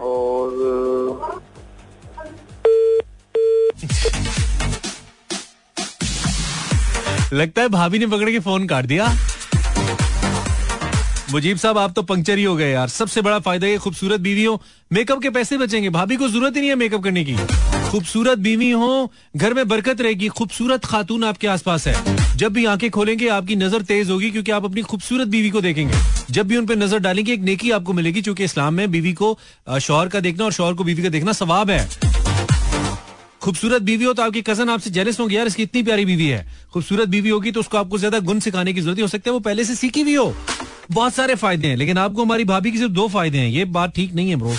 और 0.00 1.42
लगता 7.32 7.62
है 7.62 7.68
भाभी 7.68 7.98
ने 7.98 8.06
पकड़ 8.06 8.30
के 8.30 8.38
फ़ोन 8.38 8.66
काट 8.66 8.84
दिया। 8.84 9.06
मुजीब 11.32 11.56
साहब 11.56 11.78
आप 11.78 11.92
तो 11.96 12.02
पंक्चर 12.02 12.38
ही 12.38 12.44
हो 12.44 12.56
गए 12.56 12.72
यार। 12.72 12.88
सबसे 12.88 13.22
बड़ा 13.22 13.38
फ़ायदा 13.38 13.66
ये 13.66 13.78
खूबसूरत 13.78 14.20
बीवी 14.20 14.44
हो। 14.44 14.62
मेकअप 14.92 15.22
के 15.22 15.30
पैसे 15.30 15.58
बचेंगे। 15.58 15.90
भाभी 15.90 16.16
को 16.16 16.28
ज़रूरत 16.28 16.56
ही 16.56 16.60
नहीं 16.60 16.70
है 16.70 16.76
मेकअप 16.76 17.02
करने 17.04 17.24
की। 17.24 17.36
खूबसूरत 17.92 18.38
बीवी 18.38 18.70
हो, 18.70 19.10
घर 19.36 19.54
में 19.54 19.68
बरकत 19.68 20.00
रहेगी, 20.00 20.28
खूबसूरत 20.28 20.84
खातून 20.84 21.24
आपके 21.24 21.46
आसपास 21.46 21.86
है। 21.86 22.36
जब 22.36 22.52
भी 22.52 22.64
आँखें 22.64 22.88
खोलेंगे, 22.90 23.28
आपकी 23.28 23.56
नज़र 23.56 23.82
तेज 23.82 24.10
होगी, 24.10 24.30
क्योंकि 24.30 24.52
आप 24.52 24.64
अपनी 24.64 24.82
खूबसूरत 24.82 25.28
बीवी 25.28 25.50
को 25.50 25.60
देखेंगे। 25.60 25.98
जब 26.30 26.46
भी 26.46 26.56
उन 26.56 26.66
पर 26.66 26.76
नज़र 26.76 26.98
डालेंगे, 26.98 27.32
एक 27.32 27.40
नेकी 27.40 27.70
आपको 27.70 27.92
मिलेगी, 27.92 28.22
क्योंकि 28.22 28.44
इस्लाम 28.44 28.74
में 28.74 28.90
बीवी 28.90 29.12
को 29.12 29.38
शौहर 29.78 30.08
का 30.08 30.20
देखना 30.20 30.44
और 30.44 30.52
शौहर 30.52 30.74
को 30.74 30.84
बीवी 30.84 31.02
का 31.02 31.08
देखना 31.08 31.32
सवाब 31.32 31.70
है। 31.70 31.88
खूबसूरत 33.42 33.82
बीवी 33.82 34.04
हो 34.04 34.12
तो 34.12 34.22
आपकी 34.22 34.42
कज़न 34.42 34.68
आपसे 34.68 34.90
जेलस 34.90 35.20
होंगे, 35.20 35.36
यार, 35.36 35.46
इसकी 35.46 35.62
इतनी 35.62 35.82
प्यारी 35.82 36.04
बीवी 36.04 36.26
है। 36.26 36.46
खूबसूरत 36.72 37.08
बीवी 37.08 37.28
होगी 37.28 37.52
तो 37.52 37.60
उसको 37.60 37.78
आपको 37.78 37.98
ज़्यादा 37.98 38.18
गुण 38.20 38.38
सिखाने 38.40 38.72
की 38.72 38.80
ज़रूरत 38.80 39.00
हो 39.00 39.08
सकती 39.08 39.30
है 39.30 39.34
वो 39.34 39.40
पहले 39.40 39.64
से 39.64 39.74
सीखी 39.74 40.04
भी 40.04 40.14
हो। 40.14 40.34
बहुत 40.90 41.14
सारे 41.14 41.34
फ़ायदे 41.34 41.68
हैं, 41.68 41.76
लेकिन 41.76 41.98
आपको 41.98 42.24
हमारी 42.24 42.44
भाभी 42.44 42.72
की 42.72 42.78
सिर्फ़ 42.78 42.92
दो 42.92 43.08
फ़ायदे 43.08 43.38
हैं। 43.38 43.48
ये 43.48 43.64
बात 43.76 43.94
ठीक 43.94 44.14
नहीं 44.14 44.30
है 44.30 44.36
ब्रो 44.36 44.54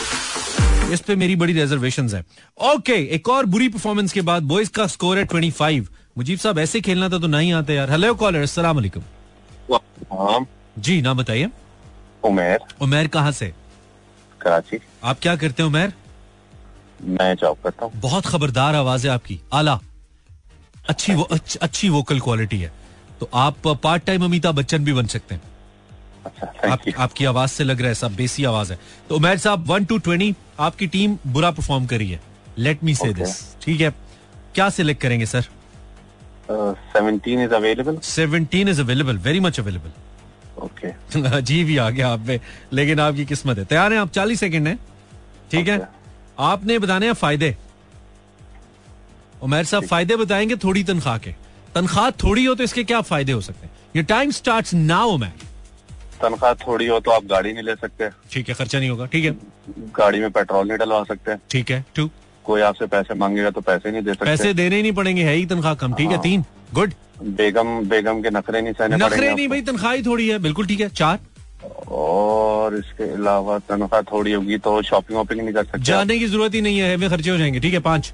इस 0.91 1.01
पे 1.01 1.15
मेरी 1.15 1.35
बड़ी 1.35 1.53
रिजर्वेशन 1.53 2.09
है। 2.09 2.23
ओके 2.71 2.95
एक 3.15 3.29
और 3.29 3.45
बुरी 3.45 3.67
परफॉर्मेंस 3.69 4.13
के 4.13 4.21
बाद 4.21 4.43
बॉयज़ 4.43 4.69
का 4.69 4.87
स्कोर 4.87 5.17
है 5.17 5.25
25 5.25 5.87
मुजीब 6.17 6.39
साहब 6.39 6.59
ऐसे 6.59 6.81
खेलना 6.81 7.09
था 7.09 7.19
तो 7.19 7.27
नहीं 7.27 7.53
आते 7.53 7.73
यार। 7.73 7.91
हेलो 7.91 8.13
कॉलर 8.15 8.45
हाँ 10.13 10.45
जी 10.79 11.01
नाम 11.01 11.17
बताइए। 11.17 11.49
उमेर। 12.23 12.59
उमेर 12.81 13.07
कहाँ 13.07 13.31
से? 13.31 13.53
कराची। 14.41 14.79
आप 15.03 15.19
क्या 15.21 15.35
करते 15.35 15.63
हैं 15.63 15.69
उमेर? 15.69 15.93
मैं 17.03 17.33
जॉब 17.35 17.57
करता 17.63 17.85
हूँ। 17.85 17.93
बहुत 17.95 18.25
खबरदार 18.25 18.75
आवाज़ 18.75 19.07
है 19.07 19.13
आपकी। 19.13 19.39
आला 19.53 19.79
अच्छी 20.89 21.13
वो 21.13 21.27
अच्छी 21.61 21.89
वोकल 21.89 22.19
क्वालिटी 22.19 22.57
है। 22.57 22.71
तो 23.19 23.29
आप 23.33 23.67
पार्ट 23.83 24.03
टाइम 24.03 24.23
अमिताभ 24.25 24.55
बच्चन 24.55 24.85
भी 24.85 24.93
बन 24.93 25.07
सकते 25.07 25.35
हैं। 25.35 25.41
आप, 26.25 26.81
आपकी 26.97 27.25
आवाज़ 27.25 27.51
से 27.51 27.63
लग 27.63 27.79
रहा 27.79 27.87
है 27.87 27.95
सब 27.95 28.15
बेसी 28.15 28.43
आवाज़ 28.45 28.71
है। 28.73 28.79
तो 29.09 29.15
उमेर 29.15 29.37
साहब 29.37 29.67
वन 29.67 29.85
टू 29.85 29.97
ट्वेंटी 29.99 30.33
आपकी 30.59 30.87
टीम 30.87 31.17
बुरा 31.27 31.51
परफॉर्म 31.51 31.85
करी 31.85 32.09
है 32.09 32.21
लेट 32.57 32.83
मी 32.83 32.95
से 32.95 33.13
दिस 33.13 33.35
ठीक 33.61 33.81
है? 33.81 33.93
क्या 34.55 34.69
सिलेक्ट 34.69 35.01
करेंगे 35.01 35.25
sir 35.25 35.41
seventeen 36.49 37.43
is 37.43 37.53
available 37.53 37.97
seventeen 38.03 38.69
is 38.69 38.81
available 38.81 39.17
very 39.19 39.39
much 39.39 39.59
available 39.59 39.91
okay 40.63 41.41
जी 41.41 41.63
भी 41.63 41.77
आ 41.77 41.89
गया 41.89 42.07
आप 42.09 42.25
पे 42.27 42.39
लेकिन 42.73 42.99
आपकी 42.99 43.25
किस्मत 43.25 43.57
है। 43.57 43.65
तैयार 43.65 43.93
है 43.93 43.99
आप? 43.99 44.09
चालीस 44.11 44.39
सेकंड 44.39 44.67
है 44.67 44.75
ठीक 45.51 45.67
है? 45.67 45.87
आपने 46.39 46.77
बताने 46.79 47.05
हैं 47.05 47.13
फ़ायदे। 47.13 47.55
उमेर 49.43 49.63
साहब 49.65 49.85
फ़ायदे 49.85 50.15
बताएँगे 50.15 50.55
थोड़ी 50.63 50.83
तनख्वाह 50.83 51.17
के। 51.17 51.31
तनख्वाह 51.75 52.09
थोड़ी 52.23 52.45
हो 52.45 52.53
तो 52.55 52.63
इसके 52.63 52.83
क्या 52.83 53.01
फ़ायदे 53.03 53.31
हो 53.31 53.41
सकते 53.41 53.65
हैं? 53.65 53.73
ये 53.95 54.03
टाइम 54.03 54.31
स्टार्ट 54.31 54.73
नाउ 54.73 55.09
उमेर 55.09 55.31
तनख्वाह 56.23 56.53
थोड़ी 56.61 56.87
हो 56.87 56.99
तो 56.99 57.11
आप 57.11 57.25
गाड़ी 57.27 57.53
नहीं 57.53 57.63
ले 57.63 57.75
सकते। 57.75 58.09
ठीक 58.31 58.49
है 58.49 58.55
खर्चा 58.55 58.79
नहीं 58.79 58.89
होगा। 58.89 59.05
ठीक 59.05 59.25
है। 59.25 59.31
गाड़ी 59.97 60.19
में 60.19 60.29
पेट्रोल 60.31 60.67
नहीं 60.67 60.77
डलवा 60.77 61.03
सकते। 61.03 61.35
ठीक 61.51 61.71
है 61.71 61.83
टू 61.95 62.09
कोई 62.45 62.61
आपसे 62.61 62.85
पैसे 62.87 63.13
मांगेगा 63.15 63.49
तो 63.49 63.61
पैसे 63.61 63.91
नहीं 63.91 64.01
दे 64.01 64.13
सकते। 64.13 64.25
पैसे 64.25 64.53
देने 64.53 64.75
ही 64.75 64.81
नहीं 64.81 64.91
पड़ेंगे 64.93 65.23
है 65.23 65.33
ही 65.35 65.45
तनख्वाह 65.45 65.73
कम। 65.75 65.93
ठीक 65.93 66.07
है 66.07 66.15
हाँ। 66.15 66.23
तीन। 66.23 66.43
गुड 66.73 66.93
बेगम 67.37 67.79
बेगम 67.89 68.21
के 68.21 68.29
नखरे 68.29 68.61
नहीं 68.61 68.73
सहने 68.73 68.97
नखरे 68.97 69.33
नहीं 69.33 69.47
भाई 69.49 69.61
तनख्वाह 69.61 69.93
ही 69.93 70.03
थोड़ी 70.03 70.27
है। 70.29 70.39
बिल्कुल 70.39 70.67
ठीक 70.67 70.79
है 70.79 70.89
चार। 70.91 71.19
और 71.89 72.75
इसके 72.75 73.11
अलावा 73.13 73.57
तनख्वाह 73.69 74.01
थोड़ी 74.11 74.31
होगी 74.33 74.57
तो 74.57 74.81
शॉपिंग 74.81 75.17
वॉपिंग 75.17 75.41
नहीं 75.41 75.53
कर 75.53 75.63
सकते। 75.63 75.81
जाने 75.83 76.17
की 76.19 76.27
ज़रूरत 76.27 76.53
ही 76.55 76.61
नहीं 76.61 76.79
है 76.79 76.97
में 76.97 77.09
खर्चे 77.09 77.29
हो 77.29 77.37
जाएँगे। 77.37 77.59
ठीक 77.59 77.73
है 77.73 77.79
पाँच। 77.81 78.13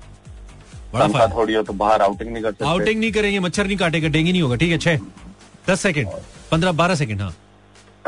बड़ा 0.94 1.28
थोड़ी 1.28 1.54
हो 1.54 1.62
तो 1.64 1.74
बाहर 1.74 2.02
आउटिंग 2.02 2.32
नहीं 2.32 2.44
कर 2.44 2.52
सकते। 2.52 2.66
आउटिंग 2.66 3.00
नहीं 3.00 3.12
करेंगे 3.12 3.40
मच्छर 3.40 3.68
नहीं 3.68 3.78
काटेगा 3.78 4.08
डेंगू 4.08 4.32
नहीं 4.32 4.42
होगा। 4.42 4.56
ठीक 4.56 4.72
है 4.72 4.78
छह। 4.78 5.00
दस 5.68 5.82
सेकंड। 5.82 6.08
पंद्रह 6.52 6.72
बारह 6.74 6.96
सेकंड 6.96 7.22
हाँ। 7.22 7.34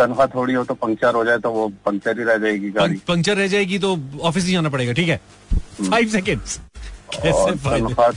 तनख्वाह 0.01 0.27
थोड़ी 0.29 0.53
हो 0.53 0.63
तो 0.63 0.73
पंक्चर 0.77 1.15
हो 1.15 1.23
जाए 1.25 1.37
तो 1.39 1.51
वो 1.51 1.67
पंक्चर 1.85 2.19
ही 2.19 2.25
रह 2.25 2.37
जाएगी 2.39 2.69
गाड़ी। 2.71 3.01
पंक्चर 3.07 3.37
रह 3.37 3.47
जाएगी 3.47 3.79
तो 3.79 3.97
ऑफ़िस 4.23 4.45
ही 4.45 4.51
जाना 4.51 4.69
पड़ेगा 4.69 4.93
ठीक 4.93 5.09
है? 5.09 5.19
फाइव 5.81 6.09
सेकेंड 6.09 6.41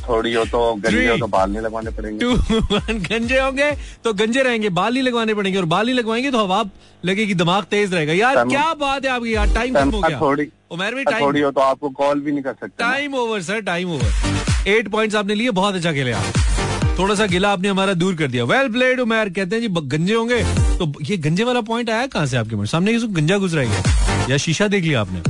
थोड़ी 0.00 0.32
हो 0.34 0.44
तो 0.46 0.58
गंजे 0.76 1.08
हो 1.08 1.16
तो 1.18 1.26
बाल 1.28 1.50
नहीं 1.50 1.62
लगवाने 1.62 1.90
पड़ेंगे। 1.90 2.18
टू 2.18 2.30
वन 2.66 2.98
गंजे 3.02 3.40
होंगे 3.40 3.70
तो 4.04 4.12
गंजे 4.14 4.42
रहेंगे 4.42 4.68
बाल 4.70 4.92
नहीं 4.92 5.02
लगवाने 5.02 5.34
पड़ेंगे 5.34 5.58
और 5.58 5.64
बाल 5.66 5.86
नहीं 5.86 5.94
लगवाएँगे 5.94 6.30
तो 6.30 6.38
हवा 6.38 6.62
लगेगी 7.04 7.34
दिमाग 7.34 7.64
तेज 7.70 7.94
रहेगा। 7.94 8.12
यार 8.12 8.44
क्या 8.46 8.72
बात 8.74 9.04
है 9.04 9.10
आपकी 9.10 9.34
यार 9.34 9.54
टाइम 9.54 9.74
खत्म 9.74 9.90
हो 9.90 10.00
गया। 10.00 10.20
थोड़ी 10.20 10.48
उमेर 10.72 10.94
में 10.94 11.04
थोड़ी 11.06 11.40
हो 11.40 11.50
तो 11.50 11.60
आपको 11.60 11.88
कॉल 11.92 12.20
भी 12.20 12.32
नहीं 12.32 12.42
कर 12.42 12.52
सकते 12.52 12.74
time 12.78 13.14
over 13.14 13.42
sir 13.42 13.60
time 13.62 13.90
over 13.94 14.68
eight 14.68 14.88
points 14.88 15.16
आपने 15.16 15.34
लिए 15.34 15.50
बहुत 15.52 15.74
अच्छा 15.74 15.92
खेले 15.92 16.12
आप। 16.12 16.98
थोड़ा 16.98 17.14
सा 17.14 17.26
गिला 17.26 17.52
आपने 17.52 17.68
हमारा 17.68 17.94
दूर 17.94 18.14
कर 18.14 18.28
दिया। 18.28 18.44
Well 18.46 18.68
played 18.72 19.00
Umer. 19.00 19.28
कहते 19.30 19.56
हैं 19.56 19.62
जी 19.62 19.68
गंजे 19.88 20.14
होंगे। 20.14 20.42
तो 20.78 20.92
ये 21.02 21.16
गंजे 21.16 21.44
वाला 21.44 21.60
पॉइंट 21.62 21.90
आया 21.90 22.06
कहाँ 22.06 22.26
से 22.26 22.36
आपके 22.36 22.56
मन 22.56 22.64
सामने 22.66 22.92
किसी 22.92 23.06
गंजा 23.14 23.36
गुजरा 23.38 23.62
है 23.62 24.30
या 24.30 24.36
शीशा 24.36 24.68
देख 24.68 24.84
लिया 24.84 25.00
आपने? 25.00 25.20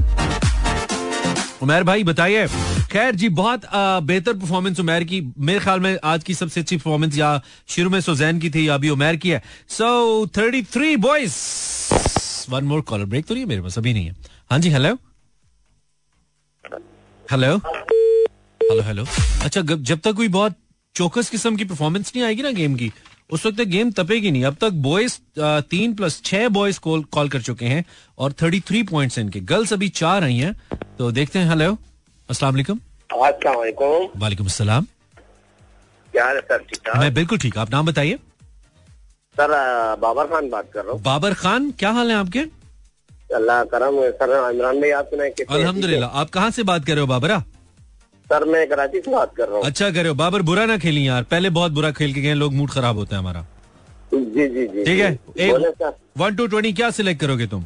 उमेर 1.62 1.82
भाई, 1.84 2.04
बताइए। 2.04 2.46
खैर 2.92 3.14
जी, 3.14 3.28
बहुत 3.30 3.62
बेहतर 3.74 4.32
परफॉर्मेंस 4.32 4.80
उमेर 4.80 5.04
की। 5.04 5.20
मेरे 5.38 5.60
ख्याल 5.60 5.80
में 5.80 5.98
आज 6.04 6.24
की 6.24 6.34
सबसे 6.34 6.60
अच्छी 6.60 6.76
परफॉर्मेंस 6.76 7.16
या 7.18 7.40
शुरू 7.68 7.90
में 7.90 8.00
सुजैन 8.00 8.38
की 8.40 8.50
थी, 8.50 8.68
या 8.68 8.74
अभी 8.74 8.88
उमेर 8.90 9.16
की 9.16 9.30
है। 9.30 9.42
So 9.68 10.26
thirty 10.36 10.62
three 10.72 10.96
boys 10.98 11.34
one 12.50 12.64
more 12.64 12.80
caller 12.82 13.04
break 13.04 13.26
तो 13.26 13.34
नहीं 13.34 13.46
मेरे 13.46 13.62
पास, 13.62 13.78
अभी 13.78 13.92
नहीं 13.92 14.06
है। 14.06 14.16
हाँ 14.50 14.58
जी 14.58 14.70
हेलो 14.70 14.94
हेलो 17.28 17.56
हेलो 18.60 18.82
हेलो 18.82 19.06
अच्छा 19.42 19.60
जब 19.62 20.00
तक 20.00 20.12
कोई 20.12 20.28
बहुत 20.28 20.56
चौकस 20.94 21.30
किस्म 21.30 21.56
की 21.56 21.64
परफॉर्मेंस 21.64 22.12
नहीं 22.16 22.24
आएगी 22.24 22.42
ना 22.42 22.50
गेम 22.52 22.74
की 22.76 22.92
उस 23.34 23.44
वक्त 23.46 23.60
गेम 23.68 23.90
तपेगी 23.92 24.30
नहीं। 24.30 24.44
अब 24.44 24.56
तक 24.60 24.72
बॉयज़ 24.82 25.18
तीन 25.70 25.94
प्लस 25.94 26.20
छह 26.24 26.48
बॉयज़ 26.56 26.78
कॉल 26.80 27.02
कॉल 27.12 27.28
कर 27.28 27.40
चुके 27.42 27.66
हैं 27.66 27.84
और 28.18 28.32
थर्टी 28.42 28.60
थ्री 28.68 28.82
पॉइंट्स 28.90 29.18
इनके। 29.18 29.40
गर्ल्स 29.42 29.72
अभी 29.72 29.88
चार 30.00 30.24
आई 30.24 30.36
हैं 30.36 30.52
तो 30.98 31.10
देखते 31.12 31.38
हैं। 31.38 31.48
हेलो 31.48 31.76
अस्सलाम 32.28 32.52
वालेकुम 32.54 32.80
है 36.16 36.58
ठीक 36.58 36.88
मैं 36.98 37.12
बिल्कुल 37.14 37.38
ठीक। 37.38 37.58
आप 37.58 37.70
नाम 37.70 37.86
बताइए। 37.86 38.18
सर 39.36 39.50
बाबर 40.00 40.26
खान 40.26 40.48
बात 40.50 40.70
कर 40.74 40.82
रहा 40.82 40.92
हूँ। 40.92 41.00
बाबर 41.02 41.34
खान 41.34 41.70
क्या 41.78 41.90
हाल 41.92 42.10
है 42.10 42.16
आपके? 42.16 42.40
अल्लाह 43.30 43.64
करम 43.64 44.00
सर 44.12 44.30
इमरान 44.50 44.80
भाई 44.80 44.90
आप 44.92 45.06
सुनाए 45.06 45.28
हैं? 45.28 46.02
आप 46.02 46.30
कहाँ 46.30 46.50
से 46.50 46.62
बात 46.64 46.84
कर 46.86 46.92
रहे 46.92 47.00
हो 47.00 47.06
बाबरा? 47.08 47.42
सर 48.26 48.44
मैं 48.44 48.66
कराची 48.68 49.00
से 49.00 49.10
बात 49.10 49.34
कर 49.36 49.48
रहा 49.48 49.56
हूँ। 49.56 49.64
अच्छा 49.66 49.90
करे 49.90 50.08
हो 50.08 50.14
बाबर 50.14 50.42
बुरा 50.42 50.64
ना 50.66 50.76
खेली 50.78 51.06
यार। 51.08 51.22
पहले 51.24 51.50
बहुत 51.50 51.72
बुरा 51.72 51.90
खेल 51.92 52.14
के 52.14 52.20
गए 52.20 52.34
लोग 52.34 52.54
मूड 52.54 52.70
खराब 52.70 52.96
होता 52.96 53.16
है 53.16 53.22
हमारा। 53.22 53.44
जी 54.14 54.48
जी 54.48 54.66
जी 54.66 54.84
ठीक 54.84 55.00
है? 55.00 55.92
वन 56.18 56.36
टू 56.36 56.46
ट्वेंटी 56.46 56.72
क्या 56.72 56.90
सिलेक्ट 56.90 57.20
करोगे 57.20 57.46
तुम? 57.46 57.64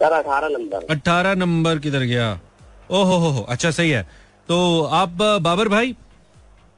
सर 0.00 0.12
अठारह 0.12 0.48
नंबर। 0.48 0.86
अट्ठारह 0.90 1.34
नंबर 1.34 1.78
किधर 1.78 2.02
गया? 2.04 2.32
ओहो 2.90 3.16
हो 3.16 3.28
हो। 3.28 3.42
अच्छा 3.48 3.70
सही 3.70 3.90
है। 3.90 4.02
तो 4.48 4.82
आप 4.94 5.22
बाबर 5.42 5.68
भाई? 5.68 5.96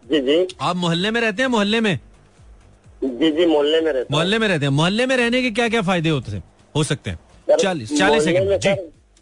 जी 0.04 0.20
जी। 0.20 0.46
आप 0.60 0.76
मोहल्ले 0.76 1.10
में 1.10 1.20
रहते 1.20 1.42
हैं 1.42 1.48
मोहल्ले 1.48 1.80
में? 1.80 1.98
जी 3.04 3.30
जी 3.30 3.46
मोहल्ले 3.46 3.80
में 3.80 3.92
रहता। 3.92 4.14
मोहल्ले 4.14 4.38
में 4.38 4.48
रहते 4.48 4.64
हैं। 4.64 4.72
मोहल्ले 4.72 5.06
में 5.06 5.16
रहने 5.16 5.42
के 5.42 5.50
क्या 5.50 5.68
क्या 5.68 5.82
फ़ायदे 5.82 6.08
होते 6.08 6.32
हैं? 6.32 6.42
हो 6.74 6.84
सकते 6.84 7.10
हैं। 7.10 7.56
चालीस 7.56 7.98
चालीस 7.98 8.24
सेकंड। 8.24 8.58
जी। 8.58 8.74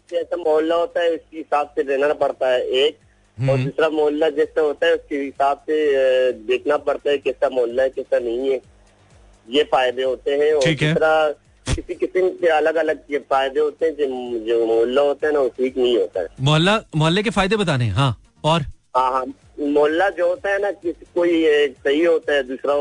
जैसा 0.09 0.37
मोहल्ला 0.37 0.75
होता 0.75 1.01
है 1.01 1.09
उसके 1.11 1.37
हिसाब 1.37 1.73
से 1.75 1.81
रहना 1.83 2.13
पड़ता 2.15 2.47
है। 2.47 2.61
एक। 2.61 2.97
और 3.39 3.57
दूसरा 3.57 3.89
मोहल्ला 3.89 4.29
जैसा 4.37 4.61
होता 4.61 4.87
है 4.87 4.93
उसके 4.93 5.17
हिसाब 5.17 5.57
से 5.69 6.31
देखना 6.47 6.77
पड़ता 6.85 7.09
है 7.09 7.17
कैसा 7.17 7.49
मोहल्ला 7.49 7.83
है 7.83 7.89
कैसा 7.89 8.19
नहीं 8.19 8.49
है। 8.51 8.59
ये 9.47 9.63
फ़ायदे 9.73 10.03
होते 10.03 10.31
हैं 10.31 10.53
और 10.53 10.63
दूसरा 10.65 11.11
किसी 11.65 11.95
किस्म 11.95 12.29
के 12.39 12.47
अलग 12.51 12.75
अलग 12.83 13.03
ये 13.11 13.19
फ़ायदे 13.29 13.59
होते 13.59 13.85
हैं 13.85 13.93
जो 13.95 14.07
जो 14.45 14.65
मोहल्ला 14.65 15.01
होता 15.01 15.27
है 15.27 15.33
ना 15.33 15.39
वो 15.39 15.49
ठीक 15.57 15.77
नहीं 15.77 15.97
होता 15.97 16.21
है। 16.21 16.27
मोहल्ला 16.41 16.79
मोहल्ले 16.95 17.23
के 17.23 17.29
फ़ायदे 17.29 17.55
बताने 17.57 17.87
हाँ 17.99 18.09
और? 18.43 18.61
हाँ 18.97 19.11
हाँ 19.11 19.25
मोहल्ला 19.59 20.09
जो 20.17 20.27
होता 20.27 20.51
है 20.51 20.61
ना 20.61 20.71
किसी 20.71 21.05
कोई 21.15 21.43
सही 21.85 22.03
होता 22.03 22.33
है 22.33 22.43
दूसरा 22.47 22.73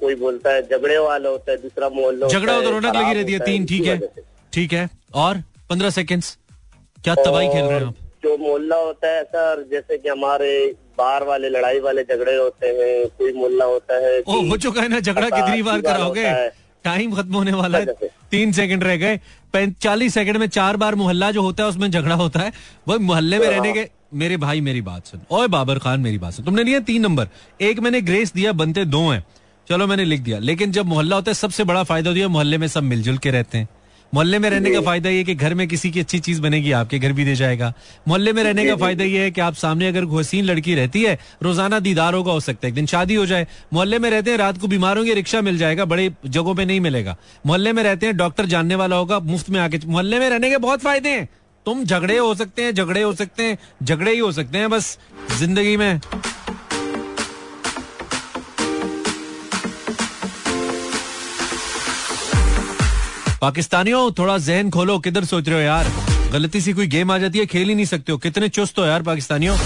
कोई 0.00 0.14
बोलता 0.22 0.52
है 0.54 0.62
झगड़े 0.62 0.98
वाला 0.98 1.28
होता 1.28 1.52
है 1.52 1.56
दूसरा 1.62 1.88
मोहल्ला 1.88 2.28
झगड़ा 2.28 2.54
हो 2.54 2.60
तो 2.60 2.66
है, 2.66 2.72
रौनक 2.72 2.96
लगी 2.96 3.14
रहती 3.14 3.32
है 3.32 3.38
तीन 3.44 3.66
ठीक 3.66 3.86
है। 3.86 3.98
ठीक 4.52 4.72
है 4.72 4.88
और? 5.14 5.42
पंद्रह 5.70 5.90
सेकेंड्स 5.90 6.36
क्या 7.04 7.14
तबाही 7.16 7.48
खेल 7.48 7.64
रहे 7.64 7.78
हैं 7.78 7.86
आप? 7.86 7.94
जो 8.24 8.36
मोहल्ला 8.38 8.76
होता 8.76 9.08
है 9.08 9.22
सर 9.24 9.64
जैसे 9.70 9.98
कि 9.98 10.08
हमारे 10.08 10.50
बार 10.98 11.24
वाले 11.24 11.48
लड़ाई 11.48 11.80
वाले 11.80 12.02
झगड़े 12.04 12.36
होते 12.36 12.66
हैं 12.68 13.06
कोई 13.18 13.32
मोहल्ला 13.32 13.64
होता 13.64 13.96
है 13.96 14.18
ओ 14.18 14.22
कि 14.32 14.48
हो 14.48 14.56
चुका 14.56 14.82
है 14.82 14.88
ना 14.88 15.00
झगड़ा? 15.00 15.28
कितनी 15.30 15.62
बार 15.62 15.80
कराओगे? 15.80 16.24
टाइम 16.84 17.14
खत्म 17.14 17.34
होने 17.34 17.52
वाला 17.52 17.78
है। 17.78 18.08
तीन 18.30 18.52
सेकंड 18.52 18.84
रह 18.84 18.96
गए। 18.96 19.20
चालीस 19.82 20.14
सेकंड 20.14 20.36
में 20.36 20.46
चार 20.48 20.76
बार 20.76 20.94
मोहल्ला 20.94 21.30
जो 21.30 21.42
होता 21.42 21.62
है 21.62 21.68
उसमें 21.68 21.90
झगड़ा 21.90 22.14
होता 22.14 22.40
है। 22.40 22.52
वो 22.88 22.98
मोहल्ले 23.00 23.38
में 23.38 23.46
रहने 23.46 23.72
के 23.72 23.86
मेरे 24.14 24.36
भाई 24.36 24.60
मेरी 24.60 24.80
बात 24.80 25.06
सुन। 25.06 25.20
ओए 25.30 25.46
बाबर 25.48 25.78
खान 25.78 26.00
मेरी 26.00 26.18
बात 26.18 26.32
सुन। 26.32 26.44
तुमने 26.44 26.64
लिया 26.64 26.80
तीन 26.80 27.02
नंबर। 27.02 27.28
एक 27.60 27.78
मैंने 27.80 28.00
ग्रेस 28.00 28.32
दिया 28.32 28.52
बनते 28.52 28.84
दो 28.86 29.00
हैं। 29.08 29.24
चलो 29.68 29.86
मैंने 29.86 30.04
लिख 30.04 30.20
दिया। 30.20 30.38
लेकिन 30.38 30.72
जब 30.72 30.86
मोहल्ला 30.86 31.16
होता 31.16 31.30
है 31.30 31.34
सबसे 31.34 31.64
बड़ा 31.64 31.82
फ़ायदा 31.84 32.12
दिया 32.12 32.28
मोहल्ले 32.28 32.58
में 32.58 32.66
सब 32.68 32.82
मिलजुल 32.82 33.18
के 33.18 33.30
रहते 33.30 33.58
हैं। 33.58 33.68
मोहल्ले 34.14 34.38
में 34.38 34.48
रहने 34.50 34.70
का 34.70 34.80
फ़ायदा 34.80 35.10
ये 35.10 35.22
कि 35.24 35.34
घर 35.34 35.54
में 35.54 35.66
किसी 35.68 35.90
की 35.90 36.00
अच्छी 36.00 36.18
चीज़ 36.20 36.40
बनेगी 36.42 36.72
आपके 36.72 36.98
घर 36.98 37.12
भी 37.12 37.24
दे 37.24 37.34
जाएगा। 37.36 37.72
मोहल्ले 38.08 38.32
में 38.32 38.42
रहने 38.44 38.66
का 38.66 38.76
फ़ायदा 38.76 39.04
ये 39.04 39.22
है 39.22 39.30
कि 39.30 39.40
आप 39.40 39.54
सामने 39.54 39.88
अगर 39.88 40.04
हसीन 40.12 40.44
लड़की 40.44 40.74
रहती 40.74 41.02
है 41.02 41.18
रोज़ाना 41.42 41.80
दीदार 41.80 42.14
होगा 42.14 42.32
हो 42.32 42.40
सकता 42.40 42.66
है। 42.66 42.70
एक 42.70 42.74
दिन 42.74 42.86
शादी 42.86 43.14
हो 43.14 43.24
जाए 43.26 43.46
मोहल्ले 43.72 43.98
में 43.98 44.08
रहते 44.10 44.30
हैं 44.30 44.38
रात 44.38 44.58
को 44.58 44.66
बीमार 44.68 44.98
होंगे 44.98 45.14
रिक्शा 45.14 45.40
मिल 45.40 45.58
जाएगा 45.58 45.84
बड़े 45.84 46.10
जगहों 46.26 46.54
पे 46.54 46.64
नहीं 46.64 46.80
मिलेगा। 46.80 47.16
मोहल्ले 47.46 47.72
में 47.72 47.82
रहते 47.82 48.06
हैं 48.06 48.16
डॉक्टर 48.16 48.46
जानने 48.46 48.74
वाला 48.74 48.96
होगा 48.96 49.18
मुफ़्त 49.24 49.50
में 49.50 49.60
आके 49.60 49.80
मोहल्ले 49.86 50.18
में 50.18 50.28
रहने 50.28 50.50
के 50.50 50.58
बहुत 50.58 50.82
फ़ायदे 50.82 51.10
हैं। 51.10 51.28
तुम 51.66 51.84
झगड़े 51.84 52.18
हो 52.18 52.34
सकते 52.34 52.62
हैं 52.62 52.72
झगड़े 52.72 53.02
हो 53.02 53.12
सकते 53.14 53.42
हैं 53.42 53.58
झगड़े 53.82 54.12
ही 54.12 54.18
हो 54.18 54.30
सकते 54.32 54.58
हैं 54.58 54.70
बस 54.70 54.98
ज़िंदगी 55.38 55.76
में 55.76 56.00
पाकिस्तानियों, 63.44 64.10
थोड़ा 64.10 64.38
जहन 64.38 64.70
खोलो, 64.70 64.98
किधर 64.98 65.24
सोच 65.24 65.48
रहे 65.48 65.56
हो 65.56 65.62
यार? 65.62 65.88
गलती 66.32 66.60
से 66.60 66.72
कोई 66.72 66.86
गेम 66.86 67.10
आ 67.12 67.18
जाती 67.18 67.38
है, 67.38 67.46
खेल 67.46 67.68
ही 67.68 67.74
नहीं 67.74 67.86
सकते 67.86 68.12
हो। 68.12 68.18
कितने 68.18 68.48
चुस्त 68.48 68.78
हो 68.78 68.84
यार 68.84 69.02
पाकिस्तानियों। 69.02 69.56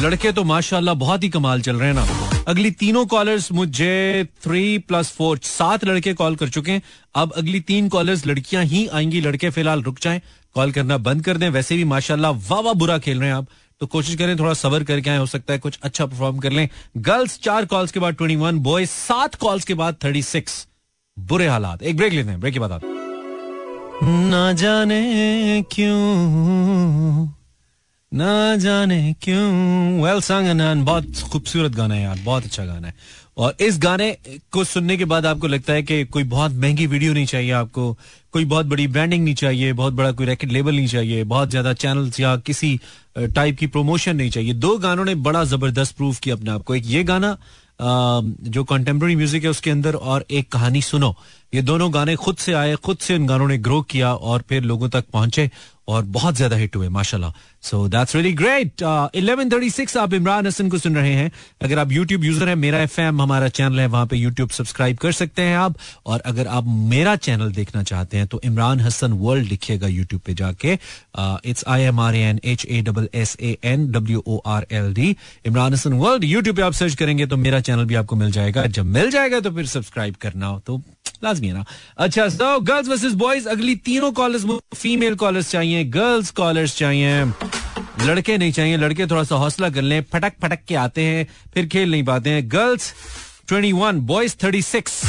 लड़के 0.00 0.32
तो 0.32 0.44
माशाल्लाह 0.44 0.94
बहुत 0.94 1.24
ही 1.24 1.28
कमाल 1.28 1.62
चल 1.62 1.76
रहे 1.76 1.88
हैं 1.88 1.94
ना। 1.94 2.06
अगली 2.48 2.70
तीनों 2.70 3.06
कॉलर्स 3.06 3.52
मुझे 3.52 4.26
थ्री 4.42 4.78
प्लस 4.78 5.10
फोर 5.10 5.38
सात 5.42 5.84
लड़के 5.84 6.14
कॉल 6.14 6.36
कर 6.36 6.48
चुके 6.48 6.72
हैं। 6.72 6.82
अब 7.14 7.32
अगली 7.32 7.60
तीन 7.60 7.88
कॉलर्स 7.88 8.26
लड़कियाँ 8.26 8.64
ही 8.64 8.86
आएँगी। 8.86 9.20
लड़के 9.20 9.50
फ़िलहाल 9.50 9.82
रुक 9.82 9.98
जाएँ। 10.02 10.20
कॉल 10.54 10.72
करना 10.72 10.98
बंद 10.98 11.24
कर 11.24 11.36
दें। 11.36 11.48
वैसे 11.50 11.76
भी 11.76 11.84
माशाल्लाह 11.84 12.30
वाह 12.30 12.60
वाह 12.60 12.74
बुरा 12.74 12.98
खेल 12.98 13.20
रहे 13.20 13.28
हैं 13.28 13.36
आप। 13.36 13.46
तो 13.80 13.86
कोशिश 13.86 14.14
करें 14.16 14.38
थोड़ा 14.38 14.54
सबर 14.54 14.84
करके 14.84 15.10
आए। 15.10 15.18
हो 15.18 15.26
सकता 15.26 15.52
है 15.52 15.58
कुछ 15.58 15.78
अच्छा 15.82 16.06
परफॉर्म 16.06 16.38
कर 16.38 16.52
लें। 16.52 16.68
गर्ल्स 16.96 17.38
चार 17.38 17.66
कॉल्स 17.66 17.92
के 17.92 18.00
बाद 18.00 18.14
ट्वेंटी 18.14 18.36
वन 18.36 18.58
बॉयज़ 18.58 18.90
सात 18.90 19.34
कॉल्स 19.34 19.64
के 19.64 19.74
बाद 19.74 19.96
थर्टी 20.04 20.22
सिक्स 20.22 20.66
बुरे 21.18 21.46
हालात। 21.46 21.82
एक 21.82 21.96
ब्रेक 21.96 22.12
लेते 22.12 22.30
हैं 22.30 22.40
ब्रेक 22.40 22.54
के 22.54 22.60
बाद 22.60 22.80
ना 24.02 24.52
जाने 24.52 25.62
क्यों, 25.72 27.28
ना 28.12 28.56
जाने 28.56 29.14
क्यों। 29.22 30.02
वेल 30.02 30.20
सॉन्ग 30.20 30.84
बहुत 30.86 31.20
खूबसूरत 31.32 31.72
गाना 31.72 31.94
है 31.94 32.02
यार, 32.02 32.18
बहुत 32.24 32.44
अच्छा 32.44 32.64
गाना 32.64 32.86
है। 32.86 32.94
और 33.36 33.56
इस 33.60 33.78
गाने 33.78 34.16
को 34.52 34.64
सुनने 34.64 34.96
के 34.96 35.04
बाद 35.04 35.26
आपको 35.26 35.46
लगता 35.46 35.72
है 35.72 35.82
कि 35.82 36.04
कोई 36.04 36.24
बहुत 36.26 36.52
महँगी 36.52 36.86
वीडियो 36.86 37.12
नहीं 37.12 37.26
चाहिए 37.26 37.50
आपको, 37.52 37.92
कोई 38.32 38.44
बहुत 38.44 38.66
बड़ी 38.66 38.86
ब्रांडिंग 38.88 39.24
नहीं 39.24 39.34
चाहिए, 39.34 39.72
बहुत 39.72 39.94
बड़ा 39.94 40.10
कोई 40.12 40.26
रैकेट 40.26 40.52
लेबल 40.52 40.74
नहीं 40.74 40.86
चाहिए, 40.86 41.24
बहुत 41.24 41.50
ज़्यादा 41.50 41.72
चैनल्स 41.74 42.20
या 42.20 42.36
किसी 42.36 42.80
टाइप 43.18 43.58
की 43.58 43.66
प्रमोशन 43.66 44.16
नहीं 44.16 44.30
चाहिए। 44.30 44.52
दो 44.54 44.76
गानों 44.78 45.04
ने 45.04 45.14
बड़ा 45.14 45.44
ज़बरदस्त 45.44 45.96
प्रूव 45.96 46.16
किया 46.22 46.34
अपने 46.34 46.50
आप 46.50 46.62
को। 46.62 46.74
एक 46.74 46.86
ये 46.86 47.04
गाना 47.04 47.36
जो 47.78 48.64
कंटेम्प्रेरी 48.64 49.16
म्यूज़िक 49.16 49.44
है 49.44 49.50
उसके 49.50 49.70
अंदर 49.70 49.94
और 49.94 50.24
एक 50.30 50.50
कहानी 50.52 50.82
सुनो। 50.82 51.14
ये 51.52 51.62
दोनों 51.62 51.92
गाने 51.94 52.16
खुद 52.16 52.36
से 52.36 52.52
आए, 52.52 52.74
खुद 52.76 52.96
से 52.98 53.14
इन 53.14 53.26
गानों 53.26 53.48
ने 53.48 53.58
ग्रो 53.58 53.80
किया 53.82 54.14
और 54.14 54.42
फिर 54.48 54.62
लोगों 54.62 54.88
तक 54.88 55.04
पहुँचे 55.12 55.50
और 55.88 56.02
बहुत 56.04 56.34
ज़्यादा 56.34 56.56
हिट 56.56 56.76
हुए, 56.76 56.88
माशाल्लाह। 56.88 57.32
सो 57.62 57.86
दैट्स 57.88 58.14
रियली 58.14 58.32
ग्रेट 58.34 58.82
1136 58.82 59.96
आप 59.98 60.14
इमरान 60.14 60.46
हसन 60.46 60.68
को 60.68 60.78
सुन 60.78 60.94
रहे 60.96 61.12
हैं। 61.12 61.30
अगर 61.62 61.78
आप 61.78 61.92
यूट्यूब 61.92 62.24
यूज़र 62.24 62.48
हैं, 62.48 62.54
मेरा 62.56 62.78
एफएम 62.80 63.22
हमारा 63.22 63.48
चैनल 63.50 63.80
है, 63.80 63.86
वहाँ 63.86 64.06
पे 64.06 64.16
यूट्यूब 64.16 64.50
सब्सक्राइब 64.50 64.96
कर 64.98 65.12
सकते 65.12 65.42
हैं 65.42 65.56
आप। 65.58 65.76
और 66.06 66.20
अगर 66.26 66.46
आप 66.48 66.64
मेरा 66.66 67.14
चैनल 67.18 67.52
देखना 67.52 67.82
चाहते 67.82 68.16
हैं 68.16 68.26
तो 68.26 68.40
इमरान 68.44 68.80
हसन 68.80 69.12
वर्ल्ड 69.20 69.48
लिखिएगा 69.48 69.88
यूट्यूब 69.88 70.22
पे 70.26 70.34
जाके। 70.34 70.72
It's 71.50 71.64
I 71.68 71.82
M 71.82 72.00
R 72.00 72.14
N 72.16 72.40
H 72.44 72.66
A 72.66 72.80
double 72.82 73.08
S 73.14 73.36
A 73.40 73.56
N 73.64 73.90
W 73.92 74.22
O 74.26 74.40
R 74.46 74.66
L 74.72 74.92
D 74.94 75.16
Imran 75.46 75.72
Hasan 75.72 75.92
world 75.94 76.24
YouTube 76.24 76.56
पे 76.56 76.62
आप 76.62 76.72
सर्च 76.74 76.94
करेंगे 76.94 77.26
तो 77.26 77.36
मेरा 77.38 77.60
चैनल 77.60 77.84
भी 77.84 77.94
आपको 77.94 78.16
मिल 78.16 78.30
जाएगा। 78.32 78.66
जब 78.68 78.86
मिल 78.86 79.10
जाएगा 79.10 79.40
तो 79.40 79.50
फिर 79.50 79.66
सब्सक्राइब 79.66 80.14
करना 80.22 80.46
हो 80.46 80.58
तो 80.66 80.80
लाजमी 81.24 81.48
है 81.48 81.54
ना। 81.54 81.64
अच्छा 81.98 82.28
सो 82.28 82.58
गर्ल्स 82.60 82.88
वर्सेस 82.88 83.12
बॉयज़ 83.20 83.48
अगली 83.48 83.74
तीनों 83.84 84.10
कॉलर्स 84.12 84.44
फीमेल 84.76 85.14
कॉलर्स 85.16 85.50
चाहिए 85.50 85.84
गर्ल्स 85.86 86.30
कॉलर्स 86.32 86.76
चाहिए। 86.76 87.24
लड़के 88.02 88.36
नहीं 88.38 88.52
चाहिए 88.52 88.76
लड़के 88.76 89.06
थोड़ा 89.06 89.22
सा 89.24 89.36
हौसला 89.36 89.68
कर 89.70 89.82
लें 89.82 90.02
फटक 90.12 90.32
फटक 90.42 90.58
के 90.68 90.74
आते 90.76 91.04
हैं 91.04 91.26
फिर 91.54 91.66
खेल 91.66 91.90
नहीं 91.90 92.04
पाते 92.04 92.30
हैं। 92.30 92.42
गर्ल्स 92.52 92.92
21 93.52 93.98
बॉयज़ 94.06 94.36
36 94.36 95.02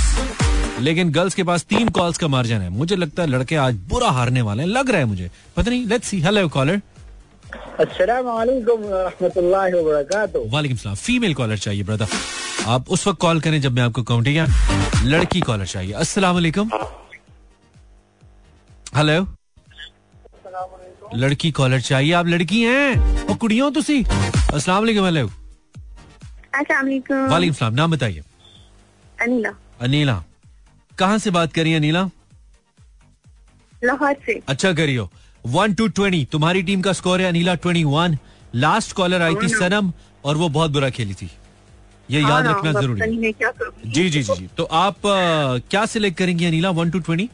लेकिन 0.80 1.12
गर्ल्स 1.12 1.36
के 1.36 1.44
पास 1.44 1.64
तीन 1.70 1.90
कॉल्स 1.90 2.18
का 2.18 2.28
मार्जिन 2.28 2.62
है। 2.62 2.70
मुझे 2.70 2.96
लगता 2.96 3.24
है 3.24 3.30
लड़के 3.30 3.56
आज 3.58 3.76
बुरा 3.90 4.10
हारने 4.12 4.42
वाले 4.42 4.64
हैं। 4.64 4.70
लग 4.70 4.90
रहा 4.90 5.00
है 5.00 5.06
मुझे। 5.06 5.30
पता 5.58 5.70
नहीं 5.70 5.86
लेट्स 5.88 6.08
सी 6.08 6.20
हेलो 6.22 6.48
कॉलर 6.50 6.82
वालेकुम 10.52 10.78
सलाम। 10.78 10.96
फीमेल 10.96 11.34
कॉलर 11.34 11.58
चाहिए 11.58 11.84
ब्रदर 11.84 12.08
आप 12.68 12.90
उस 12.90 13.08
वक्त 13.08 13.20
कॉल 13.22 13.40
करें 13.42 13.60
जब 13.62 13.72
मैं 13.72 13.84
आपको 13.84 14.04
कहूँ 14.04 14.24
ठीक 14.24 14.38
है? 14.38 14.46
लड़की 15.06 15.42
कॉलर 15.42 15.66
चाहिए। 15.66 15.94
अस्सलाम 15.96 16.36
वालेकुम 16.36 16.70
हेलो 18.96 19.39
लड़की 21.16 21.52
कॉलर 21.52 21.82
चाहिए। 21.82 22.12
आप 22.14 22.28
लड़की 22.28 22.62
हैं 22.62 23.26
और 23.26 23.36
कुड़ियों 23.36 23.72
तुसी? 23.72 24.04
अस्सलाम 24.04 24.80
वालेकुम 24.80 25.06
हेलो। 25.06 25.28
अस्सलाम 25.28 26.86
वालेकुम। 27.32 27.54
सलाम 27.54 27.74
नाम 27.74 27.92
बताइए। 27.92 28.24
अनिला। 29.22 29.50
अनीला। 29.82 30.24
कहाँ 30.98 31.18
से 31.18 31.32
बात 31.32 31.54
करी 31.54 31.74
अनीला? 31.74 32.10
लाहौर 33.84 34.16
से। 34.26 34.40
अच्छा 34.50 34.74
करियो। 34.74 35.10
वन 35.46 35.74
टू 35.74 35.88
ट्वेंटी 35.88 36.26
तुम्हारी 36.32 36.62
टीम 36.64 36.82
का 36.82 36.94
स्कोर 36.94 37.22
है 37.22 37.28
Aneela 37.28 37.56
twenty 37.56 37.84
one 37.84 38.18
last 38.56 38.92
caller 38.96 39.22
आई 39.22 39.36
थी 39.36 39.48
सनम 39.50 39.92
और 40.24 40.38
वो 40.38 40.50
बहुत 40.50 40.72
बुरा 40.72 40.90
खेली 40.90 41.14
थी। 41.14 41.30
ये 42.12 42.22
याद 42.22 42.48
रखना 42.48 42.72
ज़रूरी 42.72 43.02
है। 43.02 43.32
जी 43.86 44.10
जी 44.10 44.22
जी 44.24 44.34
जी। 44.36 44.50
तो 44.58 44.64
आप 44.64 45.06
अ, 45.08 45.58
क्या 45.72 45.86
सिलेक्ट 45.86 46.18
करेंगी 46.18 46.46
Anila? 46.46 46.70
One 46.70 46.92
two 46.92 47.00
twenty 47.00 47.30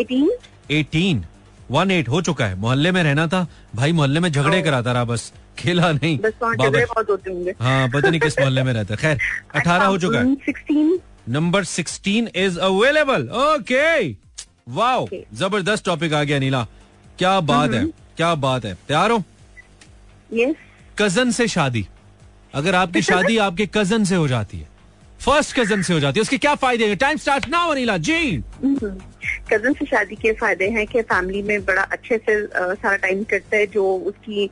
eighteen 0.00 0.30
eighteen 0.70 1.24
one 1.70 1.90
eight 1.90 2.08
हो 2.08 2.20
चुका 2.22 2.46
है। 2.46 2.54
मोहल्ले 2.60 2.92
में 2.92 3.02
रहना 3.02 3.26
था। 3.26 3.46
भाई 3.76 3.92
मोहल्ले 3.92 4.20
में 4.20 4.30
झगड़े 4.32 4.60
कराता 4.62 4.92
रहा 4.92 5.04
बस। 5.04 5.32
खेला 5.58 5.90
नहीं। 5.92 6.18
बस 6.18 6.32
वहाँ 6.42 6.56
बाबर। 6.56 6.70
झगड़े 6.70 6.84
बहुत 6.84 7.10
होते 7.10 7.30
होंगे। 7.30 7.54
हाँ 7.60 7.88
पता 7.88 8.08
नहीं 8.10 8.20
किस 8.20 8.38
मोहल्ले 8.38 8.62
में 8.62 8.72
रहता 8.72 8.94
है। 8.94 8.98
खैर 9.00 9.18
अठारह 9.60 9.84
हो 9.84 9.98
चुका 9.98 10.18
है। 10.18 10.98
Number 11.28 11.64
sixteen 11.64 12.28
is 12.36 12.58
available 12.58 13.28
okay 13.40 14.08
wow 14.76 15.06
ज़बरदस्त 15.34 15.84
टॉपिक 15.84 16.12
आ 16.12 16.22
गया 16.24 16.38
नीला। 16.38 16.66
क्या 17.18 17.38
बात 17.40 17.72
है। 17.74 17.84
क्या 18.16 18.34
बात 18.34 18.64
है। 18.64 18.74
तैयार 18.88 19.10
हो? 19.10 19.22
कज़न 20.98 21.30
से 21.30 21.46
शादी। 21.48 21.86
अगर 22.54 22.74
आपकी 22.74 23.02
शादी 23.02 23.36
आपके 23.46 23.66
कज़न 23.74 24.04
से 24.04 24.14
हो 24.14 24.28
जाती 24.28 24.58
है। 24.58 24.68
फ़र्स्ट 25.20 25.58
कज़न 25.58 25.82
से 25.82 25.92
हो 25.94 26.00
जाती 26.00 26.18
है। 26.18 26.22
उसके 26.22 26.38
क्या 26.38 26.54
फ़ायदे 26.54 26.86
हैं? 26.88 26.96
टाइम 26.96 27.16
स्टार्ट 27.16 27.48
नाउ 27.48 27.74
नीला 27.74 27.96
जी। 28.08 28.42
कज़न 29.52 29.72
से 29.72 29.84
शादी 29.86 30.14
के 30.14 30.32
फ़ायदे 30.32 30.68
हैं 30.68 30.86
कि 30.86 31.02
फैमिली 31.02 31.42
में 31.42 31.64
बड़ा 31.64 31.82
अच्छे 31.82 32.16
से 32.18 32.46
सारा 32.46 32.96
टाइम 32.96 33.22
करता 33.22 33.56
है 33.56 33.66
जो 33.66 33.84
उसकी. 33.96 34.50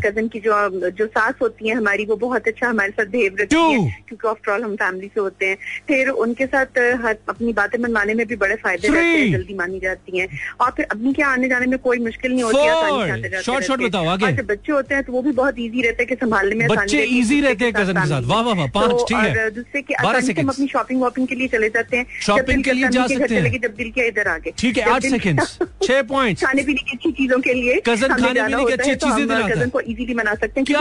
कज़न 0.00 0.28
की 0.28 0.40
जो 0.40 0.90
जो 0.90 1.06
सास 1.06 1.34
होती 1.42 1.68
है 1.68 1.74
हमारी 1.74 2.04
वो 2.04 2.16
बहुत 2.16 2.48
अच्छा 2.48 2.68
हमारे 2.68 2.90
साथ 2.90 3.06
बिहेव 3.06 3.36
रखती 3.40 3.56
है 3.56 4.04
क्योंकि 4.08 4.28
आफ्टर 4.28 4.52
ऑल 4.52 4.62
हम 4.62 4.76
फैमिली 4.76 5.06
से 5.06 5.20
होते 5.20 5.46
हैं 5.46 5.56
फिर 5.88 6.08
उनके 6.08 6.46
साथ 6.46 6.78
हर 7.04 7.16
अपनी 7.28 7.52
बातें 7.52 7.78
मनवाने 7.78 8.14
में 8.14 8.26
भी 8.26 8.36
बड़े 8.36 8.54
फ़ायदे 8.54 8.88
रहते 8.88 9.06
हैं 9.06 9.32
जल्दी 9.32 9.54
मानी 9.54 9.80
जाती 9.80 10.18
है 10.18 10.28
और 10.60 10.70
फिर 10.70 10.86
अपनी 10.90 11.12
के 11.12 11.22
आने 11.22 11.48
जाने 11.48 11.66
में 11.66 11.78
कोई 11.78 11.98
मुश्किल 11.98 12.32
नहीं 12.32 12.42
होती 12.42 12.58
हैं। 12.58 12.74
बताओ, 12.74 12.98
आगे। 13.00 14.24
और 14.26 14.42
बच्चे 14.42 14.72
होते 14.72 14.94
हैं 14.94 15.04
तो 15.04 15.12
वो 15.12 15.22
भी 15.22 15.32
बहुत 15.32 15.54
ईजी 15.58 15.82
रहते 15.82 16.02
हैं 16.02 16.08
कि 16.08 16.14
संभालने 16.14 16.54
में 16.54 16.64
आसानी 16.64 16.82
बच्चे 16.82 17.04
रहती 17.40 17.64
हैं 17.64 17.72
cousin 17.72 18.02
के 18.02 18.08
साथ। 18.08 18.22
वाह, 18.22 18.40
वाह, 18.42 18.54
वाह, 18.54 18.66
पाँच, 18.66 18.90
तो, 18.90 19.04
ठीक 19.08 19.18
है। 19.18 19.50
दूसरे 19.50 19.82
के 19.82 19.94
हम 20.40 20.48
अपनी 20.48 20.66
शॉपिंग 20.68 21.00
वॉपिंग 21.00 21.26
के 21.28 21.34
लिए 21.34 21.48
चले 21.48 21.68
जाते 21.68 21.96
हैं 21.96 22.06
दिल 22.46 22.62
के 22.62 22.72
लिए 22.72 22.88
जा 22.88 23.06
घर 23.06 23.08
सकते 23.08 23.34
हैं। 23.34 23.60
जब 23.60 23.74
दिल 23.74 23.90
किया 23.90 24.17
इधर 24.18 24.28
आगे 24.28 24.52
ठीक 24.58 24.78
है 24.78 24.84
आठ 24.92 25.06
सेकेंड्स 25.06 25.58
छह 25.82 26.02
पॉइंट 26.04 26.40
खाने 26.40 26.62
पीने 26.62 26.82
की 26.82 26.96
अच्छी 26.96 27.10
चीज़ों 27.12 27.40
के 27.40 27.54
लिए 27.54 27.80
हमें 27.86 28.08
खाने 28.10 28.40
पीने 28.42 28.64
की 28.64 28.72
अच्छी 28.72 28.94
तो 28.94 29.16
चीज़ें 29.16 29.34
है। 29.34 29.42
cousin 29.48 29.70
को 29.70 29.80
इजीली 29.82 30.14
मना 30.14 30.34
सकते 30.36 30.60
हैं 30.60 30.66
है 30.68 30.74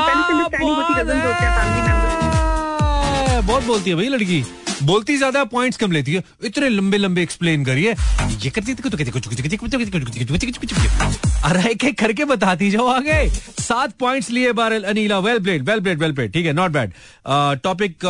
हैं 0.59 0.75
है 3.27 3.41
बहुत 3.41 3.63
बोलती 3.63 3.89
है 3.89 3.95
भाई 3.95 4.07
लड़की 4.07 4.43
बोलती 4.83 5.15
ज़्यादा 5.17 5.43
पॉइंट्स 5.51 5.77
कम 5.77 5.91
लेती 5.91 6.13
है 6.13 6.23
इतने 6.45 6.69
लंबे 6.69 6.97
लंबे 6.97 7.21
एक्सप्लेन 7.21 7.63
करिए 7.65 7.93
ये 8.43 8.49
करती 8.49 8.73
थी 8.73 8.89
तो 8.89 8.97
कहती 8.97 9.11
कुछ 9.11 9.27
कुछ 9.27 9.41
कुछ 9.41 9.55
कुछ 9.55 9.69
कुछ 9.69 10.47
कुछ 10.47 10.57
कुछ 10.57 10.75
अरे 11.45 11.73
के 11.75 11.91
करके 12.01 12.25
बताती 12.33 12.69
जाओ 12.71 12.87
आगे 12.89 13.27
सात 13.61 13.93
पॉइंट्स 13.99 14.29
लिए 14.31 14.51
बार 14.59 14.73
Aneela 14.83 15.19
well 15.19 15.39
played 15.39 15.69
well 15.69 15.81
played 15.81 15.99
well 15.99 16.13
played 16.13 16.33
ठीक 16.33 16.45
है 16.45 16.53
नॉट 16.53 16.71
बैड 16.71 16.93
टॉपिक 17.63 18.05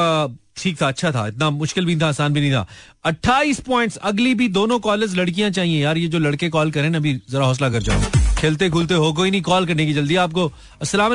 ठीक 0.57 0.81
था 0.81 0.87
अच्छा 0.87 1.11
था 1.11 1.27
इतना 1.27 1.49
मुश्किल 1.49 1.85
भी 1.85 1.95
नहीं 1.95 2.01
था 2.01 2.07
आसान 2.07 2.33
भी 2.33 2.41
नहीं 2.41 2.51
था। 2.51 2.65
अट्ठाईस 3.05 3.59
पॉइंट 3.59 3.97
अगली 4.03 4.33
भी 4.35 4.47
दोनों 4.49 4.79
कॉलेज 4.79 5.15
लड़कियाँ 5.15 5.49
चाहिए। 5.51 5.83
यार 5.83 5.97
ये 5.97 6.07
जो 6.07 6.19
लड़के 6.19 6.49
कॉल 6.49 6.71
करें 6.71 6.89
ना 6.89 6.97
अभी 6.97 7.13
जरा 7.29 7.45
हौसला 7.45 7.69
कर 7.69 7.81
जाओ। 7.81 7.99
खेलते 8.37 8.69
खुलते 8.69 8.93
हो 8.93 9.11
कोई 9.13 9.31
नहीं 9.31 9.41
कॉल 9.41 9.65
करने 9.65 9.85
की 9.85 9.93
जल्दी 9.93 10.15
आपको। 10.15 10.51
असला 10.81 11.07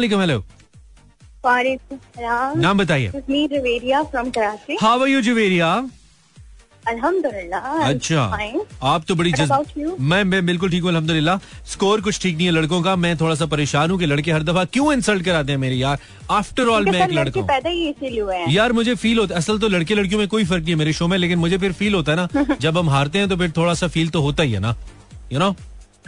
हेलो 1.46 2.60
नाम 2.60 2.78
बताइए। 2.78 3.08
हाँ 3.08 3.20
भाई 3.30 4.02
from 4.02 4.30
Karachi 4.30 4.76
how 4.80 5.00
are 5.00 5.08
you 5.08 5.20
Juveria? 5.20 5.74
अल्हम्दुलिल्लाह 6.88 7.88
अच्छा। 7.88 8.22
आप 8.82 9.04
तो 9.08 9.14
बड़ी 9.14 9.32
जज्ब 9.32 9.96
मैं 10.00 10.22
मैं 10.24 10.44
बिल्कुल 10.46 10.70
ठीक 10.70 10.82
हूँ 10.82 10.90
अल्हम्दुलिल्लाह। 10.90 11.38
स्कोर 11.72 12.00
कुछ 12.00 12.20
ठीक 12.22 12.36
नहीं 12.36 12.46
है 12.46 12.52
लड़कों 12.52 12.80
का 12.82 12.94
मैं 12.96 13.16
थोड़ा 13.16 13.34
सा 13.34 13.46
परेशान 13.46 13.90
हूँ 13.90 13.98
कि 13.98 14.06
लड़के 14.06 14.32
हर 14.32 14.42
दफ़ा 14.42 14.64
क्यों 14.72 14.92
इंसल्ट 14.92 15.24
कराते 15.24 15.52
हैं 15.52 15.58
मेरी 15.58 15.82
यार? 15.82 15.98
आफ्टर 16.30 16.68
ऑल 16.68 16.90
मैं 16.90 17.04
एक 17.04 17.12
लड़का 17.12 17.40
हूँ। 17.40 17.48
पैदा 17.48 17.70
ही 17.70 17.88
इसीलिए 17.88 18.20
हुए 18.20 18.36
हैं। 18.36 18.48
यार 18.52 18.72
मुझे 18.72 18.94
फील 18.94 19.18
होता 19.18 19.34
है 19.34 19.38
असल 19.40 19.58
तो 19.58 19.68
लड़के 19.68 19.94
लड़कियों 19.94 20.20
में 20.20 20.28
कोई 20.28 20.44
फ़र्क 20.44 20.62
नहीं 20.62 20.72
है 20.72 20.78
मेरे 20.78 20.92
शो 20.92 21.08
में 21.08 21.16
लेकिन 21.18 21.38
मुझे 21.38 21.58
फिर 21.58 21.72
फील 21.72 21.94
होता 21.94 22.12
है 22.12 22.18
ना 22.18 22.54
जब 22.60 22.78
हम 22.78 22.90
हारते 22.90 23.18
हैं 23.18 23.28
तो 23.28 23.36
फिर 23.36 23.50
थोड़ा 23.56 23.74
सा 23.74 23.88
फील 23.88 24.08
तो 24.10 24.20
होता 24.22 24.42
ही 24.42 24.52
है 24.52 24.60
ना। 24.60 24.74
यू 25.32 25.38
नो 25.38 25.54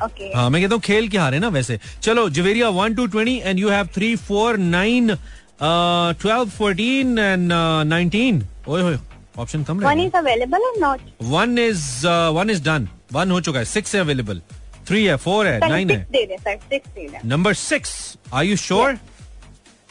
ओके 0.04 0.32
हाँ 0.34 0.48
मैं 0.50 0.62
कहता 0.62 0.74
हूँ 0.74 0.82
खेल 0.82 1.08
के 1.08 1.18
हारे 1.18 1.38
ना 1.38 1.48
वैसे। 1.48 1.78
चलो 2.02 2.28
Javeria 2.30 2.68
one 2.76 2.94
two 2.94 3.06
twenty 3.06 3.36
and 3.44 3.58
you 3.58 3.68
have 3.70 3.88
three 3.94 4.14
four 4.28 4.56
nine 4.58 5.14
twelve 5.62 6.48
fourteen 6.50 7.18
and 7.18 7.52
nineteen 7.52 8.42
ओए 8.68 8.96
option 9.38 9.64
come 9.64 9.80
one 9.80 10.00
is 10.00 10.16
available 10.16 10.66
और 10.66 10.80
not 10.80 11.00
one 11.22 11.58
is 11.58 12.06
one 12.34 12.50
is 12.50 12.62
done 12.64 12.88
one 13.12 13.30
हो 13.30 13.40
चुका 13.40 13.58
है। 13.58 13.64
सिक्स 13.66 13.94
है 13.94 14.00
अवेलेबल 14.00 14.40
थ्री 14.88 15.04
है 15.04 15.16
फोर 15.16 15.46
है 15.46 15.58
नाइन 15.68 15.90
है। 15.90 17.20
Number 17.24 17.54
six 17.54 17.92
are 18.32 18.44
you 18.44 18.56
sure 18.58 18.98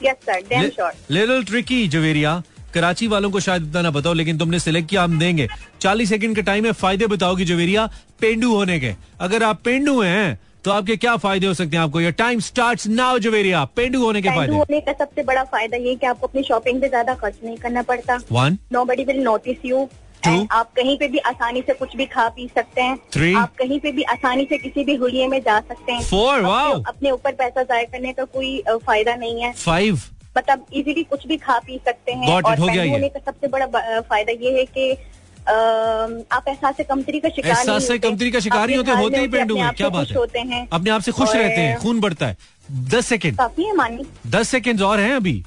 yes 0.02 0.16
sir 0.26 0.42
damn 0.50 0.70
sure 0.70 0.92
little 1.12 1.44
tricky 1.46 1.88
Javeria 1.88 2.42
Karachi 2.74 3.08
वालों 3.08 3.30
को 3.32 3.40
शायद 3.40 3.64
इतना 3.64 3.82
ना 3.82 3.90
बताओ 3.92 4.14
लेकिन 4.14 4.38
तुमने 4.38 4.60
सिलेक्ट 4.60 4.90
किया 4.90 5.04
हम 5.04 5.20
देंगे 5.20 5.48
चालीस 5.82 6.10
सेकंड 6.10 6.36
का 6.36 6.42
टाइम 6.42 6.66
है 6.66 6.72
फ़ायदे 6.74 7.08
बताओगी 7.08 7.46
जवेरिया 7.46 7.86
पेंडू 8.22 8.54
होने 8.56 8.80
के। 8.80 8.94
अगर 9.22 9.44
आप 9.44 9.62
पेंडू 9.66 10.02
हैं 10.02 10.40
तो 10.66 10.72
आपके 10.72 10.96
क्या 10.96 11.16
फ़ायदे 11.18 11.48
हो 11.48 11.54
सकते 11.54 11.78
हैं 11.78 11.84
आपको? 11.84 12.02
ये 12.02 12.12
टाइम 12.12 12.40
स्टार्ट 12.40 12.88
नाउ 12.88 13.20
जवेरिया 13.20 13.66
पेंडू 13.66 14.06
होने 14.06 14.22
के 14.22 14.30
फ़ायदे। 14.30 14.56
होने 14.56 14.82
का 14.82 14.94
सबसे 14.94 15.24
बड़ा 15.24 15.44
फ़ायदा 15.44 15.78
ये 15.78 15.96
कि 15.96 16.06
आपको 16.06 16.28
अपनी 16.28 16.44
शॉपिंग 16.44 16.82
पे 16.82 16.90
ज़्यादा 16.90 17.14
खर्च 17.14 17.36
नहीं 17.44 17.58
करना 17.58 17.82
पड़ता। 17.82 18.20
One 18.32 18.58
nobody 18.86 19.04
will 19.04 19.18
notice 19.18 19.58
you 19.66 19.90
Two. 20.28 20.48
आप 20.52 20.74
कहीं 20.74 20.98
पे 20.98 21.08
भी 21.08 21.18
आसानी 21.18 21.62
से 21.62 21.74
कुछ 21.74 21.96
भी 21.96 22.06
खा 22.06 22.30
पी 22.30 22.50
सकते 22.56 22.82
हैं। 22.82 23.00
Three. 23.12 23.38
आप 23.38 23.56
कहीं 23.56 23.80
पे 23.80 23.92
भी 23.92 24.04
आसानी 24.04 24.46
से 24.46 24.58
किसी 24.58 24.84
भी 24.84 24.96
हुलिये 24.96 25.28
में 25.28 25.40
जा 25.40 25.60
सकते 25.60 25.92
हैं। 25.92 26.02
Four, 26.02 26.38
अपने- 26.38 26.76
wow. 26.76 26.84
अपने 26.88 27.12
ऊपर 27.12 27.32
पैसा 27.32 27.64
जाया 27.64 27.84
करने 27.84 28.14
का 28.14 28.24
कोई 28.24 28.64
फ़ायदा 28.70 29.16
नहीं 29.16 29.42
है। 29.42 29.54
फाइव 29.54 30.00
मतलब 30.38 30.66
इजीली 30.74 31.04
कुछ 31.04 31.28
भी 31.28 31.38
खा 31.38 31.60
पी 31.60 31.82
सकते 31.86 32.12
हैं। 32.12 32.34
और 32.34 32.60
हो। 32.60 32.66
होने 32.66 33.10
का 33.10 33.20
सबसे 33.20 33.48
बड़ा 33.48 33.66
फ़ायदा 34.02 34.32
ये 34.32 34.58
है 34.58 34.66
कि 34.66 34.98
आप 35.48 36.44
एहसास 36.48 36.76
कमतरी 36.90 37.20
का 37.20 37.30
शिकार 37.30 37.52
एहसास 37.52 37.88
से 37.88 37.98
कमतरी 38.00 38.32
का 38.32 38.40
शिकार 38.40 38.72
होते 38.72 38.92
होते 38.92 39.20
ही 39.20 39.28
पेंडू 39.28 39.56
क्या 39.56 39.90
बात 39.90 40.08
है? 40.10 40.16
होते 40.16 40.40
हैं। 40.40 40.68
अपने 40.74 40.90
आप 40.90 41.02
से 41.02 41.12
खुश 41.12 41.36
रहते 41.36 41.62
हैं 41.62 41.78
खून 41.80 42.00
बढ़ता 42.02 42.28
है। 42.28 42.38
दस 42.92 43.06
सेकेंड। 43.08 43.38
काफ़ी 43.38 43.64
है 43.64 43.76
मानी 43.76 44.06
दस 44.28 44.50
सेकेंड 44.50 44.82
और 44.82 45.00
हैं 45.00 45.16
अभी? 45.16 45.44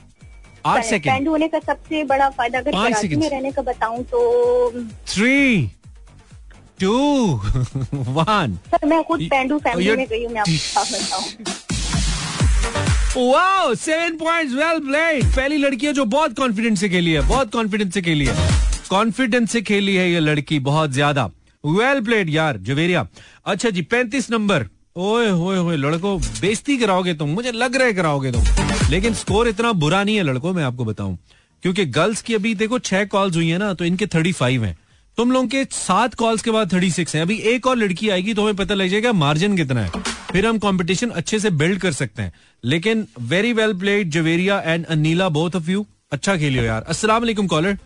आठ 0.66 0.84
सेकेंड। 0.84 1.14
पेंडू 1.14 1.30
होने 1.30 1.48
का 1.48 1.58
सबसे 1.66 2.02
बड़ा 2.04 2.28
फ़ायदा 2.30 2.58
अगर 2.58 2.72
पाँच 2.72 2.92
कराची 2.92 3.16
में 3.16 3.28
रहने 3.30 3.50
का 3.52 3.62
बताऊँ 3.62 4.02
तो 4.04 4.72
थ्री 5.08 5.70
टू 6.80 6.94
वन 7.94 8.58
सर 8.70 8.86
मैं 8.86 9.02
खुद 9.04 9.20
पेंडू 9.30 9.58
फैमिली 9.58 9.96
में 9.96 10.06
गई 10.06 10.24
हूँ 10.24 10.32
मैं 10.32 10.40
आपको 10.40 10.80
wow 13.20 13.74
seven 13.76 14.16
points 14.18 14.54
well 14.54 14.78
played 14.86 15.24
पहली 15.36 15.56
लड़की 15.56 15.86
है 15.86 15.92
जो 15.92 16.04
बहुत 16.06 16.36
कॉन्फिडेंस 16.38 16.80
से 16.80 16.88
खेली 16.88 17.12
है 17.12 17.20
बहुत 17.28 17.52
कॉन्फिडेंस 17.52 17.94
से 17.94 18.02
खेली 18.02 18.24
है। 18.24 18.34
कॉन्फिडेंस 18.86 19.50
से 19.50 19.62
खेली 19.62 19.94
है 19.96 20.10
ये 20.10 20.20
लड़की, 20.20 20.58
बहुत 20.60 20.90
ज़्यादा। 20.90 21.24
वेल 21.64 22.00
प्लेड 22.00 22.30
यार, 22.30 22.56
जवेरिया। 22.58 23.06
अच्छा 23.46 23.70
जी, 23.70 23.82
पैंतीस 23.82 24.30
नंबर। 24.30 24.66
ओए, 24.96 25.28
होए 25.28 25.56
होए, 25.58 25.76
लड़कों, 25.76 26.18
बेइज्जती 26.40 26.76
कराओगे 26.76 27.14
तुम, 27.14 27.30
मुझे 27.30 27.52
लग 27.52 27.76
रहा 27.76 27.86
है 27.86 27.92
कराओगे 27.92 28.32
तुम। 28.32 28.44
लेकिन 28.90 29.14
स्कोर 29.14 29.48
इतना 29.48 29.72
बुरा 29.74 30.02
नहीं 30.04 30.16
है 30.16 30.22
लड़कों 30.22 30.52
मैं, 30.54 30.64
आपको 30.64 30.84
बताऊँ। 30.84 31.16
क्योंकि 31.62 31.84
गर्ल्स 31.86 32.22
की 32.22 32.34
अभी 32.34 32.54
देखो, 32.54 32.78
छह 32.78 33.04
कॉल्स 33.04 33.36
हुई 33.36 33.48
है 33.48 33.58
ना 33.58 33.72
तो 33.74 33.84
इनके 33.84 34.06
थर्टी 34.06 34.32
फाइव 34.32 34.64
है। 34.64 34.76
तुम 35.18 35.32
लोगों 35.32 35.48
के 35.48 35.64
सात 35.64 36.14
कॉल्स 36.14 36.42
के 36.42 36.50
बाद 36.50 36.72
थर्टी 36.72 36.90
सिक्स 36.90 37.14
है। 37.16 37.22
अभी 37.22 37.36
एक 37.46 37.66
और 37.66 37.76
लड़की 37.76 38.08
आएगी 38.08 38.34
तो 38.34 38.42
हमें 38.42 38.56
पता 38.56 38.74
लग 38.74 38.88
जाएगा 38.88 39.12
मार्जिन 39.12 39.56
कितना 39.56 39.80
है। 39.80 40.02
फिर 40.32 40.46
हम 40.46 40.58
कंपटीशन 40.58 41.10
अच्छे 41.10 41.38
से 41.38 41.50
बिल्ड 41.52 41.80
कर 41.80 41.92
सकते 41.92 42.22
हैं। 42.22 42.32
लेकिन 42.64 43.06
very 43.20 43.52
well 43.52 43.72
played 43.74 44.10
Javeria 44.10 44.60
and 44.60 44.84
Aneela 44.86 45.28
both 45.28 45.56
of 45.56 45.70
you 45.70 45.86
अच्छा 46.12 46.36
खेलियो 46.36 46.64
यार। 46.64 46.84
वालेकुम 47.04 47.46
कॉलर 47.46 47.78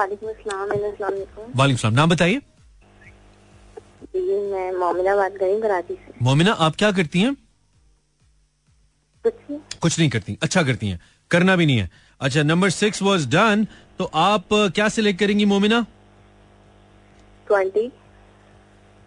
वालेकुम 0.00 1.76
सलाम 1.76 1.94
नाम 1.94 2.10
बताइए। 2.10 2.40
मैं 4.14 4.70
मोमिना 4.72 5.14
बात 5.16 5.32
कर 5.32 5.44
रही 5.44 5.52
हूँ 5.54 5.62
कराची 5.62 5.94
से। 5.94 6.12
मोमिना 6.22 6.52
आप 6.66 6.76
क्या 6.76 6.90
करती 6.92 7.20
हैं? 7.20 7.34
कुछ 9.24 9.34
नहीं। 9.50 9.58
कुछ 9.82 9.98
नहीं 9.98 10.08
करती 10.10 10.36
अच्छा 10.42 10.62
करती 10.62 10.88
हैं 10.88 11.00
करना 11.30 11.56
भी 11.56 11.66
नहीं 11.66 11.78
है। 11.78 11.90
अच्छा 12.20 12.42
नंबर 12.42 12.70
सिक्स 12.70 13.02
वॉज़ 13.02 13.28
डन 13.28 13.66
तो 13.98 14.04
आप 14.14 14.48
क्या 14.52 14.88
सिलेक्ट 14.88 15.20
करेंगी 15.20 15.44
मोमिना? 15.44 15.80
ट्वेंटी 17.48 17.86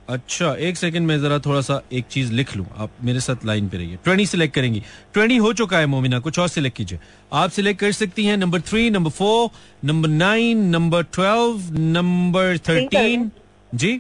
अच्छा 0.10 0.54
एक 0.60 0.78
सेकंड 0.78 1.08
में 1.08 1.22
जरा 1.22 1.38
थोड़ा 1.40 1.60
सा 1.62 1.82
एक 1.94 2.06
चीज़ 2.12 2.32
लिख 2.34 2.56
लूँ। 2.58 2.66
आप 2.78 2.92
मेरे 3.04 3.20
साथ 3.20 3.46
लाइन 3.46 3.68
पे 3.70 3.78
रहिए। 3.78 3.98
ट्वेंटी 4.04 4.26
सिलेक्ट 4.26 4.56
करेंगी। 4.56 4.82
ट्वेंटी 5.14 5.38
हो 5.38 5.52
चुका 5.54 5.78
है 5.78 5.86
मोमिना 5.86 6.20
कुछ 6.20 6.40
और 6.40 6.48
सिलेक्ट 6.48 6.78
कीजिए। 6.78 7.00
आप 7.34 7.50
सिलेक्ट 7.50 7.80
कर 7.80 7.92
सकती 7.92 8.26
हैं 8.26 8.36
number 8.38 8.62
three 8.62 8.90
number 8.90 9.12
four 9.12 9.50
number 9.86 10.10
nine 10.10 10.66
number 10.70 11.04
twelve 11.14 11.80
number 11.80 12.58
thirteen 12.60 13.32
जी? 13.76 13.98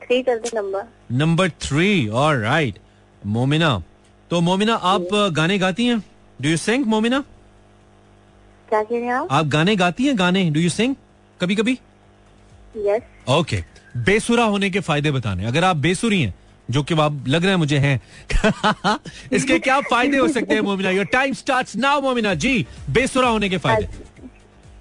थ्री 0.00 0.24
नंबर 0.54 0.88
नंबर 1.12 1.50
थ्री 1.50 2.06
और 2.08 2.38
राइट 2.38 2.78
मोमिना 3.22 3.82
तो 4.30 4.40
मोमिना 4.40 4.74
आप 4.74 5.08
गाने 5.32 5.58
गाती 5.58 5.86
हैं? 5.86 6.02
Do 6.42 6.48
you 6.48 6.56
sing 6.56 6.86
Momina? 6.86 7.20
क्या 8.68 8.82
कह 8.82 8.88
रहे 8.92 9.00
हैं 9.00 9.12
आप? 9.12 9.46
गाने 9.46 9.76
गाती 9.76 10.04
हैं 10.04 10.18
गाने? 10.18 10.50
डू 10.50 10.60
यू 10.60 10.68
सिंग 10.70 10.94
कभी 11.40 11.54
कभी 11.54 11.78
यस 12.86 13.02
ओके 13.30 13.64
बेसुरा 14.04 14.44
होने 14.44 14.70
के 14.70 14.80
फ़ायदे 14.80 15.10
बताने। 15.10 15.46
अगर 15.46 15.64
आप 15.64 15.76
बेसुरी 15.78 16.22
हैं 16.22 16.34
जो 16.68 16.82
कि 16.82 16.94
आप 17.00 17.24
लग 17.28 17.42
रहे 17.42 17.50
हैं 17.50 17.58
मुझे 17.58 17.78
हैं 17.78 18.00
इसके 19.32 19.58
क्या 19.58 19.80
फ़ायदे 19.82 20.16
हो 20.18 20.28
सकते 20.28 20.54
हैं 20.54 20.60
Momina? 20.62 20.90
Your 20.90 21.04
time 21.12 21.34
starts 21.34 21.76
now 21.76 22.00
Momina 22.02 22.34
जी। 22.36 22.66
बेसुरा 22.90 23.28
होने 23.28 23.48
के 23.48 23.58
फ़ायदे। 23.58 24.04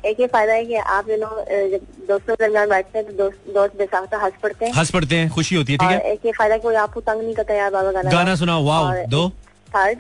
एक 0.06 0.20
ये 0.20 0.28
फ़ायदा 0.28 0.54
है 0.54 0.66
कि 0.66 0.76
आप 0.76 1.10
यू 1.10 1.18
नो 1.18 1.30
जब 1.70 1.86
दोस्तों 2.08 2.36
के 2.36 2.44
दरमियान 2.44 2.70
बैठते 2.70 2.98
हैं 2.98 3.08
तो 3.08 3.14
दोस्त 3.14 3.54
दोस्त 3.54 3.78
बेसाख्ता 3.78 4.18
हंस 4.24 4.34
पड़ते 4.44 4.66
हैं। 4.66 4.74
हंस 4.74 4.92
पड़ते 4.92 5.16
हैं 5.16 5.30
खुशी 5.30 5.56
होती 5.56 5.72
है 5.74 5.78
ठीक 5.78 5.90
है? 5.90 6.12
एक 6.12 6.26
ये 6.26 6.32
फ़ायदा 6.32 6.58
कोई 6.58 6.76
आपको 6.76 7.02
तंग 7.02 7.22
नहीं 7.22 7.36
करता 7.36 7.54
यार 7.54 7.72
बाबा 7.72 7.92
गाना। 7.92 8.12
गाना 8.12 8.36
सुनाओ 8.36 8.66
वाओ 8.66 9.06
दो। 9.10 9.30
थर्ड 9.76 10.00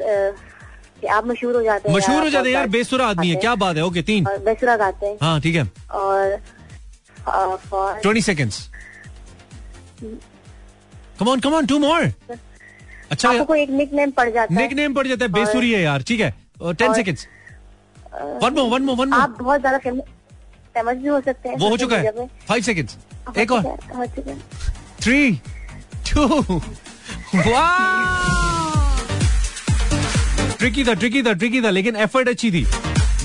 कि 1.01 1.07
आप 1.07 1.25
मशहूर 1.27 1.55
हो 1.55 1.63
जाते 1.63 1.89
हैं 1.89 1.95
मशहूर 1.97 2.23
हो 2.23 2.29
जाते 2.29 2.49
हैं 2.49 2.55
यार 2.55 2.67
बेसुरा 2.69 3.07
आदमी 3.07 3.29
है। 3.29 3.35
क्या 3.35 3.55
बात 3.55 3.75
है? 3.75 3.83
ओके 3.83 4.01
तीन। 4.01 4.23
बेसुरा 4.45 4.75
गाते 4.77 5.05
हैं। 5.05 5.17
हाँ 5.21 5.39
ठीक 5.41 5.55
है। 5.55 5.63
और 5.91 6.39
twenty 8.01 8.21
seconds 8.21 8.69
come 11.19 11.27
on 11.29 11.39
come 11.39 11.53
on 11.53 11.65
two 11.65 11.79
more 11.79 12.11
अच्छा 13.11 13.29
आपको 13.29 13.55
एक 13.55 13.69
निक 13.71 13.93
नेम 13.93 14.11
पड़ 14.11 14.29
जाता 14.29 14.53
है। 14.53 14.61
निक 14.61 14.73
नेम 14.77 14.93
पड़ 14.93 15.07
जाता 15.07 15.25
है 15.25 15.31
बेसुरी 15.31 15.71
है 15.71 15.81
यार 15.81 16.01
ठीक 16.07 16.19
है। 16.19 16.33
Ten 16.61 16.93
seconds 16.93 17.27
one 18.43 18.53
more 18.53 18.69
one 18.69 18.83
more 18.83 18.95
one 18.95 19.09
more 19.09 19.19
आप 19.19 19.37
बहुत 19.39 19.59
ज़्यादा 19.59 19.77
फ़ेमस 19.79 20.97
भी 20.97 21.07
हो 21.07 21.19
सकते 21.21 21.49
हैं 21.49 21.57
वो 21.57 21.69
हो 21.69 21.77
चुका 21.77 21.97
है। 21.97 22.27
फाइव 22.47 22.61
सेकेंड्स 22.63 22.97
एक 23.37 23.51
और। 23.51 23.63
थ्री 25.01 25.31
टू 26.11 26.59
ट्रिकी 30.57 30.83
था 30.83 30.93
ट्रिकी 30.93 31.21
था 31.23 31.33
ट्रिकी 31.33 31.61
था 31.61 31.69
लेकिन 31.69 31.95
एफर्ट 31.95 32.29
अच्छी 32.29 32.51
थी। 32.51 32.65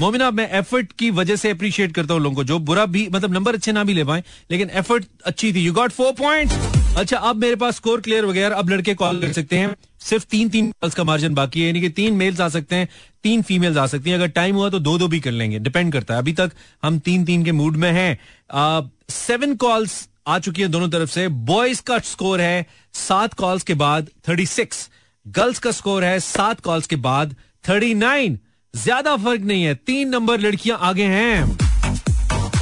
मोमिना, 0.01 0.31
मैं 0.31 0.49
एफर्ट 0.59 0.93
की 0.93 1.11
वजह 1.11 1.37
से 1.37 1.51
अप्रिशिएट 1.51 1.93
करता 1.95 2.15
हूँ 2.15 2.23
लोगों 2.23 2.37
को, 2.37 2.45
जो 2.45 2.59
बुरा 2.59 2.85
भी 2.87 3.09
मतलब 3.13 3.33
नंबर 3.33 3.55
अच्छे 3.55 3.73
ना 3.73 3.83
भी 3.85 3.95
ले 3.95 4.05
पाए, 4.05 4.23
लेकिन 4.51 4.71
एफर्ट 4.71 5.05
अच्छी 5.27 5.53
थी। 5.53 5.65
यू 5.65 5.73
गॉट 5.73 5.91
फोर 5.93 6.13
पॉइंट 6.13 6.53
अच्छा 6.99 7.17
अब 7.19 7.37
मेरे 7.37 7.57
पास 7.57 7.77
स्कोर 7.77 8.01
क्लियर 8.01 8.25
हो 8.25 8.33
गया 8.33 8.49
अब 8.51 8.71
लड़के 8.71 8.95
कॉल 8.95 9.21
कर 9.21 9.33
सकते 9.33 9.59
हैं। 9.59 9.75
सिर्फ़ 10.01 10.25
तीन 10.31 10.49
तीन 10.49 10.71
कॉल्स 10.73 10.95
का 10.95 11.05
मार्जिन 11.05 11.35
बाकी 11.35 11.61
है, 11.61 11.67
यानी 11.67 11.81
कि 11.81 11.89
तीन 11.91 12.15
मेल्स 12.15 12.41
आ 12.41 12.49
सकते 12.49 12.77
हैं, 12.77 12.89
तीन 13.23 13.43
फीमेल्स 13.43 13.77
आ 13.77 13.87
सकती 13.87 14.11
हैं। 14.11 14.17
अगर 14.17 14.29
टाइम 14.31 14.57
हुआ 14.57 14.71
तो 14.71 14.79
दो 14.79 14.97
दो 14.99 15.09
भी 15.09 15.21
कर 15.21 15.31
लेंगे 15.33 15.59
डिपेंड 15.59 15.93
करता 15.93 16.15
है। 16.15 16.21
अभी 16.21 16.33
तक 16.33 16.53
हम 16.83 16.99
तीन 17.01 17.25
तीन 17.25 17.45
के 17.45 17.53
मूड 17.53 17.77
में 17.77 17.91
हैं। 17.93 18.91
सेवन 19.11 19.55
कॉल्स 19.57 20.07
आ 20.27 20.39
चुकी 20.39 20.63
है 20.63 20.69
दोनों 20.69 20.89
तरफ़ 20.89 21.11
से। 21.11 21.29
बॉयज़ 21.29 21.83
का 21.83 21.99
स्कोर 22.07 22.41
है 22.41 22.67
सात 22.95 23.35
कॉल्स 23.35 23.63
के 23.63 23.75
बाद 23.77 24.11
थर्टी 24.29 24.47
सिक्स 24.49 24.89
गर्ल्स 25.27 25.59
का 25.59 25.71
स्कोर 25.73 26.05
है 26.05 26.19
सात 26.21 26.61
कॉल्स 26.61 26.87
के 26.87 26.97
बाद 26.99 27.37
थर्टी 27.65 27.95
नाइन 27.95 28.39
ज़्यादा 28.75 29.17
फ़र्क 29.17 29.41
नहीं 29.43 29.63
है। 29.65 29.75
तीन 29.77 30.09
नंबर 30.09 30.41
लड़कियाँ 30.41 30.79
आगे 30.81 31.05
हैं। 31.05 31.59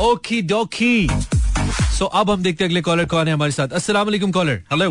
ओखी 0.03 0.41
डोकी 0.43 1.09
सो 1.99 2.05
अब 2.05 2.31
हम 2.31 2.43
देखते 2.43 2.65
हैं 2.65 2.71
अगले 2.71 2.81
कॉलर 2.83 3.05
कौन 3.05 3.29
है 3.29 3.35
हमारे 3.35 3.53
साथ। 3.53 3.73
अस्सलाम 3.75 4.07
वालेकुम 4.07 4.33
कॉलर 4.33 4.63
हेलो 4.73 4.89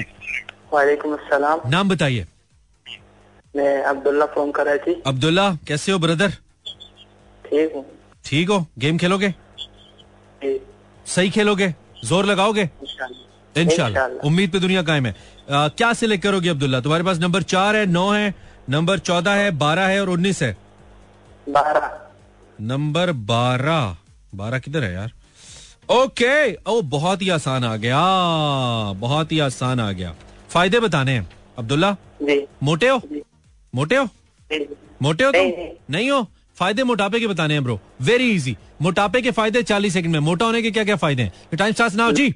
वालेकुम 0.73 1.13
अस्सलाम। 1.13 1.61
नाम 1.69 1.89
बताइए। 1.89 2.25
मैं 3.53 3.83
अब्दुल्ला 3.83 4.25
फ़ोन 4.25 4.51
कर 4.51 4.65
रही 4.65 4.79
थी। 4.79 5.01
अब्दुल्ला 5.07 5.49
कैसे 5.67 5.91
हो 5.91 5.99
ब्रदर 5.99 6.29
ठीक 7.45 7.71
हूँ। 7.75 7.85
ठीक 8.25 8.49
हो? 8.49 8.65
गेम 8.79 8.97
खेलोगे? 8.97 9.33
सही 11.05 11.29
खेलोगे? 11.29 11.73
ज़ोर 12.05 12.25
लगाओगे? 12.25 12.69
इंशाल्लाह। 13.55 14.27
उम्मीद 14.27 14.51
पे 14.51 14.59
दुनिया 14.59 14.81
कायम 14.83 15.05
है। 15.05 15.15
आ, 15.51 15.67
क्या 15.69 15.91
सिलेक्ट 15.95 16.23
करोगे 16.23 16.49
अब्दुल्ला? 16.49 16.79
तुम्हारे 16.81 17.03
पास 17.03 17.17
नंबर 17.19 17.43
चार 17.45 17.75
है 17.75 17.85
नौ 17.87 18.09
है 18.11 18.33
नंबर 18.69 18.99
चौदह 18.99 19.31
है 19.33 19.51
बारह 19.57 19.87
है 19.87 20.01
और 20.01 20.09
उन्नीस 20.09 20.41
है। 20.43 20.55
बारह। 21.47 21.89
नंबर 22.61 23.11
बारह। 23.27 23.95
बारह 24.35 24.59
किधर 24.59 24.83
है 24.83 24.93
यार? 24.93 25.11
ओके 25.91 26.53
ओ 26.53 26.81
बहुत 26.83 27.21
ही 27.21 27.29
आसान 27.29 27.63
आ 27.63 27.75
गया। 27.75 27.99
बहुत 28.99 29.31
ही 29.31 29.39
आसान 29.39 29.79
आ 29.79 29.91
गया। 29.91 30.13
फ़ायदे 30.49 30.79
बताने 30.79 31.11
हैं। 31.11 31.29
अब्दुल्ला? 31.57 31.91
जी। 32.21 32.39
मोटे 32.63 32.87
हो। 32.89 33.01
मोटे 33.75 33.95
हो? 33.95 34.07
मोटे 35.01 35.23
हो 35.23 35.31
तुम? 35.31 35.51
नहीं, 35.89 36.09
हो? 36.11 36.27
फ़ायदे 36.57 36.83
मोटापे 36.83 37.19
के 37.19 37.27
बताने 37.27 37.53
हैं 37.53 37.63
ब्रो 37.63 37.79
वेरी 38.01 38.29
इजी 38.31 38.55
मोटापे 38.81 39.21
के 39.21 39.31
फ़ायदे 39.31 39.63
चालीस 39.63 39.93
सेकंड 39.93 40.13
में। 40.13 40.19
मोटा 40.19 40.45
होने 40.45 40.61
के 40.61 40.71
क्या 40.71 40.83
क्या 40.83 40.95
फ़ायदे 40.95 41.23
हैं? 41.23 41.57
टाइम 41.57 41.73
स्टार्ट 41.73 41.93
नाउ 41.93 42.11
जी। 42.11 42.27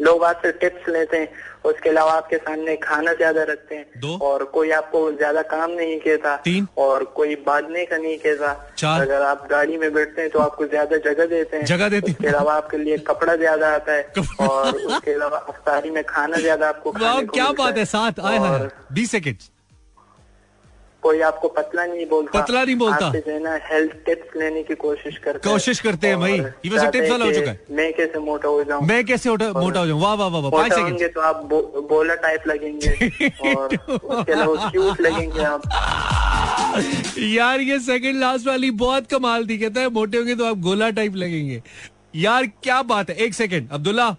लोग 0.00 0.24
आपसे 0.24 0.52
टिप्स 0.52 0.88
लेते 0.88 1.16
हैं। 1.16 1.28
उसके 1.64 1.88
अलावा 1.90 2.12
आपके 2.12 2.36
सामने 2.38 2.76
खाना 2.76 3.12
ज़्यादा 3.14 3.42
रखते 3.42 3.74
हैं। 3.74 4.00
दो। 4.00 4.16
और 4.22 4.44
कोई 4.54 4.70
आपको 4.70 5.00
ज़्यादा 5.12 5.42
काम 5.50 5.70
नहीं 5.70 5.98
कहता। 6.00 6.36
तीन। 6.44 6.66
और 6.78 7.04
कोई 7.16 7.34
बांधने 7.46 7.84
का 7.86 7.96
नहीं 7.96 8.16
कहता। 8.18 8.54
चार। 8.78 9.00
अगर 9.00 9.22
आप 9.22 9.46
गाड़ी 9.50 9.76
में 9.76 9.92
बैठते 9.94 10.22
हैं 10.22 10.30
तो 10.30 10.38
आपको 10.38 10.66
ज़्यादा 10.66 10.96
जगह 11.00 11.26
देते 11.26 11.56
हैं। 11.56 11.64
जगह 11.66 11.88
देते 11.88 12.10
हैं। 12.10 12.16
उसके 12.16 12.28
अलावा 12.28 12.54
आपके 12.54 12.78
लिए 12.78 12.98
कपड़ा 13.06 13.36
ज़्यादा 13.36 13.74
आता 13.74 13.92
है। 13.92 14.12
और 14.40 14.76
उसके 14.76 15.12
अलावा 15.12 15.38
अफ्तारी 15.38 15.90
में 15.90 16.02
खाना 16.04 16.36
ज़्यादा 16.38 16.68
आपको 16.68 16.92
क्या 16.92 17.50
बात 17.54 17.78
है 17.78 17.84
साथ 17.86 18.20
आए 18.22 18.68
बीस 18.92 19.10
सेकंड 19.10 19.48
कोई 21.02 21.20
आपको 21.20 21.48
पतला 21.48 21.84
नहीं 21.86 22.06
बोलता। 22.06 22.40
पतला 22.40 22.64
नहीं 22.64 22.76
बोलता। 22.76 23.06
आपसे 23.06 23.20
जो 23.20 23.32
है 23.32 23.42
ना 23.42 23.58
हेल्थ 23.64 23.92
टिप्स 24.06 24.36
लेने 24.36 24.62
की 24.62 24.74
कोशिश 24.74 25.18
करते 25.18 25.48
हैं। 25.48 25.54
कोशिश 25.54 25.80
करते 25.80 26.06
हैं 26.06 26.18
भाई। 26.20 26.32
ये 26.32 26.68
वैसे 26.68 26.98
हैं 26.98 27.10
वाला 27.10 27.24
हो 27.24 27.32
चुका 27.32 27.50
है। 27.50 27.60
मैं 27.70 27.92
कैसे 27.92 28.18
मोटा 28.18 28.48
हो 28.48 28.64
जाऊँ? 28.64 28.86
मैं 28.86 29.04
कैसे 29.04 29.30
मोटा 29.30 29.80
हो 29.80 29.86
जाऊँ? 29.86 30.00
वाह 30.00 30.14
वाह 30.14 30.28
वाह 30.28 30.42
वाह 30.42 30.50
पाँच 30.50 30.72
सेकंड 30.72 31.14
तो 31.14 31.20
आप 31.20 31.44
बो, 31.44 31.86
बोला 31.90 32.14
टाइप 32.14 32.42
लगेंगे। 32.46 32.90
और 33.56 33.74
उसके 33.76 34.32
अलावा 34.32 34.70
क्यूट 34.70 35.00
लगेंगे 35.00 35.42
आप। 35.42 35.62
यार 37.18 37.60
ये 37.60 37.78
सेकंड 37.80 38.20
लास्ट 38.20 38.46
वाली 38.46 38.70
बहुत 38.70 39.06
कमाल 39.06 39.46
थी। 39.46 39.58
कहता 39.58 39.80
है 39.80 39.88
मोटे 39.90 40.18
होंगे 40.18 40.34
तो 40.34 40.44
आप 40.44 40.58
गोला 40.58 40.90
टाइप 40.90 41.16
लगेंगे। 41.16 41.62
यार 42.16 42.46
क्या 42.46 42.82
बात 42.82 43.10
है। 43.10 43.16
एक 43.16 43.34
सेकंड 43.34 43.70
अब्दुल्ला। 43.72 44.10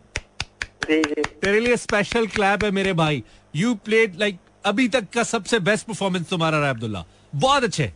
तेरे 0.83 1.59
लिए 1.59 1.75
स्पेशल 1.77 2.27
क्लैप 2.27 2.63
है 2.63 2.71
मेरे 2.71 2.93
भाई। 2.93 3.23
यू 3.55 3.73
प्लेड 3.75 4.19
लाइक 4.19 4.37
अभी 4.65 4.87
तक 4.87 5.07
का 5.13 5.23
सबसे 5.23 5.59
बेस्ट 5.59 5.87
परफॉर्मेंस 5.87 6.29
तुम्हारा 6.29 6.57
रहा 6.57 6.67
है 6.67 6.73
अब्दुल्ला। 6.73 7.05
बहुत 7.35 7.63
अच्छे। 7.63 7.93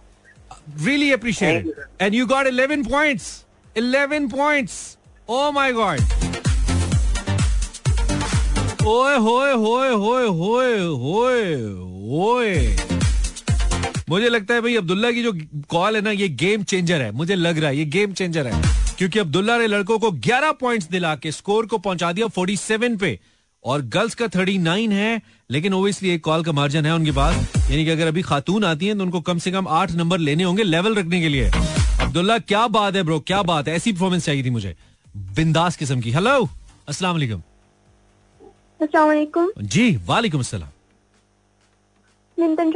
Really 0.82 1.11
appreciate. 1.11 1.74
And 2.01 2.16
you 2.16 2.26
got 2.26 2.47
11 2.47 2.91
points 2.91 3.45
11 3.78 4.32
points 4.32 4.97
oh 5.30 5.51
my 5.51 5.74
god 5.74 5.99
ओए 8.88 9.18
होए 9.18 9.53
होए 9.53 9.89
होए 9.89 10.28
होए 10.28 10.80
होए 10.80 11.53
होए 12.09 12.78
मुझे 14.09 14.30
लगता 14.30 14.53
है 14.53 14.61
भाई 14.61 14.76
अब्दुल्ला 14.76 15.11
की 15.11 15.24
जो 15.24 15.34
कॉल 15.70 15.95
है 15.95 16.01
ना 16.01 16.11
ये 16.11 16.30
गेम 16.30 16.63
चेंजर 16.63 17.01
है। 17.01 17.11
मुझे 17.11 17.36
लग 17.36 17.57
रहा 17.57 17.70
है 17.70 17.78
ये 17.78 17.86
गेम 17.86 18.13
चेंजर 18.13 18.47
है। 18.47 18.63
क्योंकि 18.97 19.20
अब्दुल्ला 19.20 19.57
ने 19.57 19.68
लड़कों 19.68 19.99
को 19.99 20.11
11 20.11 20.51
पॉइंट्स 20.51 20.88
दिला 20.88 21.16
के 21.16 21.32
स्कोर 21.32 21.66
को 21.66 21.78
पहुँचा 21.78 22.11
दिया 22.11 22.28
47 22.28 22.97
पे। 22.97 23.20
और 23.63 23.82
गर्ल्स 23.82 24.16
का 24.16 24.26
39 24.26 24.91
है। 24.91 25.22
लेकिन 25.49 25.73
ओबियसली 25.73 26.09
एक 26.09 26.23
कॉल 26.23 26.43
का 26.43 26.51
मार्जिन 26.51 26.85
है 26.85 26.93
उनके 26.95 27.11
पास। 27.11 27.35
यानी 27.71 27.83
कि 27.85 27.89
अगर 27.91 28.07
अभी 28.07 28.21
खातून 28.21 28.63
आती 28.65 28.87
हैं 28.87 28.97
तो 28.97 29.03
उनको 29.03 29.21
कम 29.21 29.37
से 29.37 29.51
कम 29.51 29.67
आठ 29.69 29.91
नंबर 29.91 30.17
लेने 30.19 30.43
होंगे 30.43 30.63
लेवल 30.63 30.95
रखने 30.95 31.21
के 31.21 31.29
लिए। 31.29 31.49
अब्दुल्ला 32.01 32.37
क्या 32.39 32.67
बात 32.67 32.95
है 32.95 33.03
ब्रो 33.03 33.19
क्या 33.19 33.41
बात 33.43 33.67
है? 33.67 33.75
ऐसी 33.75 33.91
परफॉर्मेंस 33.91 34.25
चाहिए 34.25 34.43
थी 34.43 34.49
मुझे। 34.49 34.75
बिंदास 35.15 35.75
किस्म 35.77 35.99
की। 36.01 36.11
हेलो 36.11 36.49
अस्सलाम 36.87 37.15
वालेकुम। 37.15 37.41
अस्सलाम 38.81 39.51
जी 39.59 39.95
वालेकुम 40.05 40.41
अस्सलाम। 40.41 40.69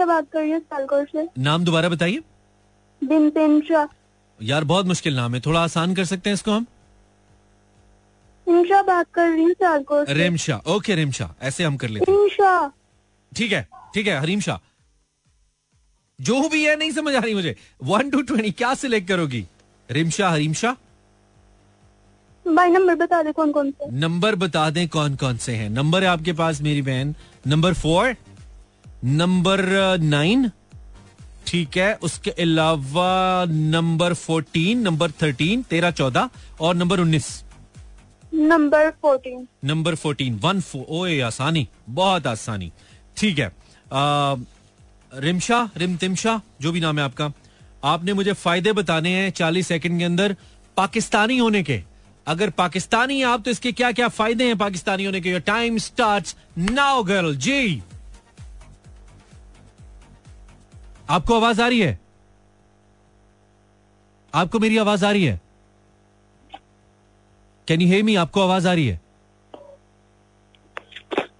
बात 0.05 0.27
कर 0.33 0.41
रही 0.41 0.51
हूँ 0.51 1.27
नाम 1.39 1.63
दोबारा 1.63 1.89
बताइए। 1.89 2.21
यार 4.39 4.63
बहुत 4.63 4.85
मुश्किल 4.85 5.15
नाम 5.15 5.35
है। 5.35 5.41
थोड़ा 5.41 5.63
आसान 5.63 5.95
कर 5.95 6.05
सकते 6.05 6.29
हैं 6.29 6.33
इसको 6.33 6.51
हम? 6.51 6.65
इंशा 8.49 8.81
बात 8.83 9.07
कर 9.13 9.29
रही 9.29 9.43
हूँ 9.43 10.05
रेमशा 10.09 10.61
ओके 10.67 10.95
रेमशा 10.95 11.29
ऐसे 11.41 11.63
हम 11.63 11.77
कर 11.77 11.89
लेते 11.89 12.11
हैं। 12.11 12.69
ठीक 13.31 13.51
है 13.51 13.67
ठीक 13.93 14.07
है 14.07 14.19
हरीम 14.19 14.39
शाह 14.41 14.57
जो 16.19 16.37
भी 16.49 16.63
है 16.65 16.75
नहीं 16.75 16.91
समझ 16.91 17.15
आ 17.15 17.19
रही 17.19 17.33
मुझे। 17.33 17.55
वन 17.83 18.09
टू 18.09 18.21
ट्वेंटी 18.21 18.51
क्या 18.51 18.73
सिलेक्ट 18.75 19.07
करोगी? 19.07 19.45
रिमशा 19.89 20.29
हरीम 20.29 20.53
शाह 20.53 20.73
भाई 22.45 22.69
नंबर 22.69 22.95
बता 22.95 23.21
दे 23.23 23.31
कौन 23.31 23.51
कौन 23.51 23.71
से। 23.71 23.91
नंबर 23.91 24.35
बता 24.35 24.69
दें 24.69 24.87
कौन 24.89 25.15
कौन 25.15 25.37
से 25.37 25.55
हैं। 25.55 25.69
नंबर 25.69 26.03
है 26.03 26.09
आपके 26.09 26.33
पास 26.33 26.61
मेरी 26.61 26.81
बहन। 26.81 27.13
नंबर 27.47 27.73
फोर 27.73 28.15
नंबर 29.03 29.61
नाइन 30.03 30.49
ठीक 31.47 31.77
है 31.77 31.93
उसके 32.03 32.31
अलावा 32.31 33.45
नंबर 33.49 34.13
फोर्टीन 34.15 34.81
नंबर 34.81 35.11
थर्टीन 35.21 35.61
तेरह 35.69 35.91
चौदह 35.91 36.29
और 36.61 36.75
नंबर 36.75 36.99
उन्नीस। 36.99 37.27
Number 38.31 38.89
fourteen 39.01 39.47
number 39.65 39.95
fourteen 39.95 40.39
one 40.39 40.59
four 40.61 40.85
ओए, 40.89 41.19
आसानी। 41.21 41.67
बहुत 41.89 42.27
आसानी। 42.27 42.71
ठीक 43.17 43.39
है। 43.39 43.51
रिमशा, 45.13 45.69
रिम 45.77 45.95
तिमशा, 45.97 46.41
जो 46.61 46.71
भी 46.71 46.79
नाम 46.79 46.99
है 46.99 47.05
आपका। 47.05 47.31
आपने 47.83 48.13
मुझे 48.13 48.33
फ़ायदे 48.33 48.73
बताने 48.73 49.09
हैं 49.09 49.29
चालीस 49.31 49.67
सेकंड 49.67 49.99
के 49.99 50.05
अंदर 50.05 50.35
पाकिस्तानी 50.77 51.37
होने 51.37 51.63
के। 51.63 51.81
अगर 52.27 52.49
पाकिस्तानी 52.49 53.21
आप 53.23 53.43
तो 53.43 53.51
इसके 53.51 53.71
क्या 53.71 53.91
क्या 53.91 54.07
फ़ायदे 54.07 54.47
हैं 54.47 54.57
पाकिस्तानी 54.57 55.05
होने 55.05 55.21
के? 55.21 55.39
टाइम 55.39 55.77
स्टार्ट 55.77 56.35
नाउ 56.57 57.03
गर्ल 57.03 57.35
जी। 57.35 57.81
आपको 61.09 61.35
आवाज़ 61.35 61.61
आ 61.61 61.67
रही 61.67 61.79
है? 61.79 61.99
आपको 64.33 64.59
मेरी 64.59 64.77
आवाज़ 64.77 65.05
आ 65.05 65.11
रही 65.11 65.23
है? 65.23 65.39
कैन 67.69 67.81
यू 67.81 67.87
हेयर 67.87 68.03
मी 68.03 68.15
आपको 68.15 68.41
आवाज़ 68.41 68.67
आ 68.67 68.73
रही 68.73 68.87
है? 68.87 69.01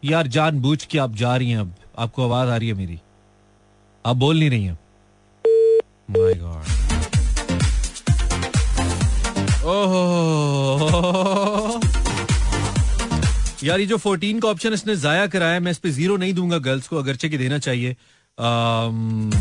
यार 0.04 0.28
जान 0.28 0.60
बूझ 0.60 0.86
के 0.86 0.98
आप 0.98 1.16
जा 1.16 1.36
रही 1.36 1.50
हैं 1.50 1.58
अब। 1.58 1.76
आपको 2.00 2.24
आवाज़ 2.24 2.50
आ 2.50 2.58
रही 2.58 2.68
है 2.68 2.74
मेरी? 2.74 3.00
आप 4.06 4.16
बोल 4.16 4.40
नहीं 4.40 4.50
रही 4.50 4.66
हैं। 4.66 4.80
My 6.12 6.34
god 6.34 6.64
oh! 9.66 11.80
यार 13.64 13.80
ये 13.80 13.86
जो 13.86 13.98
14 13.98 14.42
का 14.42 14.48
ऑप्शन 14.48 14.74
इसने 14.74 14.96
जाया 14.96 15.28
कराया 15.28 15.60
मैं 15.60 15.72
इस 15.72 15.78
पे 15.78 15.90
ज़ीरो 15.90 16.18
नहीं 16.18 16.34
दूँगा 16.34 16.58
गर्ल्स 16.58 16.88
को 16.88 16.98
अगरचे 16.98 17.30
की 17.30 17.38
देना 17.38 17.60
चाहिए। 17.60 17.96
आम, 18.40 19.32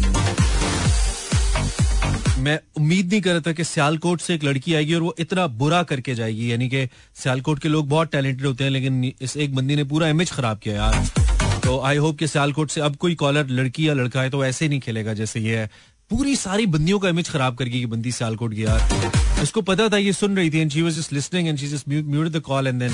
मैं 2.48 2.58
उम्मीद 2.76 3.10
नहीं 3.10 3.20
कर 3.20 3.32
रहा 3.32 3.40
था 3.46 3.52
कि 3.52 3.64
सियालकोट 3.64 4.20
से 4.20 4.34
एक 4.34 4.44
लड़की 4.44 4.74
आएगी 4.74 4.94
और 4.94 5.02
वो 5.02 5.14
इतना 5.18 5.46
बुरा 5.62 5.82
करके 5.82 6.14
जाएगी। 6.14 6.50
यानी 6.52 6.68
कि 6.68 6.86
सियालकोट 7.14 7.58
के 7.58 7.68
लोग 7.68 7.88
बहुत 7.88 8.12
टैलेंटेड 8.12 8.46
होते 8.46 8.64
हैं, 8.64 8.70
लेकिन 8.70 9.12
इस 9.20 9.36
एक 9.36 9.54
बंदी 9.54 9.76
ने 9.76 9.84
पूरा 9.84 10.08
इमेज 10.08 10.30
खराब 10.32 10.58
किया 10.58 10.74
यार। 10.76 11.60
तो 11.64 11.78
आई 11.80 11.96
होप 11.96 12.18
कि 12.18 12.26
सियालकोट 12.28 12.70
से 12.70 12.80
अब 12.80 12.96
कोई 12.96 13.14
कॉलर 13.14 13.48
लड़की 13.50 13.88
या 13.88 13.94
लड़का 13.94 14.22
है 14.22 14.30
तो 14.30 14.44
ऐसे 14.44 14.64
ही 14.64 14.68
नहीं 14.68 14.80
खेलेगा 14.80 15.14
जैसे 15.14 15.40
ये 15.40 15.56
है। 15.56 15.70
पूरी 16.10 16.36
सारी 16.36 16.66
बंदियों 16.68 16.98
का 16.98 17.08
इमेज 17.08 17.28
खराब 17.28 17.56
कर 17.56 17.64
गई 17.66 17.84
बंदी 17.86 18.12
सियालकोट 18.12 18.54
की 18.54 18.64
यार। 18.64 19.42
इसको 19.42 19.62
पता 19.62 19.88
था, 19.88 19.96
ये 19.96 20.12
सुन 20.14 20.36
रही 20.36 20.50
थी 20.50 20.58
and 20.58 20.70
she 20.70 20.90
just 20.90 21.34
and 21.34 21.58
she 21.58 21.68
just 21.68 21.88
muted 21.88 22.32
the 22.32 22.40
call 22.42 22.66
and 22.66 22.80
then 22.80 22.92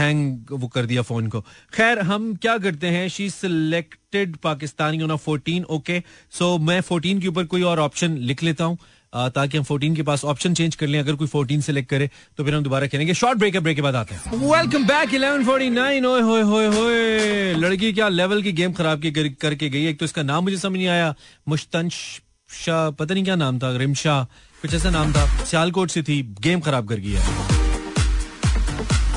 hang 0.00 0.52
वो 0.52 0.68
कर 0.68 0.86
दिया 0.86 1.02
फ़ोन 1.02 1.26
को। 1.28 1.40
खैर 1.72 1.98
हम 2.02 2.34
क्या 2.36 2.56
करते 2.58 2.86
हैं? 2.88 3.08
She 3.08 3.28
selected 3.30 4.36
Pakistani 4.42 5.02
on 5.02 5.16
14 5.18 5.64
okay 5.66 6.02
so 6.32 6.56
मैं 6.60 6.80
14 6.82 7.20
के 7.20 7.28
ऊपर 7.28 7.44
कोई 7.46 7.62
और 7.62 7.80
ऑप्शन 7.80 8.16
लिख 8.30 8.42
लेता 8.42 8.64
हूँ 8.64 8.78
ताकि 9.14 9.58
हम 9.58 9.64
14 9.64 9.94
के 9.96 10.02
पास 10.02 10.24
ऑप्शन 10.24 10.54
चेंज 10.54 10.74
कर 10.74 10.86
लें 10.86 10.98
अगर 10.98 11.14
कोई 11.14 11.28
14 11.28 11.60
सेलेक्ट 11.62 11.88
करे 11.90 12.08
तो 12.38 12.44
फिर 12.44 12.54
हम 12.54 12.62
दोबारा 12.62 12.86
खेलेंगे। 12.86 13.14
शॉर्ट 13.14 13.38
ब्रेक 13.38 13.56
ब्रेक 13.58 13.76
के 13.76 13.82
बाद 13.82 13.96
आते 13.96 14.14
हैं। 14.14 14.38
वेलकम 14.40 14.86
बैक 14.86 15.10
1149 15.10 16.04
ओए 16.06 16.20
होए 16.20 16.42
होए 16.42 16.66
होए। 16.68 17.54
लड़की 17.54 17.92
क्या 17.92 18.08
लेवल 18.08 18.42
की 18.42 18.52
गेम 18.52 18.72
खराब 18.72 19.02
की 19.02 19.10
कर, 19.10 19.28
करके 19.40 19.68
गई 19.68 19.86
एक 19.86 19.98
तो 19.98 20.04
इसका 20.04 20.22
नाम 20.22 20.44
मुझे 20.44 20.56
समझ 20.58 20.76
नहीं 20.76 20.88
आया। 20.88 21.14
मुश्तंश 21.48 22.20
पता 22.66 23.14
नहीं 23.14 23.24
क्या 23.24 23.36
नाम 23.36 23.58
था? 23.58 23.76
रिमशा 23.76 24.22
कुछ 24.62 24.74
ऐसा 24.74 24.90
नाम 24.90 25.12
था। 25.12 25.26
सियालकोट 25.44 25.90
से 25.90 26.02
थी 26.02 26.22
गेम 26.40 26.60
खराब 26.60 26.88
कर 26.88 26.98
गई 26.98 27.12
है। 27.12 27.59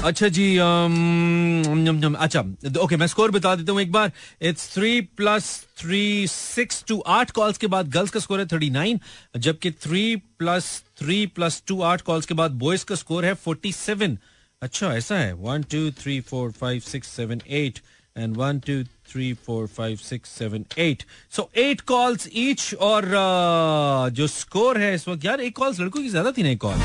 अच्छा 0.03 0.27
जी 0.27 0.45
um, 0.57 2.15
अच्छा 2.15 2.39
ओके 2.81 2.95
मैं 2.97 3.07
स्कोर 3.07 3.31
बता 3.31 3.53
देता 3.55 3.71
हूँ 3.71 3.81
एक 3.81 3.91
बार। 3.91 4.11
It's 4.41 4.73
three 4.73 4.99
plus 5.17 5.45
three 5.77 6.27
six 6.27 6.83
two 6.87 6.99
आठ 7.07 7.31
कॉल्स 7.31 7.57
के 7.57 7.67
बाद 7.67 7.89
गर्ल्स 7.91 8.11
का 8.11 8.19
स्कोर 8.19 8.39
है 8.39 8.45
थर्टी 8.45 8.69
नाइन 8.69 8.99
जबकि 9.37 9.71
three 9.83 10.15
plus 10.39 10.67
three 10.99 11.25
plus 11.35 11.61
two 11.67 11.81
आठ 11.81 12.01
कॉल्स 12.01 12.25
के 12.25 12.33
बाद 12.33 12.51
बॉयज़ 12.63 12.85
का 12.85 12.95
स्कोर 12.95 13.25
है 13.25 13.33
फोर्टी 13.45 13.71
सेवन 13.71 14.17
अच्छा 14.61 14.93
ऐसा 14.93 15.15
है। 15.17 15.33
One 15.35 15.63
two 15.71 15.89
three 16.01 16.19
four 16.21 16.51
five 16.51 16.79
six 16.81 17.07
seven 17.15 17.41
eight 17.51 17.79
and 18.15 18.35
one 18.37 18.59
two 18.59 18.83
three 19.11 19.33
four 19.45 19.67
five 19.67 19.97
six 20.03 20.29
seven 20.29 20.65
eight 20.79 21.03
so 21.35 21.49
eight 21.57 21.81
calls 21.93 22.27
each 22.33 22.73
और 22.75 23.05
uh, 23.05 24.15
जो 24.15 24.27
स्कोर 24.29 24.79
है 24.81 24.93
इस 24.95 25.07
वक्त 25.07 25.25
यार 25.25 25.41
एक 25.41 25.55
कॉल्स 25.57 25.79
लड़कों 25.79 26.01
की 26.01 26.09
ज़्यादा 26.09 26.31
थी 26.31 26.43
ना 26.43 26.49
एक 26.49 26.61
कॉल 26.61 26.77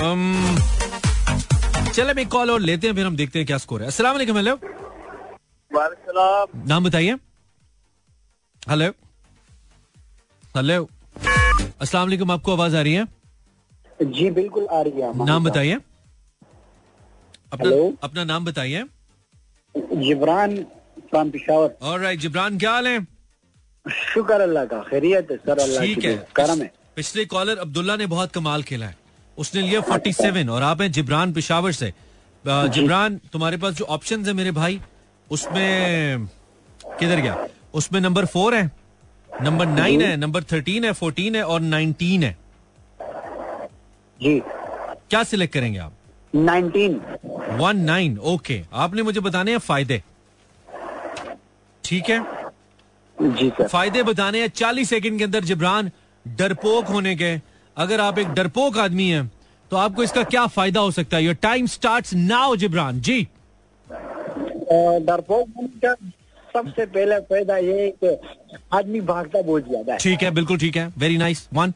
um, 0.00 0.87
चल 1.98 2.08
अब 2.08 2.18
एक 2.18 2.28
कॉल 2.28 2.50
और 2.50 2.60
लेते 2.60 2.86
हैं 2.86 2.94
फिर 2.94 3.06
हम 3.06 3.16
देखते 3.16 3.38
हैं 3.38 3.46
क्या 3.46 3.56
स्कोर 3.58 3.82
है। 3.82 3.86
असला 3.88 4.10
हेलो 4.12 4.54
नाम 6.66 6.84
बताइए। 6.84 7.14
हेलो 8.62 8.90
हेलो 10.54 10.84
अस्सलाम 11.80 12.04
वालेकुम 12.04 12.30
आपको 12.30 12.52
आवाज़ 12.52 12.76
आ 12.76 12.80
रही 12.80 12.92
है? 12.94 13.04
जी 14.00 14.30
बिल्कुल 14.30 14.66
आ 14.66 14.80
रही 14.82 15.00
है 15.00 15.24
नाम 15.26 15.44
बताइए। 15.44 15.78
अपना 17.52 17.70
अपना 18.02 18.24
नाम 18.24 18.44
बताइए। 18.44 18.84
जिब्रान 19.74 20.56
फ्रॉम 21.10 21.30
पिशावर। 21.30 21.76
और 21.82 22.00
राइट 22.00 22.20
जिब्रान 22.20 22.58
क्या 22.58 22.72
हाल 22.72 22.86
है? 22.86 23.00
शुक्र 23.86 24.40
अल्लाह 24.40 24.64
का 24.64 24.80
खैरियत 24.90 25.30
है 25.30 25.36
सर 25.38 25.58
अल्लाह 25.58 25.84
ठीक 25.84 26.04
है। 26.04 26.16
करम 26.36 26.62
है। 26.62 26.72
पिछले 26.96 27.24
कॉलर 27.34 27.58
अब्दुल्ला 27.58 27.96
ने 27.96 28.06
बहुत 28.06 28.32
कमाल 28.32 28.62
खेला 28.62 28.86
है। 28.86 28.96
उसने 29.38 29.62
लिया 29.62 29.80
फोर्टी 29.80 30.12
सेवन 30.12 30.48
और 30.48 30.62
आप 30.62 30.80
हैं 30.80 30.90
जिब्रान 30.92 31.32
पिशावर 31.32 31.72
से। 31.72 31.92
जिब्रान 32.44 33.20
तुम्हारे 33.32 33.56
पास 33.56 33.74
जो 33.74 33.84
ऑप्शन 33.86 34.24
है 34.26 34.32
मेरे 34.32 34.50
भाई 34.52 34.80
उसमें 35.28 36.26
किधर 36.98 37.20
गया? 37.20 37.46
उसमें 37.74 38.00
नंबर 38.00 38.26
फोर 38.26 38.54
है 38.54 38.70
नंबर 39.42 39.66
नाइन 39.68 40.02
है 40.02 40.16
नंबर 40.16 40.42
थर्टीन 40.52 40.84
है 40.84 40.92
फोर्टीन 40.94 41.36
है 41.36 41.42
और 41.44 41.60
नाइनटीन 41.62 42.22
है। 42.22 42.36
जी। 44.20 44.40
क्या 45.10 45.22
सिलेक्ट 45.24 45.54
करेंगे 45.54 45.78
आप? 45.78 45.92
नाइनटीन 46.34 47.00
वन 47.58 47.80
नाइन 47.80 48.18
ओके 48.26 48.60
आपने 48.74 49.02
मुझे 49.02 49.20
बताने 49.20 49.50
हैं 49.50 49.58
फ़ायदे। 49.60 50.02
ठीक 51.84 52.08
है? 52.08 52.20
जी 53.18 53.48
सर। 53.50 53.68
फ़ायदे 53.68 54.02
बताने 54.02 54.40
हैं। 54.40 54.48
चालीस 54.50 54.88
सेकंड 54.88 55.18
के 55.18 55.24
अंदर 55.24 55.44
जिब्रान 55.44 55.90
डरपोक 56.26 56.86
होने 56.86 57.14
के 57.16 57.36
अगर 57.78 58.00
आप 58.00 58.18
एक 58.18 58.28
डरपोक 58.34 58.78
आदमी 58.78 59.08
हैं 59.08 59.30
तो 59.70 59.76
आपको 59.76 60.02
इसका 60.02 60.22
क्या 60.24 60.46
फ़ायदा 60.48 60.80
हो 60.80 60.90
सकता 60.90 61.16
है? 61.16 61.24
Your 61.24 61.34
time 61.42 61.66
start 61.68 62.12
now 62.14 62.56
Jibran 62.56 63.00
जी। 63.00 63.26
डरपोक 65.02 65.48
सबसे 66.54 66.86
पहले 66.86 67.18
फ़ायदा 67.22 67.56
ये 67.58 68.16
आदमी 68.72 69.00
भागता 69.02 69.42
बहुत 69.42 69.68
ज़्यादा 69.68 69.92
है। 69.92 69.98
ठीक 69.98 70.22
है 70.22 70.30
बिल्कुल 70.30 70.58
ठीक 70.58 70.76
है। 70.76 70.86
वेरी 70.98 71.18
नाइस 71.18 71.48
वन 71.54 71.72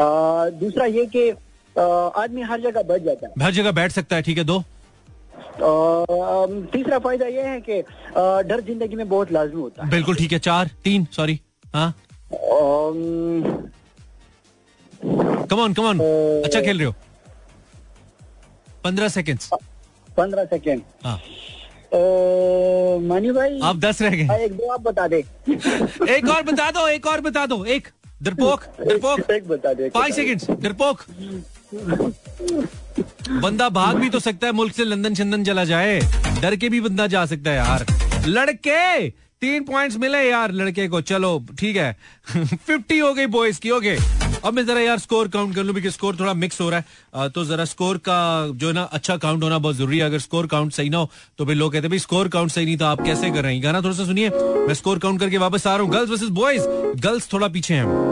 दूसरा 0.00 0.84
ये 0.86 1.06
कि 1.16 1.30
आदमी 2.20 2.42
हर 2.42 2.60
जगह 2.60 2.82
बैठ 2.82 3.02
जाता 3.02 3.26
है। 3.26 3.44
हर 3.44 3.52
जगह 3.52 3.72
बैठ 3.72 3.92
सकता 3.92 4.16
है 4.16 4.22
ठीक 4.22 4.38
है 4.38 4.44
दो। 4.44 4.62
तीसरा 6.72 6.98
फ़ायदा 6.98 7.26
ये 7.26 7.42
है 7.42 7.60
कि 7.60 7.80
डर 8.48 8.60
ज़िंदगी 8.60 8.96
में 8.96 9.08
बहुत 9.08 9.32
लाजमी 9.32 9.60
होता 9.60 9.84
है। 9.84 9.90
बिल्कुल 9.90 10.16
ठीक 10.16 10.32
है 10.32 10.38
चार 10.40 10.70
तीन 10.84 11.06
सॉरी 11.12 11.40
हाँ। 11.74 11.92
कमॉन 15.04 15.72
कमॉन 15.74 15.98
अच्छा 16.44 16.60
खेल 16.60 16.78
रहे 16.78 16.86
हो। 16.86 16.94
पंद्रह 18.84 19.08
सेकेंड 19.08 19.38
पंद्रह 20.16 20.44
सेकेंड 20.44 20.82
हाँ। 21.04 21.16
मानी 23.08 23.30
भाई 23.32 23.58
आप 23.64 23.76
दस 23.80 24.00
रह 24.02 24.10
गए। 24.10 24.44
एक 24.44 24.52
दो 24.56 24.70
आप 24.72 24.80
बता 24.80 25.06
दे। 25.08 25.18
एक 26.16 26.28
और 26.34 26.42
बता 26.42 26.70
दो 26.70 26.86
एक 26.88 27.06
और 27.06 27.20
बता 27.20 27.44
दो। 27.46 27.64
एक 27.64 27.88
डरपोक 28.22 28.64
डरपोक 28.80 29.30
एक 29.30 29.48
बता 29.48 29.72
दे 29.74 29.88
पाँच 29.88 30.12
सेकेंड 30.14 30.60
डरपोक 30.62 31.04
बंदा 33.42 33.68
भाग 33.68 33.96
भी 33.96 34.10
तो 34.10 34.18
सकता 34.20 34.46
है 34.46 34.52
मुल्क 34.52 34.74
से 34.74 34.84
लंदन 34.84 35.14
चंदन 35.14 35.44
चला 35.44 35.64
जाए। 35.64 35.98
डर 36.42 36.56
के 36.56 36.68
भी 36.68 36.80
बंदा 36.80 37.06
जा 37.06 37.24
सकता 37.26 37.50
है 37.50 37.56
यार। 37.56 37.86
लड़के 38.28 39.08
तीन 39.40 39.64
पॉइंट्स 39.64 39.96
मिले 39.96 40.18
यार 40.30 40.52
लड़के 40.52 40.86
को। 40.88 41.00
चलो 41.10 41.38
ठीक 41.58 41.76
है। 41.76 41.92
फिफ्टी 42.36 42.98
हो 42.98 43.12
गई 43.14 43.26
बॉयज़ 43.36 43.60
की 43.60 43.68
हो 43.68 43.80
गए 43.80 43.96
अब 44.44 44.54
मैं 44.54 44.64
जरा 44.66 44.80
यार 44.80 44.98
स्कोर 44.98 45.28
काउंट 45.28 45.54
कर 45.54 45.64
लूँ 45.64 45.74
बिकॉज़ 45.74 45.92
स्कोर 45.92 46.16
थोड़ा 46.16 46.32
मिक्स 46.34 46.60
हो 46.60 46.68
रहा 46.70 46.80
है। 47.16 47.28
तो 47.30 47.44
जरा 47.44 47.64
स्कोर 47.64 47.98
का 47.98 48.46
जो 48.50 48.66
है 48.66 48.72
ना 48.74 48.82
अच्छा 48.82 49.16
काउंट 49.16 49.42
होना 49.44 49.58
बहुत 49.58 49.76
ज़रूरी 49.76 49.98
है। 49.98 50.04
अगर 50.04 50.18
स्कोर 50.18 50.46
काउंट 50.46 50.72
सही 50.72 50.88
ना 50.90 50.98
हो 50.98 51.10
तो 51.38 51.44
फिर 51.46 51.56
लोग 51.56 51.72
कहते 51.72 51.88
हैं 51.88 51.98
स्कोर 51.98 52.28
काउंट 52.28 52.50
सही 52.50 52.64
नहीं 52.64 52.76
था, 52.76 52.90
आप 52.90 53.00
कैसे 53.04 53.30
कर 53.30 53.42
रहे 53.42 53.54
हैं? 53.54 53.62
गाना 53.64 53.80
थोड़ा 53.82 53.94
सा 53.94 54.04
सुनिए। 54.04 54.30
मैं 54.30 54.74
स्कोर 54.74 54.98
काउंट 54.98 55.20
करके 55.20 55.38
वापस 55.38 55.66
आ 55.66 55.74
रहा 55.76 55.84
हूँ। 55.84 55.92
गर्ल्स 55.92 56.10
वर्सेज 56.10 56.30
बॉयज़ 56.30 56.66
गर्ल्स 57.00 57.32
थोड़ा 57.32 57.48
पीछे 57.48 57.74
हैं। 57.74 58.09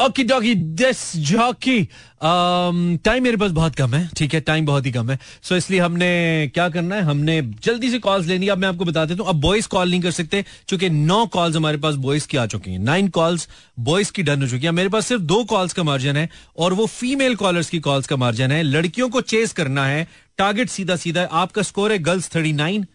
Okay 0.00 0.22
dokey 0.24 0.54
this 0.54 0.98
jockey 1.28 1.82
time 2.22 3.22
मेरे 3.22 3.36
पास 3.36 3.50
बहुत 3.50 3.74
कम 3.74 3.94
है 3.94 4.08
ठीक 4.16 4.34
है? 4.34 4.40
टाइम 4.40 4.66
बहुत 4.66 4.86
ही 4.86 4.90
कम 4.92 5.10
है। 5.10 5.16
सो 5.16 5.54
so, 5.54 5.58
इसलिए 5.58 5.80
हमने 5.80 6.50
क्या 6.54 6.68
करना 6.68 6.94
है? 6.94 7.02
हमने 7.02 7.40
जल्दी 7.64 7.90
से 7.90 7.98
कॉल्स 7.98 8.26
लेनी 8.26 8.48
अब 8.48 8.58
मैं 8.58 8.68
आपको 8.68 8.84
बता 8.84 9.04
देता 9.04 9.22
हूँ 9.22 9.30
अब 9.30 9.40
बॉयज़ 9.40 9.68
कॉल 9.68 9.90
नहीं 9.90 10.00
कर 10.00 10.10
सकते 10.10 10.44
क्योंकि 10.68 10.90
नौ 10.90 11.24
कॉल्स 11.26 11.56
हमारे 11.56 11.78
पास 11.78 11.94
बॉयज़ 11.96 12.26
की 12.28 12.36
आ 12.36 12.46
चुकी 12.46 12.70
हैं। 12.70 12.78
नाइन 12.78 13.08
कॉल्स 13.08 13.48
बॉयज़ 13.78 14.12
की 14.12 14.22
डन 14.22 14.42
हो 14.42 14.48
चुकी 14.48 14.66
है। 14.66 14.72
मेरे 14.72 14.88
पास 14.88 15.06
सिर्फ़ 15.06 15.22
दो 15.22 15.42
कॉल्स 15.44 15.72
का 15.72 15.82
मार्जिन 15.82 16.16
है 16.16 16.28
और 16.58 16.74
वो 16.74 16.86
फीमेल 16.86 17.34
कॉलर्स 17.36 17.70
की 17.70 17.78
कॉल्स 17.80 18.06
का 18.06 18.16
मार्जिन 18.16 18.52
है। 18.52 18.62
लड़कियों 18.62 19.08
को 19.08 19.20
चेस 19.20 19.52
करना 19.52 19.86
है। 19.86 20.06
टारगेट 20.38 20.68
सीधा 20.70 20.96
सीधा 20.96 21.20
है। 21.20 21.28
आपका 21.32 21.62
स्कोर 21.62 21.92
है 21.92 21.98
गर्ल्स 21.98 22.30
थर्टी 22.34 22.52
नाइन 22.52 22.86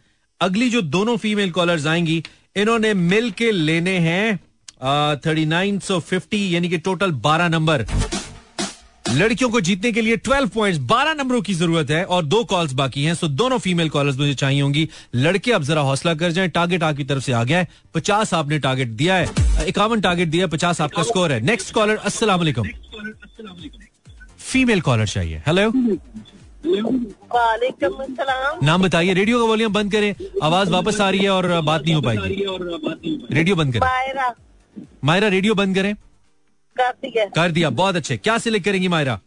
अगली 0.41 0.69
जो 0.69 0.81
दोनों 0.81 1.17
फीमेल 1.17 1.51
कॉलर्स 1.51 1.85
आएँगी 1.87 2.23
इन्होंने 2.55 2.93
मिल 2.93 3.29
के 3.31 3.51
लेने 3.51 3.97
हैं 3.99 4.39
थर्टी 5.26 5.45
नाइन 5.45 5.80
सो 5.80 5.99
फिफ्टी 5.99 6.55
यानी 6.55 6.69
कि 6.69 6.78
टोटल 6.78 7.11
बारह 7.21 7.47
नंबर 7.49 7.86
लड़कियों 9.09 9.49
को 9.49 9.59
जीतने 9.61 9.91
के 9.91 10.01
लिए 10.01 10.17
12 10.17 10.49
पॉइंट्स 10.49 10.80
12 10.82 11.13
नंबरों 11.15 11.41
की 11.41 11.53
ज़रूरत 11.53 11.89
है 11.91 12.03
और 12.05 12.24
दो 12.26 12.43
कॉल्स 12.43 12.71
बाकी 12.74 13.03
हैं 13.03 13.13
सो 13.15 13.28
दोनों 13.28 13.57
फीमेल 13.59 13.89
कॉलर्स 13.89 14.17
मुझे 14.17 14.34
चाहिए 14.34 14.61
होंगी। 14.61 14.88
लड़के 15.15 15.51
अब 15.51 15.63
जरा 15.63 15.82
हौसला 15.82 16.13
कर 16.13 16.32
जाएँ 16.32 16.49
टारगेट 16.49 16.84
आपकी 16.84 17.03
तरफ़ 17.03 17.24
से 17.24 17.32
आ 17.32 17.43
गया 17.43 17.57
है। 17.57 17.67
50 17.95 18.34
आपने 18.34 18.59
टारगेट 18.59 18.88
दिया 19.01 19.15
है। 19.15 19.67
इक्यावन 19.67 20.01
टारगेट 20.01 20.28
दिया 20.28 20.45
है 20.45 20.51
पचास 20.51 20.82
आपका 20.82 21.03
स्कोर 21.03 21.32
है। 21.32 21.39
नेक्स्ट 21.41 21.74
कॉलर 21.74 21.95
अस्सलाम 22.05 22.39
वालेकुम। 22.39 22.67
फीमेल 24.39 24.82
कॉलर 24.82 25.07
चाहिए। 25.07 25.41
हेलो 25.47 25.71
नाम 28.63 28.82
बताइए 28.84 29.13
रेडियो 29.13 29.39
का 29.39 29.45
वॉल्यूम 29.45 29.74
बंद 29.74 29.91
करें। 29.91 30.13
आवाज़ 30.43 30.69
वापस 30.69 31.01
आ 31.01 31.09
रही 31.09 31.19
है 31.19 31.30
और 31.30 31.61
बात 31.61 31.82
नहीं 31.82 31.95
हो 31.95 32.01
पाएगी। 32.01 33.36
रेडियो 33.36 33.55
बंद 33.55 33.74
करें। 33.74 34.34
मायरा 35.03 35.27
रेडियो 35.27 35.53
बंद 35.55 35.75
करें। 35.75 35.93
कर 36.75 37.51
दिया। 37.51 37.69
बहुत 37.71 37.95
अच्छे। 37.95 38.17
क्या 38.17 38.37
सिलेक्ट 38.37 38.65
करेंगी 38.65 38.87
मायरा? 38.87 39.19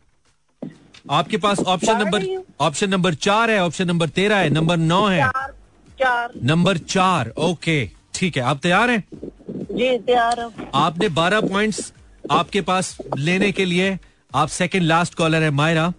आपके 1.11 1.37
पास 1.37 1.59
ऑप्शन 1.61 1.99
नंबर 1.99 2.25
ऑप्शन 2.61 2.91
नंबर 2.91 3.15
चार 3.17 3.51
है 3.51 3.63
ऑप्शन 3.65 3.87
नंबर 3.87 4.09
तेरह 4.11 4.37
है 4.37 4.49
नंबर 4.51 4.77
नौ 4.77 5.05
है। 5.07 5.29
चार 5.99 6.33
नंबर 6.45 6.79
चार 6.79 7.29
ओके 7.41 7.79
ठीक 8.15 8.37
है। 8.37 8.43
आप 8.43 8.59
तैयार 8.63 8.91
हैं? 8.91 9.03
जी 9.13 9.97
तैयार 9.99 10.41
हूँ। 10.41 10.69
आपने 10.75 11.09
बारह 11.11 11.41
पॉइंट्स 11.43 11.93
आपके 12.31 12.61
पास 12.63 12.97
लेने 13.19 13.53
के 13.53 13.65
लिए 13.65 13.99
आप 14.35 14.49
सेकंड 14.49 14.83
लास्ट 14.83 15.15
कॉलर 15.15 15.43
है 15.43 15.51
मायरा 15.53 15.93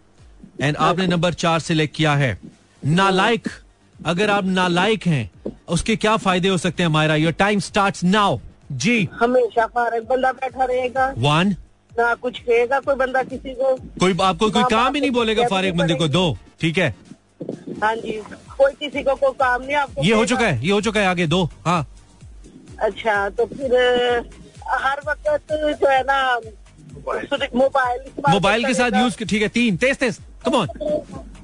एंड 0.62 0.76
आपने 0.78 1.08
नंबर 1.08 1.34
चार 1.36 1.60
सिलेक्ट 1.60 1.96
किया 1.96 2.16
है। 2.16 2.38
नालायक 2.82 3.48
अगर 3.96 4.30
आप 4.30 4.46
नालायक 4.46 5.08
हैं 5.08 5.30
उसके 5.68 5.96
क्या 5.96 6.18
फ़ायदे 6.18 6.48
हो 6.48 6.58
सकते 6.58 6.84
हैं 6.84 6.90
Maira? 6.90 7.16
Your 7.16 7.34
time 7.34 7.60
start 7.60 8.04
now 8.04 8.38
जी। 8.72 9.08
हमेशा 9.20 9.66
फारग 9.76 10.08
बंदा 10.10 10.32
बैठा 10.32 10.64
रहेगा। 10.64 11.08
वन? 11.18 11.56
ना 12.00 12.14
कुछ 12.22 12.40
कहेगा 12.40 12.80
कोई 12.80 12.96
बंदा 12.96 13.22
किसी 13.24 13.54
को। 13.54 13.76
कोई 14.00 14.18
आपको 14.24 14.50
कोई 14.50 14.64
काम 14.72 14.96
ही 14.96 15.02
नहीं 15.02 15.12
बोलेगा 15.12 15.48
फारिग 15.50 15.76
बंदे 15.78 15.96
को 15.96 16.08
दो 16.08 16.26
ठीक 16.62 16.78
है? 16.78 16.90
हाँ 17.84 17.96
जी 17.96 18.12
कोई 18.58 18.72
किसी 18.80 19.04
को 19.04 19.16
कोई 19.16 19.32
काम 19.40 19.62
नहीं 19.64 19.76
आपको 19.76 20.04
ये 20.04 20.14
हो 20.14 20.26
चुका 20.26 20.46
है 20.46 20.66
ये 20.66 20.72
हो 20.72 20.82
चुका 20.82 21.00
है 21.00 21.08
आगे 21.08 21.28
दो 21.28 21.44
हाँ। 21.66 21.86
अच्छा 22.80 23.18
तो 23.38 23.46
फिर 23.46 23.76
हर 24.70 25.02
वक्त 25.08 25.52
जो 25.54 25.90
है 25.90 26.02
ना 26.04 26.40
मोबाइल 27.56 28.00
मोबाइल 28.30 28.66
के 28.66 28.74
साथ 28.74 29.00
यूज़ 29.02 29.18
ठीक 29.24 29.42
है 29.42 29.48
तीन 29.58 29.78
तेज 29.78 29.98
तेज 29.98 30.20
कम 30.46 30.56
ऑन 30.56 30.68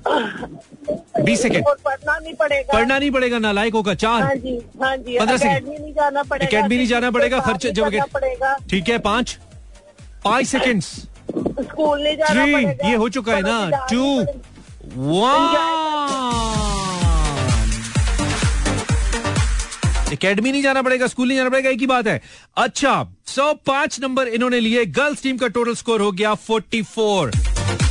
बीस 0.05 1.41
सेकेंड। 1.41 1.65
पढ़ना 1.65 2.17
नहीं 2.17 2.33
पड़ेगा। 2.33 2.73
पढ़ना 2.73 2.97
नहीं 2.99 3.11
पड़ेगा 3.11 3.37
नालायकों 3.39 3.83
का 3.83 3.91
हाँ 3.91 3.95
चार 3.95 4.37
जी 4.37 4.57
हाँ 4.81 4.95
जी 4.97 5.17
पंद्रह 5.19 5.37
सेकंड। 5.37 5.55
अकेडमी 5.55 5.77
नहीं 5.77 5.93
जाना 5.93 6.23
पड़ेगा 6.23 6.47
एकेडमी 6.47 6.77
नहीं 6.77 6.87
जाना 6.87 7.11
पड़ेगा 7.11 7.39
खर्च 7.41 7.67
जब 7.67 7.91
पड़ेगा। 8.13 8.55
ठीक 8.69 8.89
है 8.89 8.97
पाँच। 9.01 9.37
पाँच 10.23 10.45
सेकेंड्स 10.47 10.85
स्कूल 10.85 12.03
नहीं 12.03 12.15
जाना 12.17 12.45
थ्री 12.45 12.89
ये 12.89 12.95
हो 12.95 13.09
चुका 13.09 13.35
है 13.35 13.41
ना। 13.41 13.85
टू 13.91 14.03
वन 14.97 15.41
एकेडमी 20.13 20.51
नहीं 20.51 20.61
जाना 20.63 20.81
पड़ेगा 20.81 21.07
स्कूल 21.07 21.27
नहीं 21.27 21.37
जाना 21.37 21.49
पड़ेगा 21.49 21.69
एक 21.69 21.79
ही 21.79 21.87
बात 21.87 22.07
है। 22.07 22.21
अच्छा 22.57 23.03
सौ 23.27 23.53
पाँच 23.67 23.99
नंबर 24.01 24.27
इन्होंने 24.29 24.59
लिए। 24.59 24.85
गर्ल्स 24.97 25.23
टीम 25.23 25.37
का 25.37 25.47
टोटल 25.49 25.75
स्कोर 25.75 26.01
हो 26.01 26.11
गया 26.11 26.33
फोर्टी 26.41 26.81
फोर। 26.91 27.31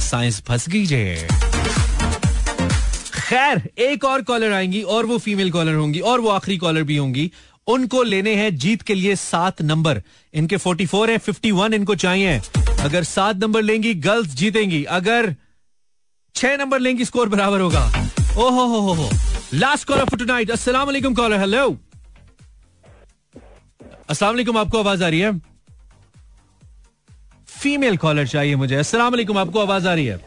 साइंस 0.02 0.40
फंस 0.48 0.68
गई 0.68 0.84
जे। 0.86 1.26
खैर, 3.32 3.70
एक 3.78 4.04
और 4.04 4.22
कॉलर 4.22 4.52
आएँगी 4.52 4.82
और 4.82 5.06
वो 5.06 5.18
फीमेल 5.18 5.50
कॉलर 5.50 5.74
होंगी 5.74 6.00
और 6.00 6.20
वो 6.20 6.28
आखिरी 6.28 6.56
कॉलर 6.56 6.82
भी 6.82 6.96
होंगी। 6.96 7.30
उनको 7.66 8.02
लेने 8.02 8.34
हैं 8.34 8.56
जीत 8.56 8.82
के 8.82 8.94
लिए 8.94 9.14
सात 9.16 9.62
नंबर। 9.62 10.02
इनके 10.34 10.56
44 10.56 11.10
है 11.10 11.18
51 11.18 11.74
इनको 11.74 11.94
चाहिए। 11.94 12.40
अगर 12.80 13.04
सात 13.04 13.36
नंबर 13.36 13.62
लेंगी, 13.62 13.94
गर्ल्स 13.94 14.34
जीतेंगी। 14.34 14.82
अगर 14.84 15.34
छह 16.34 16.56
नंबर 16.56 16.78
लेंगी, 16.78 17.04
स्कोर 17.04 17.28
बराबर 17.28 17.60
होगा। 17.60 17.86
ओहो 18.38 18.66
हो 18.66 18.80
हो 18.80 18.92
हो 18.92 19.08
लास्ट 19.54 19.88
कॉलर 19.88 20.04
फॉर 20.04 20.18
टुनाइट 20.18 20.50
अस्सलाम 20.50 20.86
वालेकुम 20.86 21.14
कॉलर 21.14 21.40
हेलो 21.40 21.78
अस्सलाम 24.08 24.34
वालेकुम 24.34 24.58
आपको 24.58 24.78
आवाज़ 24.78 25.04
आ 25.04 25.08
रही 25.08 25.20
है? 25.20 25.32
फीमेल 27.48 27.96
कॉलर 27.96 28.26
चाहिए 28.26 28.56
मुझे। 28.56 28.76
अस्सलाम 28.76 29.10
वालेकुम 29.12 29.38
आपको 29.38 29.60
आवाज़ 29.60 29.88
आ 29.88 29.94
रही 29.94 30.06
है? 30.06 30.20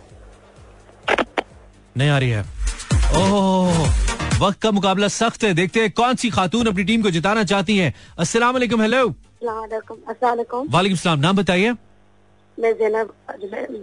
नहीं 1.97 2.09
आ 2.09 2.17
रही 2.17 2.29
है। 2.29 2.54
ओह 3.15 3.77
वक्त 4.39 4.59
का 4.61 4.69
मुकाबला 4.71 5.07
सख्त 5.07 5.43
है। 5.43 5.53
देखते 5.53 5.79
हैं 5.79 5.91
कौन 5.91 6.15
सी 6.15 6.29
खातून 6.29 6.67
अपनी 6.67 6.83
टीम 6.83 7.01
को 7.01 7.11
जिताना 7.11 7.43
चाहती 7.45 7.77
हैं। 7.77 7.93
अस्सलाम 8.19 8.53
वालेकुम 8.53 8.81
हेलो। 8.81 9.07
अस्सलाम 9.07 9.59
वालेकुम। 10.23 10.95
सलाम 10.95 11.19
नाम 11.19 11.35
बताइए। 11.37 11.71
मैं 12.57 12.73
जैनब 12.73 13.13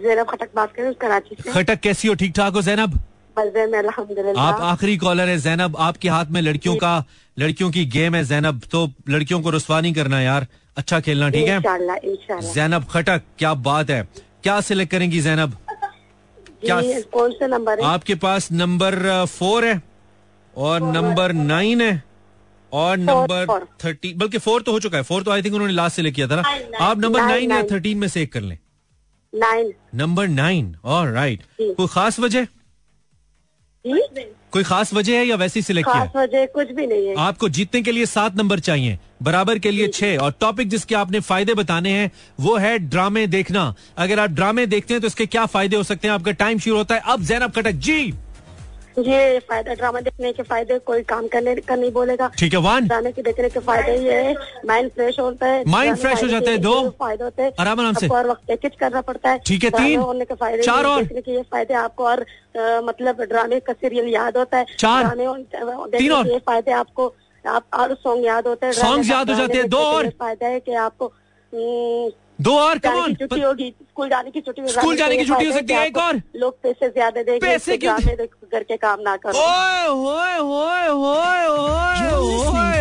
जैनब 0.03 0.27
खटक 0.29 0.49
बात 0.55 0.73
कर 0.75 0.81
रही 0.81 0.87
हूँ 0.87 0.95
कराची 1.01 1.35
से। 1.41 1.51
खटक 1.51 1.79
कैसी 1.79 2.07
हो? 2.07 2.13
ठीक 2.15 2.33
ठाक 2.35 2.53
हो 2.53 2.61
जैनब? 2.61 2.99
आप 3.37 4.59
आखिरी 4.61 4.97
कॉलर 4.97 5.29
है 5.29 5.37
जैनब। 5.39 5.77
आपके 5.79 6.09
हाथ 6.09 6.25
में 6.31 6.41
लड़कियों 6.41 6.75
का 6.75 6.93
लड़कियों 7.37 7.71
की 7.71 7.85
गेम 7.87 8.15
है 8.15 8.23
जैनब। 8.25 8.61
तो 8.71 8.89
लड़कियों 9.09 9.41
को 9.41 9.49
रुसवा 9.49 9.81
नहीं 9.81 9.93
करना 9.93 10.21
यार। 10.21 10.47
अच्छा 10.77 10.99
खेलना 10.99 11.29
ठीक 11.29 11.47
है? 11.47 11.59
जैनब 12.53 12.85
खटक 12.91 13.21
क्या 13.39 13.53
बात 13.65 13.89
है। 13.89 14.07
क्या 14.43 14.59
सिलेक्ट 14.61 14.91
करेंगी 14.91 15.19
जैनब? 15.21 15.57
क्या 16.65 16.81
कौन 17.11 17.31
सा 17.31 17.47
नंबर 17.47 17.79
है? 17.79 17.85
आपके 17.85 18.15
पास 18.15 18.51
नंबर 18.51 19.25
फोर 19.29 19.65
है 19.65 19.81
और 20.55 20.81
नंबर 20.81 21.33
नाइन 21.33 21.81
है 21.81 22.03
और 22.71 22.97
नंबर 22.97 23.45
four. 23.45 23.61
थर्टी 23.85 24.13
बल्कि 24.13 24.37
फोर 24.37 24.61
तो 24.61 24.71
हो 24.71 24.79
चुका 24.79 24.97
है 24.97 25.03
फोर 25.03 25.23
तो 25.23 25.31
आई 25.31 25.43
थिंक 25.43 25.53
उन्होंने 25.53 25.73
लास्ट 25.73 25.95
से 25.95 26.11
किया 26.11 26.27
था 26.27 26.35
ना। 26.35 26.77
आप 26.79 26.99
नंबर 26.99 27.21
नाइन 27.21 27.51
या 27.51 27.61
थर्टीन 27.71 27.97
में 27.97 28.07
से 28.07 28.21
एक 28.21 28.33
कर 28.33 28.41
लें। 28.41 28.57
नाइन। 29.33 29.73
नंबर 29.95 30.27
नाइन 30.27 30.75
और 30.83 31.11
राइट 31.11 31.43
कोई 31.61 31.87
खास 31.91 32.19
वजह? 32.19 32.47
कोई 34.51 34.63
खास 34.63 34.93
वजह 34.93 35.17
है 35.17 35.25
या 35.25 35.35
वैसे 35.35 35.59
ही 35.59 35.63
सिलेक्ट 35.63 35.89
किया 35.89 36.11
वजह 36.15 36.45
कुछ 36.45 36.71
भी 36.71 36.85
नहीं 36.87 37.07
है। 37.07 37.15
आपको 37.19 37.49
जीतने 37.49 37.81
के 37.81 37.91
लिए 37.91 38.05
सात 38.05 38.35
नंबर 38.35 38.59
चाहिए। 38.59 38.99
बराबर 39.23 39.59
के 39.59 39.71
लिए 39.71 39.87
छह। 39.89 40.17
और 40.17 40.31
टॉपिक 40.39 40.69
जिसके 40.69 40.95
आपने 40.95 41.19
फ़ायदे 41.21 41.53
बताने 41.55 41.91
हैं 41.91 42.11
वो 42.39 42.55
है 42.57 42.77
ड्रामे 42.81 43.25
देखना। 43.29 43.73
अगर 43.97 44.19
आप 44.19 44.29
ड्रामे 44.31 44.65
देखते 44.67 44.93
हैं 44.93 45.01
तो 45.01 45.07
इसके 45.07 45.25
क्या 45.27 45.45
फ़ायदे 45.47 45.75
हो 45.75 45.83
सकते 45.83 46.07
हैं? 46.07 46.15
आपका 46.15 46.31
टाइम 46.33 46.59
शुरू 46.59 46.77
होता 46.77 46.95
है। 46.95 47.01
अब 47.07 47.23
जैनब 47.23 47.51
खटक 47.51 47.71
जी। 47.71 48.13
ये 48.99 49.39
फ़ायदा 49.41 49.73
ड्रामा 49.73 49.99
देखने 50.01 50.31
के 50.33 50.43
फ़ायदे 50.43 50.77
कोई 50.79 51.01
काम 51.03 51.27
करने 51.27 51.55
का 51.57 51.75
नहीं 51.75 51.91
बोलेगा। 51.91 52.27
ठीक 52.39 52.53
है 52.53 52.59
वन 52.61 52.87
ड्रामे 52.87 53.11
के 53.11 53.21
देखने 53.21 53.49
के 53.49 53.59
फ़ायदे 53.61 53.95
ये 53.99 54.21
है। 54.23 54.33
माइंड 54.67 54.89
फ्रेश 54.91 55.19
होता 55.19 55.47
है। 55.47 55.63
माइंड 55.67 55.97
फ्रेश 55.97 56.23
हो 56.23 56.27
जाता 56.27 56.51
है, 56.51 56.57
दो। 56.57 56.73
फ़ायदे 56.99 57.23
होते 57.23 57.43
हैं। 57.43 57.51
आराम 57.59 57.79
आराम 57.79 57.93
से। 57.93 58.07
और 58.07 58.29
वक्त 58.29 58.41
पैकेज 58.47 58.75
करना 58.79 59.01
पड़ता 59.01 59.29
है। 59.29 59.39
ठीक 59.47 59.63
है, 59.63 59.69
तीन। 59.71 59.99
होने 59.99 60.25
के 60.25 60.35
फ़ायदे 60.35 60.63
चार 60.63 60.85
और। 60.85 61.01
देखने 61.03 61.21
के 61.21 61.31
ये 61.31 61.41
फ़ायदे 61.41 61.73
आपको 61.75 62.05
और 62.05 62.25
मतलब 62.85 63.21
ड्रामे 63.23 63.59
का 63.59 63.73
सीरियल 63.73 64.13
याद 64.13 64.37
होता 64.37 64.57
है। 64.57 64.65
चार। 64.77 65.03
ड्रामे 65.03 65.97
तीन 65.97 66.11
और। 66.11 66.37
फ़ायदे 66.39 66.71
आपको 66.73 67.13
आप 67.45 67.63
और 67.73 67.93
सॉन्ग 67.95 68.25
याद 68.25 68.47
होते 68.47 68.65
हैं 68.65 68.73
Songs 68.73 69.09
याद 69.11 69.29
हो 69.29 69.35
जाते 69.35 69.57
हैं, 69.57 69.69
दो 69.69 69.77
और। 69.77 70.09
फ़ायदा 70.19 70.47
है 70.47 70.59
कि 70.59 70.73
आपको 70.73 71.05
हम्म, 71.05 72.11
दो 72.41 72.57
और 72.59 72.77
कमॉन 72.79 73.13
छुट्टी 73.15 73.41
होगी 73.41 73.69
स्कूल 73.81 74.09
जाने 74.09 74.31
की 74.31 74.41
छुट्टी 74.41 74.67
स्कूल 74.67 74.95
जाने 74.97 75.17
की 75.17 75.25
छुट्टी 75.25 75.45
हो 75.45 75.51
सकती 75.51 75.73
है, 75.73 75.85
एक 75.87 75.97
और। 75.97 76.21
लोग 76.35 76.61
पैसे 76.63 76.89
ज़्यादा 76.89 77.23
देंगे 77.23 77.39
पैसे 77.39 77.77
क्यों? 77.77 77.97
घर 78.53 78.63
के 78.63 78.77
काम 78.77 79.01
ना 79.01 79.15
करो। 79.17 79.39
ओए 79.39 79.87
होए 79.87 80.37
होए 80.37 80.87
होए 80.87 81.45
होए 81.47 82.09
होए। 82.11 82.71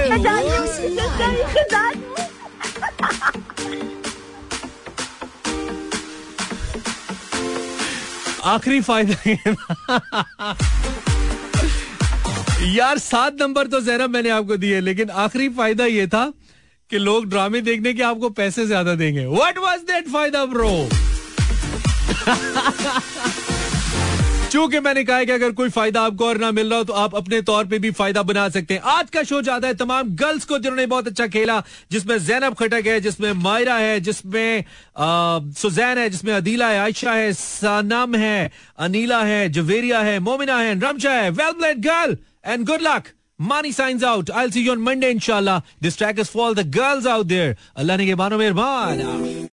आखिरी 8.45 8.81
फ़ायदा 8.81 9.15
यार, 12.65 12.99
सात 12.99 13.41
नंबर 13.41 13.67
तो 13.67 13.81
जैनब 13.81 14.11
मैंने 14.11 14.29
आपको 14.31 14.57
दिए, 14.57 14.81
लेकिन 14.81 15.11
आखिरी 15.11 15.49
फ़ायदा 15.51 15.87
ये 15.87 16.07
था 16.07 16.33
कि 16.91 16.99
लोग 16.99 17.29
ड्रामे 17.31 17.61
देखने 17.61 17.93
के 17.95 18.03
आपको 18.03 18.29
पैसे 18.31 18.67
ज़्यादा 18.67 18.95
देंगे। 18.95 19.25
व्हाट 19.27 19.59
वाज 19.59 19.81
दैट 19.83 20.09
फ़ायदा 20.09 20.45
ब्रो 20.47 20.71
चूँकि 24.51 24.81
मैंने 24.81 25.05
कहा 25.05 25.25
कि 25.25 25.33
अगर 25.33 25.53
कोई 25.53 25.69
फ़ायदा 25.71 26.01
आपको 26.03 26.27
और 26.27 26.39
ना 26.39 26.51
मिल 26.53 26.69
रहा 26.71 26.79
हो 26.79 26.85
तो 26.85 26.93
आप 26.95 27.15
अपने 27.17 27.41
तौर 27.43 27.65
पे 27.67 27.79
भी 27.79 27.91
फ़ायदा 27.91 28.23
बना 28.23 28.49
सकते 28.49 28.75
हैं। 28.75 28.81
आज 28.83 29.11
का 29.11 29.23
शो 29.23 29.41
जाता 29.43 29.69
है। 29.69 29.75
तमाम 29.75 30.15
गर्ल्स 30.17 30.45
को 30.45 30.59
जिन्होंने 30.59 30.87
बहुत 30.87 31.07
अच्छा 31.07 31.27
खेला, 31.27 31.63
जिसमें 31.91 32.19
जैनब 32.19 32.55
खटक 32.55 32.87
है, 32.87 33.01
जिसमें 33.01 33.33
मायरा 33.35 33.77
है, 33.77 34.01
जिसमें 34.01 34.65
सुजैन 34.99 35.99
है, 35.99 36.09
जिसमें 36.11 36.33
अदीला 36.35 36.69
है 36.69 36.79
आयशा 36.81 37.13
है 37.13 37.33
सनम 37.35 38.15
है 38.17 38.51
अनीला 38.79 39.23
है 39.25 39.49
जवेरिया 39.51 40.01
है 40.01 40.19
मोमिना 40.21 40.59
है 40.59 40.79
रमशा 40.81 41.13
है। 41.13 41.31
Well 41.33 41.73
girl 41.81 42.17
and 42.43 42.67
good 42.67 42.83
luck. 42.83 43.15
Money 43.39 43.73
signs 43.73 44.03
out. 44.03 44.31
I'll 44.31 44.51
see 44.51 44.63
you 44.63 44.73
on 44.73 44.81
Monday, 44.81 45.11
inshallah. 45.11 45.65
This 45.81 45.97
track 45.97 46.19
is 46.19 46.31
for 46.31 46.43
all 46.47 46.55
the 46.55 46.65
girls 46.65 47.07
out 47.07 47.29
there. 47.29 47.57
Allah 47.77 47.97
ne 47.97 48.13
ke 48.13 48.17
bano 48.17 48.39